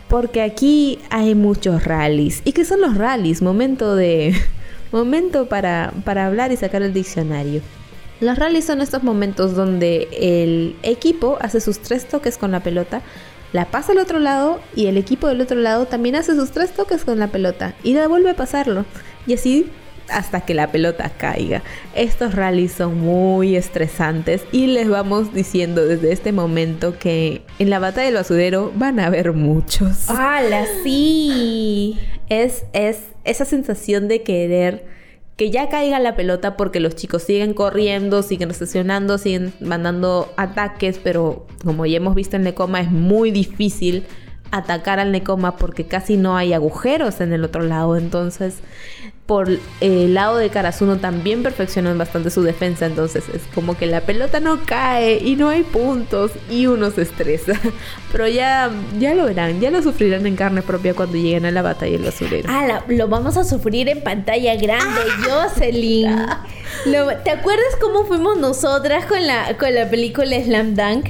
Porque 0.07 0.41
aquí 0.41 0.99
hay 1.09 1.36
muchos 1.36 1.84
rallies. 1.84 2.41
¿Y 2.45 2.51
qué 2.51 2.63
son 2.65 2.82
los 2.82 2.97
rallies? 2.97 3.41
Momento 3.41 3.95
de. 3.95 4.36
Momento 4.91 5.47
para, 5.47 5.91
para 6.05 6.28
hablar 6.28 6.51
y 6.51 6.57
sacar 6.57 6.82
el 6.82 6.93
diccionario. 6.93 7.61
Los 8.21 8.38
rallies 8.38 8.65
son 8.65 8.80
estos 8.80 9.03
momentos 9.03 9.55
donde 9.55 10.07
el 10.13 10.76
equipo 10.84 11.38
hace 11.41 11.59
sus 11.59 11.80
tres 11.80 12.07
toques 12.07 12.38
con 12.38 12.51
la 12.51 12.61
pelota, 12.61 13.01
la 13.51 13.65
pasa 13.65 13.91
al 13.91 13.97
otro 13.97 14.19
lado 14.19 14.61
y 14.73 14.86
el 14.88 14.97
equipo 14.97 15.28
del 15.28 15.41
otro 15.41 15.57
lado 15.57 15.86
también 15.86 16.15
hace 16.15 16.34
sus 16.36 16.51
tres 16.51 16.71
toques 16.71 17.03
con 17.03 17.19
la 17.19 17.28
pelota 17.28 17.76
y 17.84 17.93
la 17.93 18.07
vuelve 18.07 18.30
a 18.30 18.36
pasarlo. 18.36 18.86
Y 19.28 19.34
así 19.34 19.69
hasta 20.09 20.41
que 20.41 20.53
la 20.53 20.71
pelota 20.71 21.09
caiga. 21.17 21.63
Estos 21.95 22.35
rallies 22.35 22.71
son 22.73 22.99
muy 22.99 23.55
estresantes 23.55 24.43
y 24.51 24.67
les 24.67 24.89
vamos 24.89 25.33
diciendo 25.33 25.85
desde 25.85 26.11
este 26.11 26.31
momento 26.31 26.97
que 26.97 27.41
en 27.59 27.69
la 27.69 27.79
batalla 27.79 28.05
del 28.05 28.15
basurero 28.15 28.71
van 28.75 28.99
a 28.99 29.07
haber 29.07 29.33
muchos. 29.33 30.09
¡Hala, 30.09 30.65
sí! 30.83 31.99
Es, 32.29 32.65
es 32.73 32.99
esa 33.23 33.45
sensación 33.45 34.07
de 34.07 34.23
querer 34.23 34.85
que 35.35 35.51
ya 35.51 35.67
caiga 35.67 35.99
la 35.99 36.15
pelota 36.15 36.55
porque 36.55 36.79
los 36.79 36.95
chicos 36.95 37.23
siguen 37.23 37.53
corriendo, 37.53 38.23
siguen 38.23 38.51
estacionando, 38.51 39.17
siguen 39.17 39.53
mandando 39.59 40.31
ataques, 40.37 40.99
pero 41.03 41.45
como 41.63 41.85
ya 41.85 41.97
hemos 41.97 42.15
visto 42.15 42.37
en 42.37 42.43
Necoma 42.43 42.79
es 42.79 42.89
muy 42.89 43.31
difícil 43.31 44.05
atacar 44.51 44.99
al 44.99 45.11
Necoma 45.11 45.57
porque 45.57 45.85
casi 45.85 46.17
no 46.17 46.37
hay 46.37 46.53
agujeros 46.53 47.21
en 47.21 47.33
el 47.33 47.43
otro 47.43 47.63
lado, 47.63 47.97
entonces 47.97 48.59
por 49.25 49.49
el 49.81 50.13
lado 50.13 50.37
de 50.37 50.49
Karasuno 50.49 50.97
también 50.97 51.41
perfeccionan 51.41 51.97
bastante 51.97 52.29
su 52.29 52.43
defensa, 52.43 52.85
entonces 52.85 53.23
es 53.33 53.41
como 53.55 53.75
que 53.75 53.87
la 53.87 54.01
pelota 54.01 54.39
no 54.39 54.59
cae 54.65 55.17
y 55.17 55.35
no 55.35 55.49
hay 55.49 55.63
puntos 55.63 56.31
y 56.49 56.67
uno 56.67 56.91
se 56.91 57.01
estresa. 57.01 57.53
Pero 58.11 58.27
ya, 58.27 58.69
ya 58.99 59.15
lo 59.15 59.25
verán, 59.25 59.59
ya 59.59 59.71
lo 59.71 59.81
sufrirán 59.81 60.27
en 60.27 60.35
carne 60.35 60.61
propia 60.61 60.93
cuando 60.93 61.17
lleguen 61.17 61.45
a 61.45 61.51
la 61.51 61.63
batalla 61.63 61.93
del 61.93 62.03
basurero. 62.03 62.49
Ah, 62.51 62.83
lo 62.87 63.07
vamos 63.07 63.35
a 63.37 63.43
sufrir 63.43 63.89
en 63.89 64.03
pantalla 64.03 64.55
grande, 64.55 65.01
ah. 65.27 65.47
Jocelyn. 65.49 66.15
¿Te 67.23 67.31
acuerdas 67.31 67.75
cómo 67.81 68.05
fuimos 68.05 68.37
nosotras 68.37 69.05
con 69.05 69.25
la, 69.25 69.57
con 69.57 69.73
la 69.73 69.89
película 69.89 70.39
Slam 70.39 70.75
Dunk? 70.75 71.07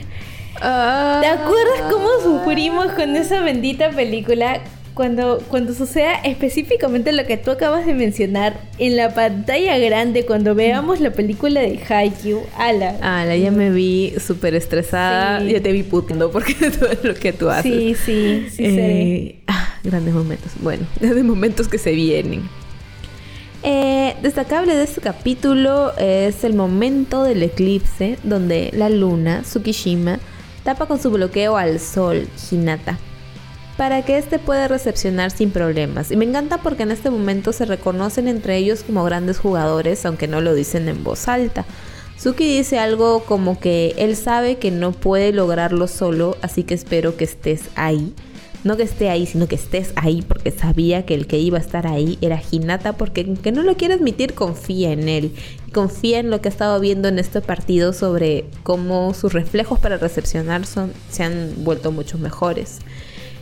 Ah. 0.62 1.20
¿Te 1.22 1.28
acuerdas 1.28 1.92
cómo 1.92 2.08
sufrimos 2.24 2.88
con 2.94 3.16
esa 3.16 3.42
bendita 3.42 3.90
película? 3.92 4.62
cuando, 4.96 5.44
cuando 5.50 5.74
suceda 5.74 6.16
específicamente 6.24 7.12
lo 7.12 7.26
que 7.26 7.38
tú 7.38 7.52
acabas 7.52 7.86
de 7.86 7.94
mencionar 7.94 8.60
en 8.80 8.96
la 8.96 9.14
pantalla 9.14 9.78
grande, 9.78 10.26
cuando 10.26 10.56
veamos 10.56 11.02
la 11.02 11.12
película 11.12 11.60
de 11.60 11.80
Haikyuu, 11.88 12.42
ala. 12.58 12.98
Ala, 13.02 13.36
ya 13.36 13.52
me 13.52 13.70
vi 13.70 14.14
súper 14.26 14.56
estresada, 14.56 15.44
ya 15.44 15.62
te 15.62 15.72
vi 15.72 15.84
putando 15.84 16.32
porque 16.32 16.54
todo 16.80 16.90
lo 17.04 17.14
que 17.14 17.34
tú 17.34 17.50
haces. 17.50 17.72
Sí, 17.72 17.96
sí, 17.96 18.48
sí. 18.50 18.64
Eh, 18.66 19.40
ah, 19.48 19.76
grandes 19.84 20.14
momentos. 20.14 20.54
Bueno, 20.62 20.88
grandes 21.00 21.26
momentos 21.26 21.68
que 21.68 21.78
se 21.78 21.92
vienen. 21.92 22.44
Eh, 23.64 24.16
destacable 24.22 24.76
de 24.76 24.84
este 24.84 25.02
capítulo 25.02 25.92
es 25.98 26.44
el 26.44 26.54
momento 26.54 27.24
del 27.24 27.44
eclipse 27.44 28.18
donde 28.24 28.70
la 28.74 28.90
luna, 28.90 29.42
Tsukishima, 29.42 30.20
tapa 30.66 30.86
con 30.88 31.02
su 31.02 31.10
bloqueo 31.12 31.56
al 31.56 31.80
sol, 31.80 32.28
Hinata 32.52 33.00
para 33.78 34.04
que 34.04 34.18
éste 34.18 34.40
pueda 34.40 34.68
recepcionar 34.68 35.32
sin 35.32 35.52
problemas. 35.52 36.12
Y 36.12 36.16
me 36.16 36.26
encanta 36.26 36.60
porque 36.60 36.84
en 36.84 36.92
este 36.92 37.10
momento 37.10 37.52
se 37.52 37.66
reconocen 37.66 38.28
entre 38.28 38.58
ellos 38.58 38.84
como 38.84 39.04
grandes 39.04 39.40
jugadores, 39.40 40.06
aunque 40.06 40.28
no 40.28 40.42
lo 40.42 40.54
dicen 40.54 40.88
en 40.88 41.04
voz 41.04 41.28
alta. 41.28 41.66
Suki 42.18 42.46
dice 42.46 42.80
algo 42.80 43.26
como 43.26 43.60
que 43.60 43.94
él 43.98 44.16
sabe 44.16 44.58
que 44.58 44.72
no 44.72 44.94
puede 44.94 45.34
lograrlo 45.34 45.88
solo, 45.88 46.38
así 46.42 46.64
que 46.64 46.74
espero 46.74 47.18
que 47.18 47.26
estés 47.26 47.64
ahí. 47.76 48.14
No 48.66 48.78
que 48.78 48.84
esté 48.84 49.10
ahí, 49.10 49.28
sino 49.28 49.48
que 49.48 49.56
estés 49.56 49.94
ahí 49.96 50.24
porque 50.24 50.50
sabía 50.50 51.06
que 51.06 51.14
el 51.14 51.28
que 51.28 51.38
iba 51.38 51.60
a 51.60 51.62
estar 51.62 51.86
ahí 51.86 52.18
era 52.20 52.42
Hinata 52.52 52.94
porque 52.94 53.36
que 53.36 53.52
no 53.52 53.62
lo 53.62 53.78
quiere 53.78 53.94
admitir 53.94 54.34
confía 54.34 54.92
en 54.92 55.08
él. 55.08 55.32
confía 55.72 56.20
en 56.20 56.32
lo 56.32 56.42
que 56.42 56.50
ha 56.50 56.52
estado 56.52 56.80
viendo 56.80 57.08
en 57.08 57.20
este 57.20 57.42
partido 57.42 57.94
sobre 57.94 58.46
cómo 58.64 59.14
sus 59.14 59.34
reflejos 59.34 59.78
para 59.78 59.98
recepcionar 59.98 60.66
son, 60.66 60.92
se 61.12 61.24
han 61.24 61.64
vuelto 61.64 61.92
mucho 61.92 62.18
mejores. 62.18 62.80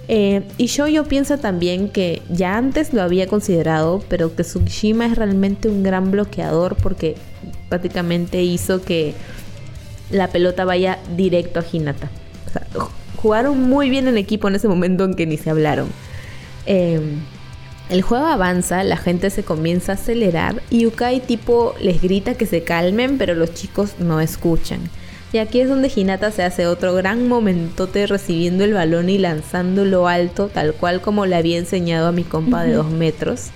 Eh, 0.10 0.44
y 0.58 0.68
yo, 0.68 0.88
yo 0.88 1.06
pienso 1.06 1.38
también 1.38 1.88
que 1.88 2.22
ya 2.30 2.58
antes 2.58 2.94
lo 2.94 3.02
había 3.02 3.28
considerado, 3.28 4.04
pero 4.10 4.36
que 4.36 4.44
Tsushima 4.44 5.06
es 5.06 5.16
realmente 5.16 5.70
un 5.70 5.84
gran 5.84 6.12
bloqueador 6.12 6.76
porque 6.76 7.16
prácticamente 7.70 8.44
hizo 8.44 8.82
que 8.82 9.14
la 10.12 10.28
pelota 10.28 10.66
vaya 10.66 11.00
directo 11.16 11.62
a 11.62 11.66
Hinata. 11.72 12.10
O 12.48 12.52
sea, 12.52 12.68
jugaron 13.24 13.70
muy 13.70 13.90
bien 13.90 14.10
en 14.10 14.18
equipo 14.18 14.50
en 14.50 14.56
ese 14.56 14.68
momento 14.68 15.06
en 15.06 15.14
que 15.14 15.26
ni 15.26 15.38
se 15.38 15.50
hablaron. 15.50 15.88
Eh, 16.66 17.00
el 17.90 18.02
juego 18.02 18.26
avanza, 18.26 18.84
la 18.84 18.98
gente 18.98 19.30
se 19.30 19.44
comienza 19.44 19.94
a 19.94 19.96
acelerar 19.96 20.62
y 20.70 20.88
Ukai 20.88 21.22
tipo 21.22 21.74
les 21.80 22.02
grita 22.02 22.34
que 22.34 22.46
se 22.46 22.64
calmen, 22.64 23.18
pero 23.18 23.34
los 23.34 23.54
chicos 23.54 23.96
no 23.98 24.20
escuchan. 24.20 24.82
Y 25.32 25.38
aquí 25.38 25.62
es 25.62 25.70
donde 25.70 25.90
Hinata 25.94 26.32
se 26.32 26.44
hace 26.44 26.68
otro 26.68 26.94
gran 26.94 27.30
momentote 27.30 28.08
recibiendo 28.08 28.66
el 28.66 28.74
balón 28.74 29.10
y 29.10 29.18
lanzándolo 29.18 30.10
alto, 30.10 30.50
tal 30.50 30.74
cual 30.74 31.00
como 31.00 31.26
le 31.26 31.38
había 31.38 31.58
enseñado 31.58 32.08
a 32.08 32.12
mi 32.12 32.24
compa 32.24 32.64
de 32.64 32.74
dos 32.74 32.92
metros 32.92 33.52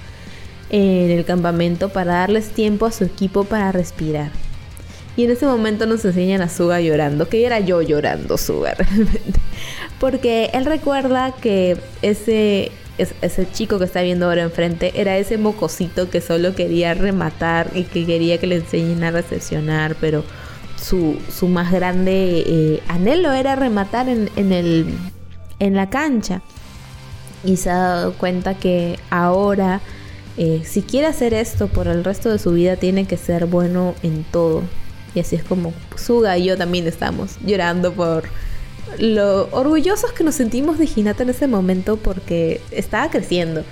en 0.70 1.11
el 1.11 1.26
campamento 1.26 1.89
para 1.89 2.13
darles 2.13 2.49
tiempo 2.51 2.86
a 2.86 2.91
su 2.91 3.03
equipo 3.03 3.43
para 3.43 3.74
respirar. 3.74 4.32
Y 5.18 5.24
en 5.24 5.32
ese 5.32 5.47
momento 5.47 5.88
nos 5.88 6.05
enseñan 6.05 6.41
a 6.41 6.47
Suga 6.47 6.80
llorando, 6.80 7.28
que 7.28 7.43
era 7.43 7.59
yo 7.59 7.82
llorando, 7.82 8.38
Suga 8.38 8.74
realmente. 8.78 9.39
Porque 9.99 10.51
él 10.53 10.65
recuerda 10.65 11.32
que 11.32 11.76
ese, 12.03 12.72
ese 12.99 13.51
chico 13.51 13.80
que 13.80 13.86
está 13.86 14.03
viendo 14.03 14.28
ahora 14.28 14.43
enfrente 14.43 14.91
era 14.93 15.18
ese 15.18 15.39
mocosito 15.39 16.11
que 16.11 16.22
solo 16.22 16.53
quería 16.53 16.93
rematar 16.93 17.72
y 17.74 17.84
que 17.84 18.05
quería 18.05 18.38
que 18.38 18.45
le 18.45 18.57
enseñen 18.57 19.03
a 19.03 19.09
recepcionar, 19.09 19.95
pero 19.99 20.24
su, 20.80 21.18
su 21.36 21.47
más 21.47 21.72
grande 21.72 22.43
eh, 22.45 22.84
anhelo 22.88 23.34
era 23.34 23.55
rematar 23.55 24.09
en, 24.09 24.30
el, 24.36 24.86
en 25.57 25.74
la 25.74 25.89
cancha. 25.89 26.43
y 27.43 27.57
se 27.57 27.72
ha 27.72 27.78
dado 27.78 28.13
cuenta 28.13 28.53
que 28.53 28.99
ahora 29.09 29.82
eh, 30.38 30.61
si 30.63 30.84
quiere 30.84 31.07
hacer 31.07 31.34
esto 31.34 31.68
por 31.68 31.88
el 31.88 32.03
resto 32.03 32.30
de 32.30 32.38
su 32.38 32.51
vida 32.51 32.76
tiene 32.76 33.05
que 33.07 33.18
ser 33.18 33.47
bueno 33.47 33.95
en 34.03 34.24
todo. 34.24 34.61
Y 35.18 35.20
así 35.20 35.36
es 35.36 35.43
como 35.43 35.74
Suga 35.95 36.38
y 36.38 36.43
yo 36.43 36.57
también 36.57 36.86
estamos 36.86 37.38
llorando 37.43 37.91
por 37.91 38.26
lo 38.99 39.49
orgullosos 39.49 40.11
que 40.11 40.24
nos 40.24 40.36
sentimos 40.36 40.78
de 40.78 40.88
Hinata 40.95 41.24
en 41.24 41.30
ese 41.30 41.47
momento 41.47 41.97
porque 41.97 42.61
estaba 42.70 43.09
creciendo. 43.09 43.63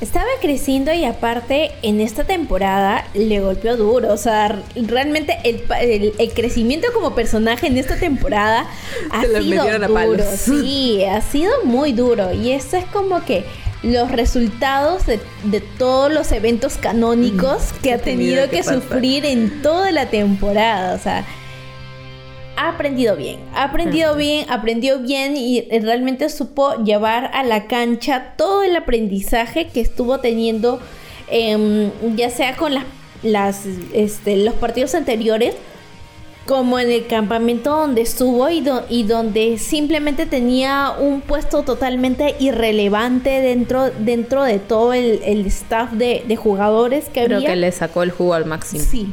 Estaba 0.00 0.24
creciendo 0.40 0.94
y 0.94 1.04
aparte 1.04 1.72
en 1.82 2.00
esta 2.00 2.24
temporada 2.24 3.06
le 3.12 3.40
golpeó 3.40 3.76
duro. 3.76 4.14
O 4.14 4.16
sea, 4.16 4.62
realmente 4.74 5.36
el, 5.44 6.32
crecimiento 6.32 6.88
como 6.94 7.14
personaje 7.14 7.66
en 7.66 7.76
esta 7.76 7.96
temporada 7.96 8.66
ha 9.10 9.24
sido 9.24 9.64
duro. 9.86 10.24
Sí, 10.34 11.04
ha 11.04 11.20
sido 11.20 11.52
muy 11.64 11.92
duro. 11.92 12.32
Y 12.32 12.52
esto 12.52 12.78
es 12.78 12.86
como 12.86 13.22
que 13.26 13.44
los 13.84 14.10
resultados 14.10 15.02
de, 15.06 15.60
todos 15.78 16.12
los 16.12 16.32
eventos 16.32 16.76
canónicos 16.76 17.72
mm, 17.72 17.82
que 17.82 17.92
ha 17.92 17.98
tenido 17.98 18.48
que, 18.48 18.62
sufrir 18.62 19.24
en 19.26 19.62
toda 19.62 19.90
la 19.90 20.06
temporada. 20.06 20.94
O 20.94 20.98
sea, 20.98 21.24
ha 22.56 22.68
aprendido 22.68 23.16
bien, 23.16 23.40
ha 23.54 23.64
aprendido 23.64 24.14
bien, 24.16 24.46
aprendió 24.48 25.00
bien 25.00 25.36
y 25.36 25.62
realmente 25.80 26.28
supo 26.28 26.82
llevar 26.84 27.30
a 27.34 27.42
la 27.42 27.66
cancha 27.66 28.34
todo 28.36 28.62
el 28.62 28.74
aprendizaje 28.76 29.66
que 29.66 29.80
estuvo 29.80 30.18
teniendo, 30.18 30.80
em, 31.30 31.90
ya 32.16 32.30
sea 32.30 32.56
con 32.56 32.72
las, 33.22 33.66
este, 33.92 34.36
los 34.36 34.54
partidos 34.54 34.94
anteriores, 34.94 35.54
como 36.46 36.78
en 36.78 36.90
el 36.90 37.06
campamento 37.06 37.70
donde 37.70 38.02
estuvo 38.02 38.48
y, 38.50 38.62
y 38.90 39.02
donde 39.04 39.58
simplemente 39.58 40.26
tenía 40.26 40.92
un 40.98 41.20
puesto 41.22 41.62
totalmente 41.62 42.36
irrelevante 42.38 43.40
dentro, 43.40 43.90
dentro 43.90 44.44
de 44.44 44.58
todo 44.58 44.92
el, 44.92 45.46
staff 45.46 45.92
de, 45.92 46.36
jugadores 46.36 47.06
que 47.06 47.24
Creo 47.24 47.40
que 47.40 47.56
le 47.56 47.72
sacó 47.72 48.02
el 48.02 48.10
jugo 48.10 48.34
al 48.34 48.44
máximo. 48.44 48.84
Sí, 48.84 49.08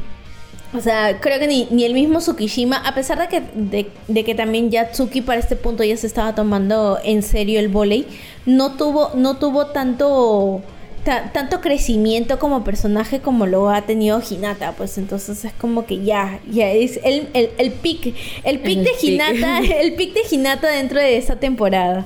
o 0.74 0.80
sea, 0.80 1.20
creo 1.20 1.38
que 1.38 1.48
ni, 1.48 1.68
ni 1.70 1.84
el 1.84 1.94
mismo 1.94 2.20
Tsukishima, 2.20 2.78
a 2.78 2.96
pesar 2.96 3.20
de 3.20 3.28
que, 3.28 3.90
de, 4.08 4.24
que 4.24 4.36
también 4.36 4.72
ya 4.72 4.92
Tsuki 4.92 5.22
para 5.22 5.40
este 5.40 5.58
punto 5.58 5.84
ya 5.84 5.98
se 5.98 6.08
estaba 6.08 6.34
tomando 6.34 6.98
en 7.04 7.24
serio 7.24 7.60
el 7.60 7.68
volei, 7.68 8.08
no 8.46 8.74
tuvo, 8.74 9.12
no 9.16 9.38
tuvo 9.38 9.68
tanto, 9.68 10.62
tanto 11.04 11.62
crecimiento 11.62 12.40
como 12.40 12.64
personaje 12.64 13.20
como 13.20 13.46
lo 13.46 13.70
ha 13.70 13.82
tenido 13.84 14.22
Hinata. 14.28 14.74
Pues 14.74 14.98
entonces 14.98 15.46
es 15.46 15.54
como 15.54 15.86
que 15.86 16.04
ya, 16.04 16.40
ya 16.50 16.72
es 16.72 17.00
el, 17.04 17.28
el, 17.34 17.50
el 17.58 17.72
pic, 17.72 18.16
el 18.44 18.60
pic 18.60 18.80
de 18.80 18.92
Hinata, 19.02 19.60
el 19.82 19.94
pic 19.94 20.14
de 20.14 20.22
Hinata 20.30 20.68
dentro 20.70 21.00
de 21.00 21.18
esa 21.18 21.38
temporada. 21.38 22.06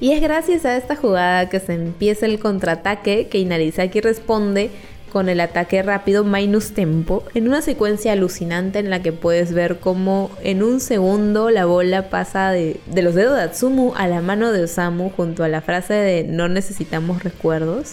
Y 0.00 0.10
es 0.12 0.20
gracias 0.20 0.64
a 0.64 0.76
esta 0.76 0.96
jugada 0.96 1.48
que 1.48 1.60
se 1.60 1.74
empieza 1.74 2.26
el 2.26 2.40
contraataque 2.40 3.28
que 3.28 3.38
Inarizaki 3.38 4.00
responde 4.00 4.70
con 5.12 5.28
el 5.28 5.40
ataque 5.40 5.82
rápido 5.82 6.24
minus 6.24 6.72
tempo 6.72 7.22
en 7.34 7.46
una 7.46 7.60
secuencia 7.60 8.12
alucinante 8.12 8.78
en 8.78 8.88
la 8.88 9.02
que 9.02 9.12
puedes 9.12 9.52
ver 9.52 9.78
cómo 9.78 10.30
en 10.42 10.62
un 10.62 10.80
segundo 10.80 11.50
la 11.50 11.66
bola 11.66 12.08
pasa 12.08 12.50
de, 12.50 12.80
los 12.94 13.14
dedos 13.14 13.36
de 13.36 13.42
Atsumu 13.42 13.92
a 13.94 14.08
la 14.08 14.22
mano 14.22 14.52
de 14.52 14.64
Osamu 14.64 15.10
junto 15.10 15.44
a 15.44 15.48
la 15.48 15.60
frase 15.60 15.92
de 15.92 16.24
no 16.24 16.48
necesitamos 16.48 17.22
recuerdos 17.24 17.92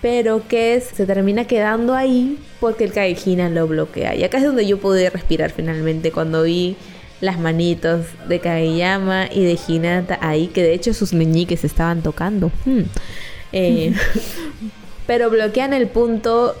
pero 0.00 0.48
que 0.48 0.80
se 0.80 1.04
termina 1.04 1.44
quedando 1.44 1.94
ahí 1.94 2.38
porque 2.58 2.84
el 2.84 2.92
Kaihina 2.92 3.50
lo 3.50 3.66
bloquea. 3.66 4.14
Y 4.14 4.22
acá 4.22 4.38
es 4.38 4.44
donde 4.44 4.64
yo 4.64 4.78
pude 4.78 5.10
respirar 5.10 5.50
finalmente 5.50 6.12
cuando 6.12 6.44
vi 6.44 6.76
las 7.20 7.40
manitos 7.40 8.06
de 8.28 8.38
Kageyama 8.38 9.26
y 9.26 9.44
de 9.44 9.58
Hinata 9.66 10.18
ahí, 10.22 10.46
que 10.46 10.62
de 10.62 10.72
hecho 10.72 10.94
sus 10.94 11.12
meñiques 11.12 11.64
estaban 11.64 12.00
tocando. 12.00 12.52
Hmm. 12.64 12.82
Eh, 13.52 13.92
pero 15.08 15.30
bloquean 15.30 15.72
el 15.72 15.88
punto 15.88 16.54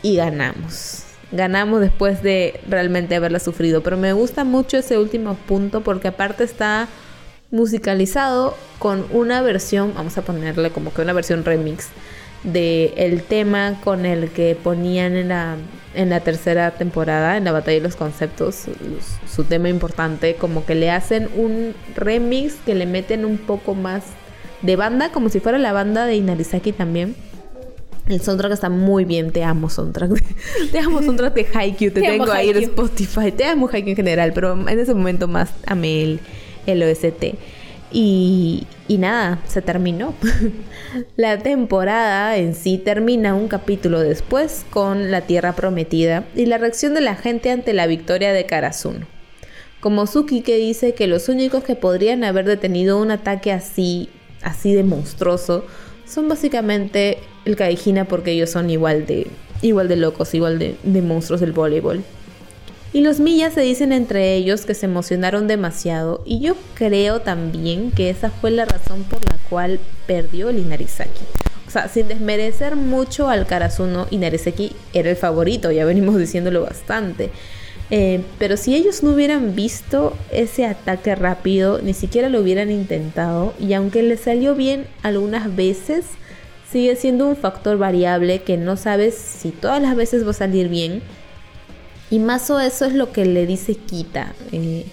y 0.00 0.16
ganamos. 0.16 1.04
Ganamos 1.32 1.82
después 1.82 2.22
de 2.22 2.58
realmente 2.66 3.14
haberla 3.14 3.38
sufrido. 3.40 3.82
Pero 3.82 3.98
me 3.98 4.14
gusta 4.14 4.42
mucho 4.42 4.78
ese 4.78 4.96
último 4.96 5.34
punto 5.34 5.82
porque 5.82 6.08
aparte 6.08 6.42
está 6.42 6.88
musicalizado 7.50 8.56
con 8.78 9.04
una 9.12 9.42
versión, 9.42 9.92
vamos 9.94 10.16
a 10.16 10.22
ponerle 10.22 10.70
como 10.70 10.94
que 10.94 11.02
una 11.02 11.12
versión 11.12 11.44
remix 11.44 11.88
de 12.42 12.94
el 12.96 13.22
tema 13.22 13.78
con 13.84 14.06
el 14.06 14.30
que 14.30 14.56
ponían 14.56 15.14
en 15.14 15.28
la, 15.28 15.56
en 15.94 16.08
la 16.08 16.20
tercera 16.20 16.70
temporada, 16.70 17.36
en 17.36 17.44
la 17.44 17.52
batalla 17.52 17.76
de 17.76 17.82
los 17.82 17.96
conceptos, 17.96 18.64
su 19.30 19.44
tema 19.44 19.68
importante, 19.68 20.36
como 20.36 20.64
que 20.64 20.74
le 20.74 20.90
hacen 20.90 21.28
un 21.36 21.74
remix 21.96 22.54
que 22.64 22.74
le 22.74 22.86
meten 22.86 23.26
un 23.26 23.36
poco 23.36 23.74
más 23.74 24.04
de 24.62 24.76
banda, 24.76 25.12
como 25.12 25.28
si 25.28 25.38
fuera 25.38 25.58
la 25.58 25.74
banda 25.74 26.06
de 26.06 26.16
Inarizaki 26.16 26.72
también 26.72 27.14
el 28.10 28.20
soundtrack 28.20 28.52
está 28.52 28.68
muy 28.68 29.04
bien. 29.04 29.30
Te 29.30 29.44
amo, 29.44 29.70
soundtrack. 29.70 30.10
te 30.72 30.78
amo, 30.78 31.02
soundtrack 31.02 31.34
de 31.34 31.46
Haikyuu. 31.54 31.92
Te, 31.92 32.00
tengo 32.00 32.30
ahí 32.30 32.50
en 32.50 32.58
Spotify. 32.58 33.32
Te 33.32 33.44
amo, 33.44 33.68
Haikyuu 33.72 33.90
en 33.90 33.96
general. 33.96 34.32
Pero 34.32 34.52
en 34.68 34.78
ese 34.78 34.94
momento 34.94 35.28
más 35.28 35.50
amé 35.66 36.02
el, 36.02 36.20
el 36.66 36.82
OST. 36.82 37.34
Y, 37.92 38.66
y 38.88 38.98
nada, 38.98 39.40
se 39.46 39.62
terminó. 39.62 40.14
la 41.16 41.38
temporada 41.38 42.36
en 42.36 42.54
sí 42.54 42.78
termina 42.78 43.34
un 43.34 43.48
capítulo 43.48 44.00
después 44.00 44.64
con 44.70 45.10
la 45.10 45.22
Tierra 45.22 45.54
Prometida 45.54 46.24
y 46.34 46.46
la 46.46 46.58
reacción 46.58 46.94
de 46.94 47.00
la 47.00 47.16
gente 47.16 47.50
ante 47.50 47.72
la 47.72 47.86
victoria 47.86 48.32
de 48.32 48.46
Karasuno. 48.46 49.06
Como 49.80 50.06
Suki 50.06 50.42
que 50.42 50.56
dice 50.56 50.94
que 50.94 51.06
los 51.06 51.28
únicos 51.28 51.64
que 51.64 51.74
podrían 51.74 52.22
haber 52.22 52.44
detenido 52.44 53.00
un 53.00 53.10
ataque 53.10 53.50
así, 53.50 54.10
así 54.42 54.74
de 54.74 54.84
monstruoso, 54.84 55.64
son 56.06 56.28
básicamente 56.28 57.18
el 57.44 57.56
Kaijina 57.56 58.04
porque 58.04 58.32
ellos 58.32 58.50
son 58.50 58.70
igual 58.70 59.06
de, 59.06 59.28
igual 59.62 59.88
de 59.88 59.96
locos, 59.96 60.34
igual 60.34 60.58
de, 60.58 61.02
monstruos 61.02 61.40
del 61.40 61.52
voleibol. 61.52 62.02
Y 62.92 63.02
los 63.02 63.20
Millas 63.20 63.54
se 63.54 63.60
dicen 63.60 63.92
entre 63.92 64.34
ellos 64.34 64.66
que 64.66 64.74
se 64.74 64.86
emocionaron 64.86 65.46
demasiado 65.46 66.22
y 66.24 66.40
yo 66.40 66.56
creo 66.74 67.20
también 67.20 67.92
que 67.92 68.10
esa 68.10 68.30
fue 68.30 68.50
la 68.50 68.64
razón 68.64 69.04
por 69.04 69.24
la 69.24 69.36
cual 69.48 69.78
perdió 70.06 70.48
el 70.48 70.58
Inarizaki. 70.58 71.22
O 71.68 71.70
sea, 71.70 71.88
sin 71.88 72.08
desmerecer 72.08 72.74
mucho 72.74 73.28
al 73.28 73.46
Karasuno, 73.46 74.08
Inarizaki 74.10 74.72
era 74.92 75.08
el 75.08 75.16
favorito, 75.16 75.70
ya 75.70 75.84
venimos 75.84 76.18
diciéndolo 76.18 76.62
bastante. 76.62 77.30
Eh, 77.92 78.22
pero 78.38 78.56
si 78.56 78.74
ellos 78.74 79.04
no 79.04 79.12
hubieran 79.12 79.54
visto 79.54 80.16
ese 80.32 80.66
ataque 80.66 81.14
rápido, 81.14 81.80
ni 81.80 81.94
siquiera 81.94 82.28
lo 82.28 82.40
hubieran 82.40 82.72
intentado, 82.72 83.54
y 83.60 83.72
aunque 83.74 84.02
les 84.02 84.20
salió 84.20 84.56
bien 84.56 84.86
algunas 85.02 85.54
veces, 85.54 86.04
sigue 86.70 86.96
siendo 86.96 87.26
un 87.26 87.36
factor 87.36 87.78
variable 87.78 88.42
que 88.42 88.56
no 88.56 88.76
sabes 88.76 89.14
si 89.14 89.50
todas 89.50 89.82
las 89.82 89.96
veces 89.96 90.26
va 90.26 90.30
a 90.30 90.34
salir 90.34 90.68
bien. 90.68 91.02
Y 92.10 92.18
más 92.18 92.50
o 92.50 92.58
eso 92.60 92.86
es 92.86 92.94
lo 92.94 93.12
que 93.12 93.24
le 93.24 93.46
dice 93.46 93.74
Kita, 93.74 94.34
eh, 94.52 94.84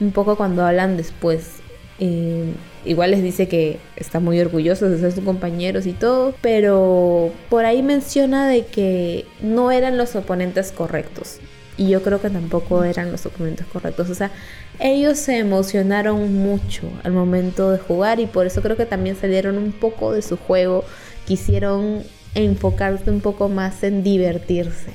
un 0.00 0.12
poco 0.12 0.36
cuando 0.36 0.64
hablan 0.64 0.96
después. 0.96 1.56
Eh, 1.98 2.52
igual 2.84 3.12
les 3.12 3.22
dice 3.22 3.48
que 3.48 3.78
está 3.96 4.20
muy 4.20 4.40
orgulloso 4.40 4.88
de 4.88 4.98
ser 4.98 5.12
sus 5.12 5.24
compañeros 5.24 5.86
y 5.86 5.92
todo, 5.92 6.34
pero 6.40 7.32
por 7.48 7.64
ahí 7.64 7.82
menciona 7.82 8.48
de 8.48 8.66
que 8.66 9.26
no 9.40 9.70
eran 9.70 9.96
los 9.96 10.14
oponentes 10.16 10.72
correctos 10.72 11.40
y 11.76 11.88
yo 11.88 12.02
creo 12.02 12.20
que 12.20 12.30
tampoco 12.30 12.84
eran 12.84 13.10
los 13.10 13.22
documentos 13.22 13.66
correctos. 13.66 14.10
O 14.10 14.14
sea, 14.14 14.30
ellos 14.78 15.18
se 15.18 15.38
emocionaron 15.38 16.34
mucho 16.34 16.88
al 17.02 17.12
momento 17.12 17.70
de 17.70 17.78
jugar 17.78 18.20
y 18.20 18.26
por 18.26 18.46
eso 18.46 18.62
creo 18.62 18.76
que 18.76 18.86
también 18.86 19.16
salieron 19.16 19.56
un 19.58 19.72
poco 19.72 20.12
de 20.12 20.22
su 20.22 20.36
juego. 20.36 20.84
Quisieron 21.26 22.02
enfocarse 22.34 23.10
un 23.10 23.20
poco 23.20 23.48
más 23.48 23.82
en 23.82 24.02
divertirse. 24.02 24.90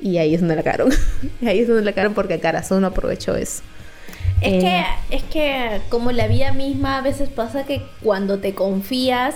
Y 0.00 0.18
ahí 0.18 0.34
es 0.34 0.40
donde 0.40 0.56
la 0.56 0.62
cagaron. 0.62 0.92
ahí 1.46 1.60
es 1.60 1.68
donde 1.68 1.82
la 1.82 1.92
cagaron 1.92 2.14
porque 2.14 2.38
Carazón 2.40 2.84
aprovechó 2.84 3.36
eso. 3.36 3.62
Es, 4.40 4.62
que, 4.62 4.78
eh, 4.78 4.86
es 5.10 5.22
que 5.24 5.80
como 5.88 6.12
la 6.12 6.28
vida 6.28 6.52
misma 6.52 6.98
a 6.98 7.00
veces 7.00 7.28
pasa 7.28 7.64
que 7.64 7.82
cuando 8.02 8.38
te 8.38 8.54
confías 8.54 9.34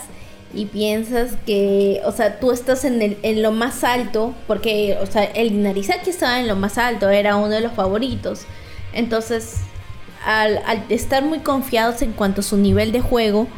y 0.54 0.66
piensas 0.66 1.32
que, 1.44 2.00
o 2.04 2.12
sea, 2.12 2.38
tú 2.38 2.52
estás 2.52 2.84
en, 2.84 3.02
el, 3.02 3.18
en 3.22 3.42
lo 3.42 3.52
más 3.52 3.84
alto, 3.84 4.34
porque, 4.46 4.98
o 5.00 5.06
sea, 5.06 5.24
el 5.24 5.62
Narizaki 5.62 6.10
estaba 6.10 6.40
en 6.40 6.46
lo 6.46 6.56
más 6.56 6.78
alto, 6.78 7.08
era 7.08 7.36
uno 7.36 7.48
de 7.48 7.60
los 7.62 7.72
favoritos. 7.72 8.42
Entonces, 8.92 9.56
al, 10.24 10.60
estar 10.88 11.24
muy 11.24 11.40
confiados 11.40 12.02
en 12.02 12.12
cuanto 12.12 12.40
a 12.42 12.44
su 12.44 12.56
nivel 12.56 12.92
de 12.92 13.00
juego, 13.00 13.48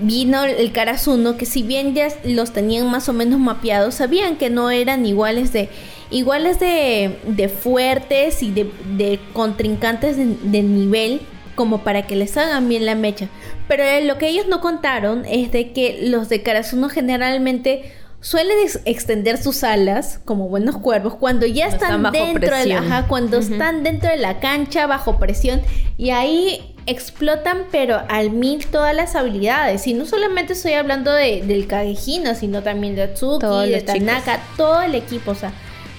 vino 0.00 0.44
el 0.44 0.72
Karasuno, 0.72 1.36
que 1.36 1.46
si 1.46 1.62
bien 1.62 1.94
ya 1.94 2.08
los 2.24 2.52
tenían 2.52 2.90
más 2.90 3.08
o 3.08 3.12
menos 3.12 3.38
mapeados, 3.38 3.96
sabían 3.96 4.36
que 4.36 4.50
no 4.50 4.70
eran 4.70 5.06
iguales 5.06 5.52
de 5.52 5.68
iguales 6.10 6.58
de, 6.58 7.18
de 7.26 7.48
fuertes 7.48 8.42
y 8.42 8.50
de, 8.50 8.70
de 8.96 9.20
contrincantes 9.32 10.16
de, 10.16 10.62
nivel 10.62 11.20
como 11.54 11.82
para 11.82 12.06
que 12.06 12.16
les 12.16 12.36
hagan 12.36 12.68
bien 12.68 12.86
la 12.86 12.94
mecha. 12.94 13.28
Pero 13.66 13.84
lo 14.06 14.16
que 14.16 14.28
ellos 14.28 14.46
no 14.48 14.60
contaron 14.60 15.24
es 15.26 15.52
de 15.52 15.72
que 15.72 16.00
los 16.04 16.28
de 16.28 16.42
Karasuno 16.42 16.88
generalmente 16.88 17.92
suelen 18.20 18.56
extender 18.84 19.40
sus 19.40 19.62
alas 19.62 20.20
como 20.24 20.48
buenos 20.48 20.78
cuervos 20.78 21.14
cuando 21.14 21.46
ya 21.46 21.68
están, 21.68 22.02
dentro 22.10 22.56
de 22.56 22.66
la, 22.66 23.06
cuando 23.06 23.38
están 23.38 23.84
dentro 23.84 24.10
de 24.10 24.16
la 24.16 24.40
cancha 24.40 24.86
bajo 24.86 25.18
presión 25.18 25.62
y 25.96 26.10
ahí 26.10 26.74
explotan 26.86 27.64
pero 27.70 28.02
al 28.08 28.30
mil 28.30 28.66
todas 28.66 28.94
las 28.94 29.14
habilidades. 29.14 29.86
Y 29.86 29.94
no 29.94 30.04
solamente 30.04 30.54
estoy 30.54 30.72
hablando 30.72 31.12
de, 31.12 31.42
del 31.42 31.66
Kagehino 31.66 32.34
sino 32.34 32.62
también 32.62 32.96
de 32.96 33.04
Atsuki, 33.04 33.70
de 33.70 33.82
Tanaka, 33.82 34.40
todo 34.56 34.82
el 34.82 34.94
equipo, 34.94 35.30
o 35.32 35.36
sea, 35.36 35.52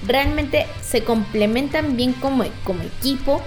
realmente 0.06 0.66
se 0.82 1.04
complementan 1.04 1.96
bien 1.96 2.14
como, 2.14 2.44
como 2.64 2.84
equipo 2.84 3.42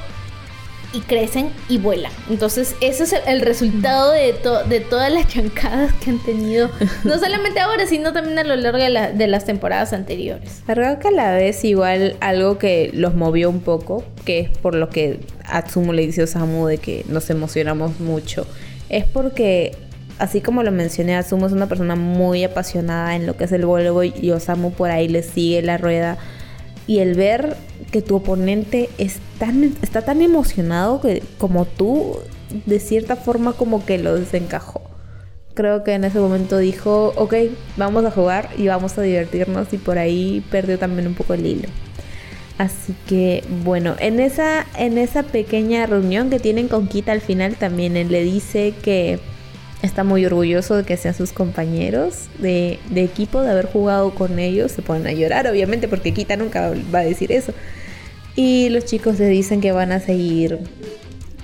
y 0.93 1.01
crecen 1.01 1.51
y 1.69 1.79
vuelan. 1.79 2.13
Entonces, 2.29 2.77
ese 2.81 3.05
es 3.05 3.15
el, 3.27 3.41
resultado 3.41 4.13
de, 4.13 4.35
de 4.69 4.81
todas 4.81 5.13
las 5.13 5.27
chancadas 5.29 5.93
que 5.95 6.11
han 6.11 6.19
tenido, 6.19 6.71
no 7.05 7.19
solamente 7.19 7.61
ahora, 7.61 7.87
sino 7.87 8.13
también 8.13 8.39
a 8.39 8.45
lo 8.45 8.57
largo 8.57 8.79
de, 8.79 9.27
las 9.27 9.45
temporadas 9.45 9.93
anteriores. 9.93 10.63
Que 10.67 11.09
a 11.09 11.11
la 11.11 11.35
vez 11.35 11.65
igual 11.65 12.17
algo 12.21 12.59
que 12.59 12.91
los 12.93 13.15
movió 13.15 13.49
un 13.49 13.61
poco, 13.61 14.05
que 14.25 14.41
es 14.41 14.49
por 14.51 14.75
lo 14.75 14.89
que 14.89 15.21
Atsumo 15.47 15.93
le 15.93 16.07
dice 16.07 16.23
a 16.23 16.25
Osamu 16.25 16.67
de 16.67 16.79
que 16.79 17.05
nos 17.09 17.31
emocionamos 17.31 18.01
mucho, 18.01 18.47
es 18.89 19.05
porque 19.05 19.73
así 20.19 20.41
como 20.41 20.63
lo 20.63 20.71
mencioné, 20.71 21.17
Atsumo 21.17 21.47
es 21.47 21.53
una 21.53 21.67
persona 21.67 21.97
muy 21.97 22.45
apasionada 22.45 23.17
en 23.17 23.27
lo 23.27 23.37
que 23.37 23.45
es 23.45 23.53
el 23.53 23.65
voleibol 23.65 24.13
y 24.21 24.31
Osamu 24.31 24.73
por 24.73 24.91
ahí 24.91 25.09
le 25.09 25.23
sigue 25.23 25.63
la 25.63 25.79
rueda 25.79 26.19
y 26.87 26.99
el 26.99 27.15
ver 27.15 27.57
que 27.91 28.03
tu 28.03 28.17
oponente 28.17 28.89
es 28.99 29.21
está 29.83 30.03
tan 30.03 30.23
emocionado 30.23 31.01
que 31.01 31.23
como 31.39 31.65
tú, 31.65 32.19
de 32.67 32.79
cierta 32.79 33.17
forma 33.17 33.53
como 33.53 33.85
que 33.85 33.99
lo 33.99 34.15
desencajó. 34.15 34.83
Creo 35.55 35.85
que 35.85 35.93
en 35.93 36.05
ese 36.05 36.19
momento 36.19 36.59
dijo, 36.59 37.13
ok, 37.17 37.35
vamos 37.77 38.05
a 38.05 38.11
jugar 38.11 38.49
y 38.57 38.69
vamos 38.69 38.97
a 38.99 39.03
divertirnos 39.03 39.73
y 39.73 39.79
por 39.79 39.99
ahí 39.99 40.45
perdió 40.51 40.79
también 40.79 41.09
un 41.09 41.15
poco 41.15 41.35
el 41.35 41.45
hilo. 41.45 41.69
Así 42.59 42.95
que 43.09 43.43
bueno, 43.65 43.97
en 43.99 44.21
esa, 44.21 44.67
en 44.79 44.97
esa 44.97 45.25
pequeña 45.25 45.87
reunión 45.87 46.31
que 46.31 46.39
tienen 46.39 46.69
con 46.69 46.87
Kita 46.87 47.13
al 47.13 47.21
final 47.21 47.57
también 47.57 47.97
él 47.97 48.09
le 48.11 48.23
dice 48.23 48.75
que 48.83 49.19
está 49.83 50.05
muy 50.05 50.25
orgulloso 50.25 50.77
de 50.77 50.85
que 50.85 50.97
sean 50.97 51.15
sus 51.15 51.33
compañeros 51.33 52.29
de, 52.39 52.79
equipo, 52.95 53.43
de 53.43 53.51
haber 53.51 53.67
jugado 53.67 54.15
con 54.15 54.39
ellos. 54.39 54.73
Se 54.73 54.83
ponen 54.83 55.07
a 55.07 55.13
llorar, 55.13 55.47
obviamente, 55.49 55.89
porque 55.89 56.13
Kita 56.13 56.37
nunca 56.37 56.73
va 56.95 57.01
a 57.01 57.05
decir 57.05 57.33
eso. 57.33 57.53
Y 58.37 58.71
los 58.71 58.85
chicos 58.85 59.19
le 59.19 59.27
dicen 59.29 59.61
que 59.61 59.73
van 59.73 59.93
a 59.93 60.01
seguir 60.01 60.61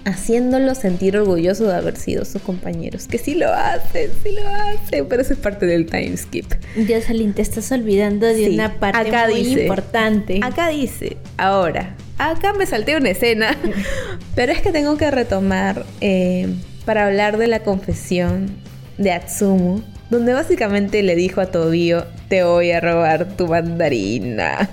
haciéndolo 0.05 0.75
sentir 0.75 1.19
orgulloso 1.19 1.67
de 1.67 1.75
haber 1.75 1.97
sido 1.97 2.25
sus 2.25 2.41
compañeros. 2.41 3.07
Que 3.09 3.19
sí 3.19 3.35
lo 3.35 3.53
hacen, 3.53 4.11
sí 4.23 4.33
lo 4.33 4.49
hacen, 4.49 5.07
pero 5.07 5.21
eso 5.23 5.35
es 5.35 5.39
parte 5.39 5.67
del 5.67 5.87
time 5.87 6.17
skip. 6.17 6.47
Jocelyn, 6.77 7.35
te 7.35 7.43
estás 7.43 7.71
olvidando 7.73 8.27
de 8.27 8.49
una 8.49 8.79
parte 8.81 9.11
muy 9.29 9.61
importante. 9.61 10.41
Acá 10.43 10.69
dice, 10.69 11.19
ahora, 11.37 11.95
acá 12.17 12.55
me 12.55 12.65
salté 12.65 12.97
una 12.97 13.11
escena, 13.11 13.55
pero 14.35 14.53
es 14.53 14.63
que 14.63 14.71
tengo 14.71 14.97
que 14.97 15.11
retomar 15.11 15.85
eh, 16.01 16.49
para 16.89 17.05
hablar 17.05 17.37
de 17.37 17.49
la 17.49 17.61
confesión 17.61 18.49
de 18.97 19.13
Atsumu, 19.13 19.83
donde 20.09 20.33
básicamente 20.33 21.03
le 21.03 21.17
dijo 21.17 21.43
a 21.43 21.51
Tobio, 21.51 22.07
te 22.31 22.45
voy 22.45 22.71
a 22.71 22.81
robar 22.81 23.37
tu 23.37 23.47
mandarina. 23.47 24.71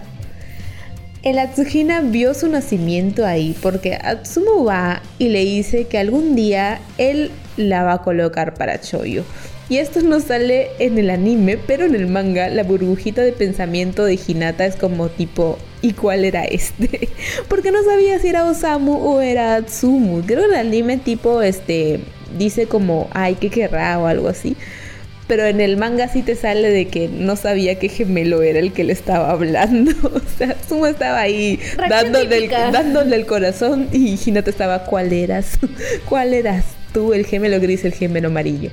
El 1.24 1.39
Atsuhina 1.39 1.99
vio 1.99 2.34
su 2.34 2.47
nacimiento 2.47 3.26
ahí 3.26 3.53
porque 3.61 3.95
Atsumu 4.01 4.63
va 4.63 5.01
y 5.20 5.28
le 5.28 5.43
dice 5.43 5.88
que 5.88 5.97
algún 5.97 6.38
día 6.38 6.80
él 6.97 7.32
la 7.57 7.84
va 7.84 7.95
a 7.95 8.01
colocar 8.01 8.53
para 8.53 8.80
Choyo. 8.80 9.26
Y 9.68 9.80
esto 9.80 9.99
no 10.01 10.22
sale 10.22 10.70
en 10.80 10.97
el 10.97 11.09
anime, 11.09 11.57
pero 11.57 11.84
en 11.84 11.95
el 11.95 12.07
manga 12.07 12.47
la 12.47 12.63
burbujita 12.63 13.24
de 13.24 13.34
pensamiento 13.34 14.05
de 14.05 14.18
Hinata 14.26 14.66
es 14.66 14.78
como 14.78 15.09
tipo, 15.09 15.57
¿y 15.86 15.94
cuál 15.94 16.26
era 16.26 16.44
este? 16.44 17.10
Porque 17.48 17.72
no 17.72 17.84
sabía 17.84 18.18
si 18.20 18.30
era 18.30 18.46
Osamu 18.46 18.94
o 18.94 19.22
era 19.22 19.56
Atsumu. 19.56 20.22
Creo 20.26 20.42
que 20.42 20.56
el 20.56 20.56
anime 20.56 20.98
tipo, 20.98 21.42
este, 21.42 22.00
dice 22.38 22.66
como, 22.66 23.08
ay, 23.14 23.36
¿qué 23.36 23.50
querrá? 23.50 24.00
o 24.00 24.08
algo 24.08 24.28
así. 24.28 24.56
Pero 25.28 25.46
en 25.46 25.60
el 25.60 25.78
manga 25.78 26.08
sí 26.08 26.22
te 26.22 26.36
sale 26.36 26.70
de 26.70 26.88
que 26.88 27.08
no 27.08 27.36
sabía 27.36 27.80
que 27.80 27.90
gemelo 27.90 28.44
era 28.44 28.60
el 28.60 28.74
que 28.74 28.84
le 28.84 28.94
estaba 28.94 29.32
hablando. 29.32 29.92
o 30.14 30.38
sea, 30.38 30.56
Sumo 30.68 30.88
estaba 30.88 31.20
ahí 31.20 31.60
dándole 31.90 32.38
el, 32.38 32.50
dándole 32.50 33.16
el 33.16 33.26
corazón 33.26 33.88
y 33.92 34.20
Hinata 34.24 34.50
estaba, 34.50 34.86
¿cuál 34.86 35.14
eras? 35.14 35.60
¿Cuál 36.10 36.34
eras 36.34 36.66
tú? 36.94 37.14
El 37.14 37.26
gemelo 37.26 37.60
gris, 37.60 37.86
el 37.86 37.94
gemelo 37.94 38.28
amarillo. 38.28 38.72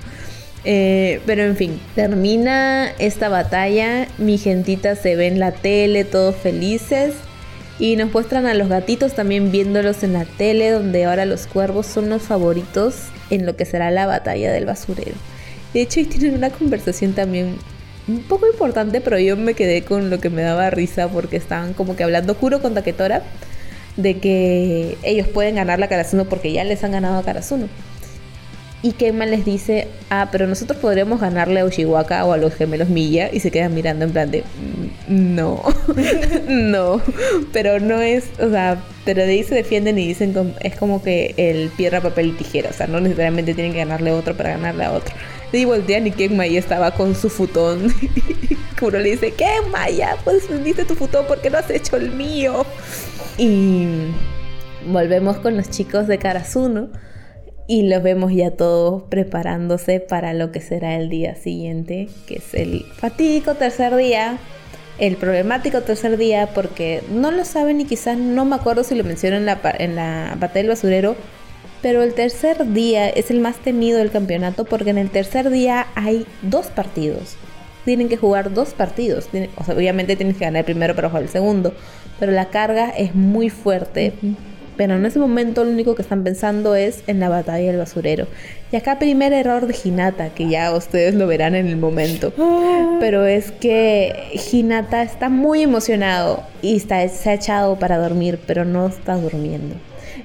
Eh, 0.65 1.21
pero 1.27 1.43
en 1.43 1.57
fin, 1.57 1.81
termina 1.95 2.91
esta 2.99 3.29
batalla. 3.29 4.07
Mi 4.19 4.39
gentita 4.39 4.95
se 4.97 5.17
ve 5.17 5.27
en 5.27 5.39
la 5.41 5.53
tele, 5.53 6.05
todos 6.05 6.37
felices. 6.37 7.15
Y 7.79 7.97
nos 7.97 8.13
muestran 8.13 8.47
a 8.47 8.55
los 8.55 8.69
gatitos 8.69 9.15
también 9.15 9.51
viéndolos 9.51 10.03
en 10.03 10.13
la 10.13 10.25
tele, 10.25 10.71
donde 10.71 11.05
ahora 11.05 11.25
los 11.25 11.47
cuervos 11.47 11.87
son 11.87 12.11
los 12.11 12.23
favoritos 12.23 13.09
en 13.31 13.47
lo 13.47 13.57
que 13.57 13.65
será 13.65 13.91
la 13.91 14.07
batalla 14.07 14.53
del 14.53 14.67
basurero. 14.67 15.17
De 15.75 15.81
hecho, 15.81 16.01
ahí 16.01 16.07
tienen 16.07 16.35
una 16.35 16.51
conversación 16.51 17.15
también 17.15 17.57
un 18.07 18.23
poco 18.23 18.47
importante, 18.47 19.01
pero 19.01 19.19
yo 19.19 19.37
me 19.37 19.55
quedé 19.55 19.83
con 19.83 20.11
lo 20.11 20.21
que 20.21 20.29
me 20.29 20.43
daba 20.43 20.71
risa 20.71 21.09
porque 21.09 21.37
estaban 21.37 21.73
como 21.73 21.97
que 21.97 22.05
hablando 22.05 22.37
Kuro 22.37 22.61
con 22.61 22.75
Taketora 22.75 23.23
de 23.97 24.19
que 24.19 24.97
ellos 25.03 25.29
pueden 25.29 25.57
ganar 25.57 25.79
la 25.79 25.89
Karasuno 25.89 26.25
porque 26.27 26.53
ya 26.53 26.65
les 26.65 26.83
han 26.85 26.93
ganado 26.93 27.19
a 27.19 27.23
Karasuno. 27.23 27.69
Y 28.85 28.93
Kema 28.93 29.27
les 29.27 29.45
dice, 29.45 29.87
ah, 30.11 30.29
pero 30.33 30.49
nosotros 30.49 30.77
podríamos 30.81 31.21
ganarle 31.21 31.61
a 31.61 31.65
Ushiwaka 31.65 32.25
o 32.25 32.33
a 32.33 32.37
los 32.37 32.53
gemelos 32.53 32.89
Milla. 32.89 33.31
Y 33.33 33.39
se 33.39 33.53
quedan 33.53 33.75
mirando 33.75 34.05
en 34.05 34.11
plan 34.11 34.31
de, 34.33 34.43
mm, 34.43 35.35
no, 35.37 35.63
no. 36.49 37.01
Pero 37.53 37.79
no 37.79 38.01
es, 38.01 38.25
o 38.41 38.51
sea, 38.51 38.83
pero 39.05 39.23
de 39.23 39.31
ahí 39.31 39.45
se 39.45 39.55
defienden 39.55 39.99
y 40.01 40.09
dicen, 40.09 40.55
es 40.61 40.75
como 40.75 41.01
que 41.01 41.33
el 41.37 41.71
piedra, 41.71 42.01
papel 42.01 42.31
y 42.31 42.33
tijera. 42.33 42.71
O 42.71 42.73
sea, 42.73 42.89
no 42.89 43.01
necesariamente 43.01 43.55
tienen 43.55 43.73
que 43.73 43.79
ganarle 43.79 44.11
a 44.11 44.15
otro 44.17 44.37
para 44.37 44.51
ganarle 44.51 44.85
a 44.85 44.93
otro. 44.93 45.15
Y 45.53 45.65
voltean 45.65 46.09
y 46.09 46.11
Kema 46.11 46.49
ya 46.49 46.59
estaba 46.59 46.91
con 46.91 47.15
su 47.15 47.31
futón. 47.31 47.95
Kuro 48.81 48.99
le 48.99 49.13
dice, 49.13 49.33
Kema, 49.33 49.91
ya 49.91 50.17
pues 50.25 50.49
vendiste 50.49 50.85
tu 50.85 50.97
futón 50.97 51.25
porque 51.29 51.51
no 51.51 51.59
has 51.59 51.71
hecho 51.71 51.97
el 51.97 52.11
mío. 52.11 52.67
Y 53.39 53.87
volvemos 54.89 55.37
con 55.37 55.57
los 55.57 55.71
chicos 55.71 56.09
de 56.09 56.19
Karasuno 56.19 56.91
y 57.67 57.83
los 57.83 58.03
vemos 58.03 58.33
ya 58.33 58.51
todos 58.51 59.05
preparándose 59.05 60.01
para 60.01 60.35
lo 60.35 60.53
que 60.53 60.61
será 60.61 60.97
el 60.97 61.09
día 61.09 61.35
siguiente, 61.37 62.09
que 62.27 62.37
es 62.37 62.55
el 62.55 62.85
fatídico 62.97 63.55
tercer 63.55 63.95
día, 63.97 64.39
el 64.99 65.17
problemático 65.17 65.81
tercer 65.81 66.17
día, 66.17 66.51
porque 66.55 67.03
no 67.11 67.31
lo 67.31 67.45
saben 67.45 67.81
y 67.81 67.85
quizás 67.85 68.19
no 68.19 68.45
me 68.45 68.57
acuerdo 68.57 68.85
si 68.85 68.95
lo 68.95 69.05
menciono 69.05 69.37
en 69.37 69.47
la, 69.47 69.61
en 69.79 69.97
la 69.97 70.37
batalla 70.39 70.63
del 70.63 70.69
basurero, 70.69 71.17
pero 71.83 72.03
el 72.03 72.15
tercer 72.15 72.73
día 72.73 73.09
es 73.09 73.31
el 73.31 73.41
más 73.41 73.57
temido 73.57 73.99
del 73.99 74.11
campeonato 74.11 74.65
porque 74.65 74.91
en 74.91 74.99
el 74.99 75.11
tercer 75.11 75.51
día 75.51 75.89
hay 75.95 76.27
dos 76.43 76.67
partidos. 76.67 77.37
Tienen 77.85 78.09
que 78.09 78.17
jugar 78.17 78.55
dos 78.55 78.75
partidos. 78.75 79.29
obviamente 79.67 80.15
tienes 80.15 80.37
que 80.37 80.45
ganar 80.45 80.61
el 80.61 80.65
primero 80.65 80.95
para 80.95 81.09
jugar 81.09 81.25
el 81.25 81.29
segundo, 81.29 81.75
pero 82.21 82.31
la 82.31 82.51
carga 82.51 82.91
es 82.91 83.17
muy 83.17 83.51
fuerte. 83.51 84.13
Pero 84.77 84.97
en 84.97 85.05
ese 85.05 85.19
momento 85.19 85.65
lo 85.65 85.71
único 85.71 85.95
que 85.95 86.03
están 86.03 86.25
pensando 86.25 86.75
es 86.75 87.03
en 87.07 87.21
la 87.21 87.29
batalla 87.29 87.69
del 87.69 87.79
basurero. 87.79 88.27
Y 88.71 88.77
acá 88.77 88.99
primer 88.99 89.33
error 89.33 89.67
de 89.67 89.77
Hinata, 89.83 90.31
que 90.31 90.49
ya 90.49 90.75
ustedes 90.75 91.15
lo 91.15 91.27
verán 91.27 91.55
en 91.55 91.67
el 91.67 91.77
momento. 91.77 92.33
Ah. 92.39 92.97
Pero 93.01 93.27
es 93.27 93.53
que 93.53 94.41
Hinata 94.51 95.03
está 95.03 95.29
muy 95.29 95.63
emocionado 95.63 96.43
y 96.63 96.77
está, 96.77 97.07
se 97.09 97.31
ha 97.31 97.35
echado 97.35 97.79
para 97.79 97.99
dormir, 97.99 98.39
pero 98.47 98.65
no 98.65 98.87
está 98.87 99.17
durmiendo. 99.17 99.75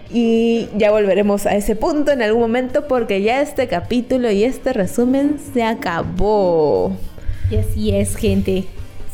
Y 0.10 0.70
ya 0.78 0.91
volveremos 0.91 1.45
a 1.45 1.56
ese 1.56 1.76
punto 1.76 2.12
en 2.12 2.22
algún 2.22 2.41
momento 2.41 2.88
porque 2.88 3.22
ya 3.22 3.41
este 3.41 3.68
capítulo 3.68 4.32
y 4.32 4.43
este 4.45 4.72
resumen 4.72 5.38
se 5.54 5.64
acabó. 5.64 6.95
Y 7.52 7.58
así 7.58 7.95
es, 7.95 8.16
gente 8.16 8.66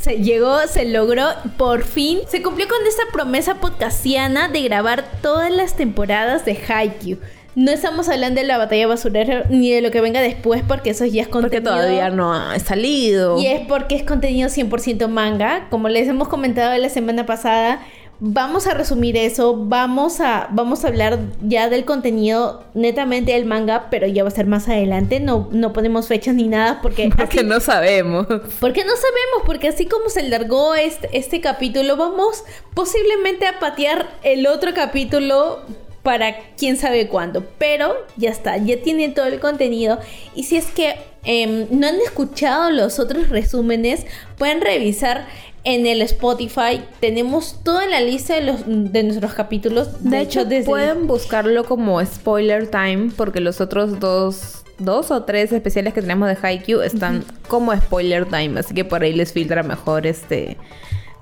se 0.03 0.17
llegó, 0.17 0.67
se 0.67 0.83
logró, 0.83 1.27
por 1.55 1.85
fin 1.85 2.19
se 2.27 2.43
cumplió 2.43 2.67
con 2.67 2.85
esta 2.85 3.03
promesa 3.13 3.55
podcastiana 3.55 4.49
de 4.49 4.61
grabar 4.61 5.05
todas 5.21 5.49
las 5.49 5.77
temporadas 5.77 6.43
de 6.43 6.59
Haikyuu. 6.67 7.19
No 7.55 7.71
estamos 7.71 8.09
hablando 8.09 8.41
de 8.41 8.47
la 8.47 8.57
batalla 8.57 8.85
basurera 8.87 9.45
ni 9.49 9.71
de 9.71 9.79
lo 9.79 9.91
que 9.91 10.01
venga 10.01 10.19
después 10.19 10.61
porque 10.67 10.89
eso 10.89 11.05
ya 11.05 11.21
es 11.21 11.29
contenido. 11.29 11.61
Porque 11.61 11.61
todavía 11.61 12.09
no 12.09 12.33
ha 12.33 12.59
salido. 12.59 13.39
Y 13.39 13.45
es 13.45 13.61
porque 13.65 13.95
es 13.95 14.03
contenido 14.03 14.49
100% 14.49 15.07
manga. 15.07 15.67
Como 15.69 15.87
les 15.87 16.09
hemos 16.09 16.27
comentado 16.27 16.77
la 16.77 16.89
semana 16.89 17.25
pasada, 17.25 17.79
vamos 18.26 18.67
a 18.67 18.74
resumir 18.74 19.17
eso, 19.17 19.53
vamos 19.53 20.21
a, 20.21 20.47
vamos 20.51 20.86
a 20.86 20.88
hablar 20.88 21.19
ya 21.41 21.67
del 21.67 21.84
contenido 21.84 22.63
netamente 22.74 23.34
del 23.34 23.43
manga, 23.43 23.89
pero 23.89 24.07
ya 24.07 24.24
va 24.24 24.30
a 24.30 24.32
ser 24.32 24.47
más 24.47 24.69
adelante, 24.69 25.19
no, 25.19 25.49
no 25.51 25.74
ponemos 25.74 26.07
fechas 26.07 26.34
ni 26.34 26.47
nada 26.47 26.80
porque... 26.82 27.09
Porque 27.17 27.43
no 27.43 27.59
sabemos. 27.59 28.26
Porque 28.61 28.86
no 28.86 28.95
sabemos, 28.95 29.43
porque 29.45 29.67
así 29.67 29.88
como 29.88 30.07
se 30.07 30.24
largó 30.30 30.74
este, 30.74 31.09
este 31.11 31.41
capítulo, 31.41 31.97
vamos 31.97 32.45
posiblemente 32.74 33.45
a 33.45 33.59
patear 33.59 34.07
el 34.24 34.47
otro 34.47 34.74
capítulo 34.74 35.59
para 36.01 36.38
quién 36.57 36.78
sabe 36.78 37.09
cuándo, 37.09 37.45
pero 37.57 37.93
ya 38.15 38.30
está, 38.30 38.55
ya 38.57 38.82
tienen 38.82 39.13
todo 39.13 39.26
el 39.26 39.41
contenido 39.41 39.99
y 40.34 40.43
si 40.43 40.55
es 40.55 40.67
que 40.67 40.95
em, 41.26 41.67
no 41.71 41.88
han 41.88 41.99
escuchado 41.99 42.71
los 42.71 42.99
otros 42.99 43.30
resúmenes, 43.30 44.05
pueden 44.38 44.61
revisar 44.61 45.28
en 45.64 45.86
el 45.86 46.01
Spotify. 46.01 46.82
Tenemos 46.99 47.59
toda 47.64 47.86
la 47.88 48.01
lista 48.01 48.36
de, 48.36 48.41
los, 48.41 48.64
de 48.66 49.03
nuestros 49.03 49.34
capítulos. 49.34 50.03
De, 50.03 50.22
hecho, 50.22 50.45
pueden 50.66 51.07
buscarlo 51.07 51.64
como 51.66 52.03
Spoiler 52.05 52.68
Time 52.68 53.11
porque 53.16 53.39
los 53.39 53.61
otros 53.61 53.99
dos 53.99 54.64
dos 54.80 55.11
o 55.11 55.24
tres 55.24 55.51
especiales 55.51 55.93
que 55.93 56.01
tenemos 56.01 56.28
de 56.28 56.38
Haikyuu 56.41 56.82
están 56.82 57.24
como 57.47 57.76
spoiler 57.76 58.26
time, 58.26 58.59
así 58.59 58.74
que 58.74 58.84
por 58.84 59.03
ahí 59.03 59.14
les 59.14 59.32
filtra 59.32 59.61
mejor 59.61 60.07
este 60.07 60.57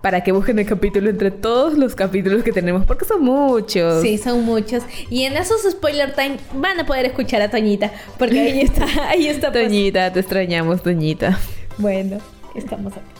para 0.01 0.23
que 0.23 0.31
busquen 0.31 0.57
el 0.57 0.65
capítulo 0.65 1.09
entre 1.09 1.29
todos 1.29 1.77
los 1.77 1.93
capítulos 1.93 2.43
que 2.43 2.51
tenemos, 2.51 2.85
porque 2.85 3.05
son 3.05 3.23
muchos. 3.23 4.01
Sí, 4.01 4.17
son 4.17 4.43
muchos. 4.43 4.83
Y 5.11 5.25
en 5.25 5.37
esos 5.37 5.61
spoiler 5.69 6.15
time 6.15 6.37
van 6.53 6.79
a 6.79 6.87
poder 6.87 7.05
escuchar 7.05 7.41
a 7.43 7.51
Toñita, 7.51 7.91
porque 8.17 8.39
ahí 8.39 8.61
está, 8.61 8.85
ahí 9.09 9.27
está. 9.27 9.51
Pues. 9.51 9.65
Toñita, 9.67 10.11
te 10.11 10.21
extrañamos, 10.21 10.81
Toñita. 10.81 11.37
Bueno, 11.77 12.17
estamos 12.55 12.93
aquí. 12.93 13.10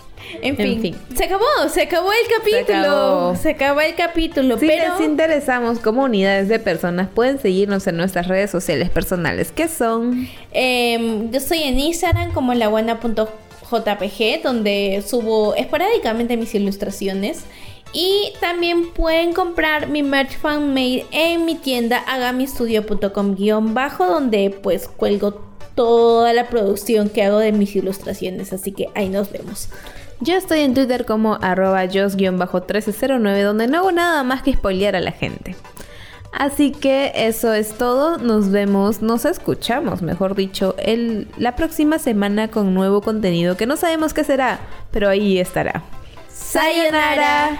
En 0.42 0.56
fin, 0.56 0.96
se 1.16 1.26
acabó, 1.26 1.46
se 1.70 1.82
acabó 1.82 2.10
el 2.12 2.28
capítulo. 2.38 3.36
Se 3.36 3.52
acabó, 3.52 3.82
el 3.82 3.96
capítulo. 3.96 4.58
Si 4.58 4.68
pero... 4.68 4.98
les 4.98 5.08
interesamos 5.08 5.80
como 5.80 6.04
unidades 6.04 6.48
de 6.48 6.60
personas, 6.60 7.10
pueden 7.10 7.40
seguirnos 7.40 7.86
en 7.88 7.98
nuestras 7.98 8.28
redes 8.28 8.52
sociales 8.52 8.90
personales. 8.90 9.52
¿Qué 9.52 9.68
son? 9.68 10.28
Em, 10.52 11.32
yo 11.32 11.38
estoy 11.38 11.64
en 11.64 11.80
Instagram 11.80 12.32
como 12.32 12.54
labuena.jpg, 12.54 14.44
donde 14.44 15.04
subo 15.06 15.56
esporádicamente 15.56 16.38
mis 16.38 16.54
ilustraciones. 16.56 17.44
Y 17.94 18.34
también 18.40 18.92
pueden 18.92 19.34
comprar 19.34 19.90
mi 19.90 20.02
merch 20.02 20.38
fanmade 20.38 21.06
en 21.12 21.44
mi 21.44 21.56
tienda 21.56 21.98
agamistudio.com 21.98 23.74
bajo 23.74 24.06
donde 24.06 24.50
pues 24.50 24.88
cuelgo 24.88 25.52
toda 25.76 26.32
la 26.34 26.48
producción 26.48 27.10
que 27.10 27.24
hago 27.24 27.40
de 27.40 27.52
mis 27.52 27.76
ilustraciones. 27.76 28.54
Así 28.54 28.72
que 28.72 28.88
ahí 28.96 29.10
nos 29.10 29.32
vemos. 29.32 29.70
Yo 30.22 30.36
estoy 30.36 30.60
en 30.60 30.76
Twitter 30.76 31.06
como 31.06 31.40
arroba 31.42 31.84
jos-1309 31.88 33.44
donde 33.44 33.68
no 33.68 33.80
hago 33.80 33.92
nada 33.92 34.22
más 34.24 34.44
que 34.44 34.54
spoilear 34.54 34.96
a 34.96 35.00
la 35.00 35.12
gente. 35.12 35.56
Así 36.32 36.72
que 36.72 37.12
eso 37.16 37.54
es 37.54 37.74
todo. 37.74 38.20
Nos 38.20 38.52
vemos, 38.52 39.02
nos 39.02 39.26
escuchamos, 39.26 40.04
mejor 40.04 40.36
dicho, 40.36 40.76
el, 40.78 41.28
la 41.38 41.56
próxima 41.56 41.98
semana 41.98 42.50
con 42.50 42.76
nuevo 42.76 43.02
contenido 43.02 43.58
que 43.58 43.66
no 43.66 43.78
sabemos 43.78 44.14
qué 44.14 44.24
será, 44.24 44.60
pero 44.92 45.10
ahí 45.10 45.40
estará. 45.40 45.82
¡Sayonara! 46.30 47.58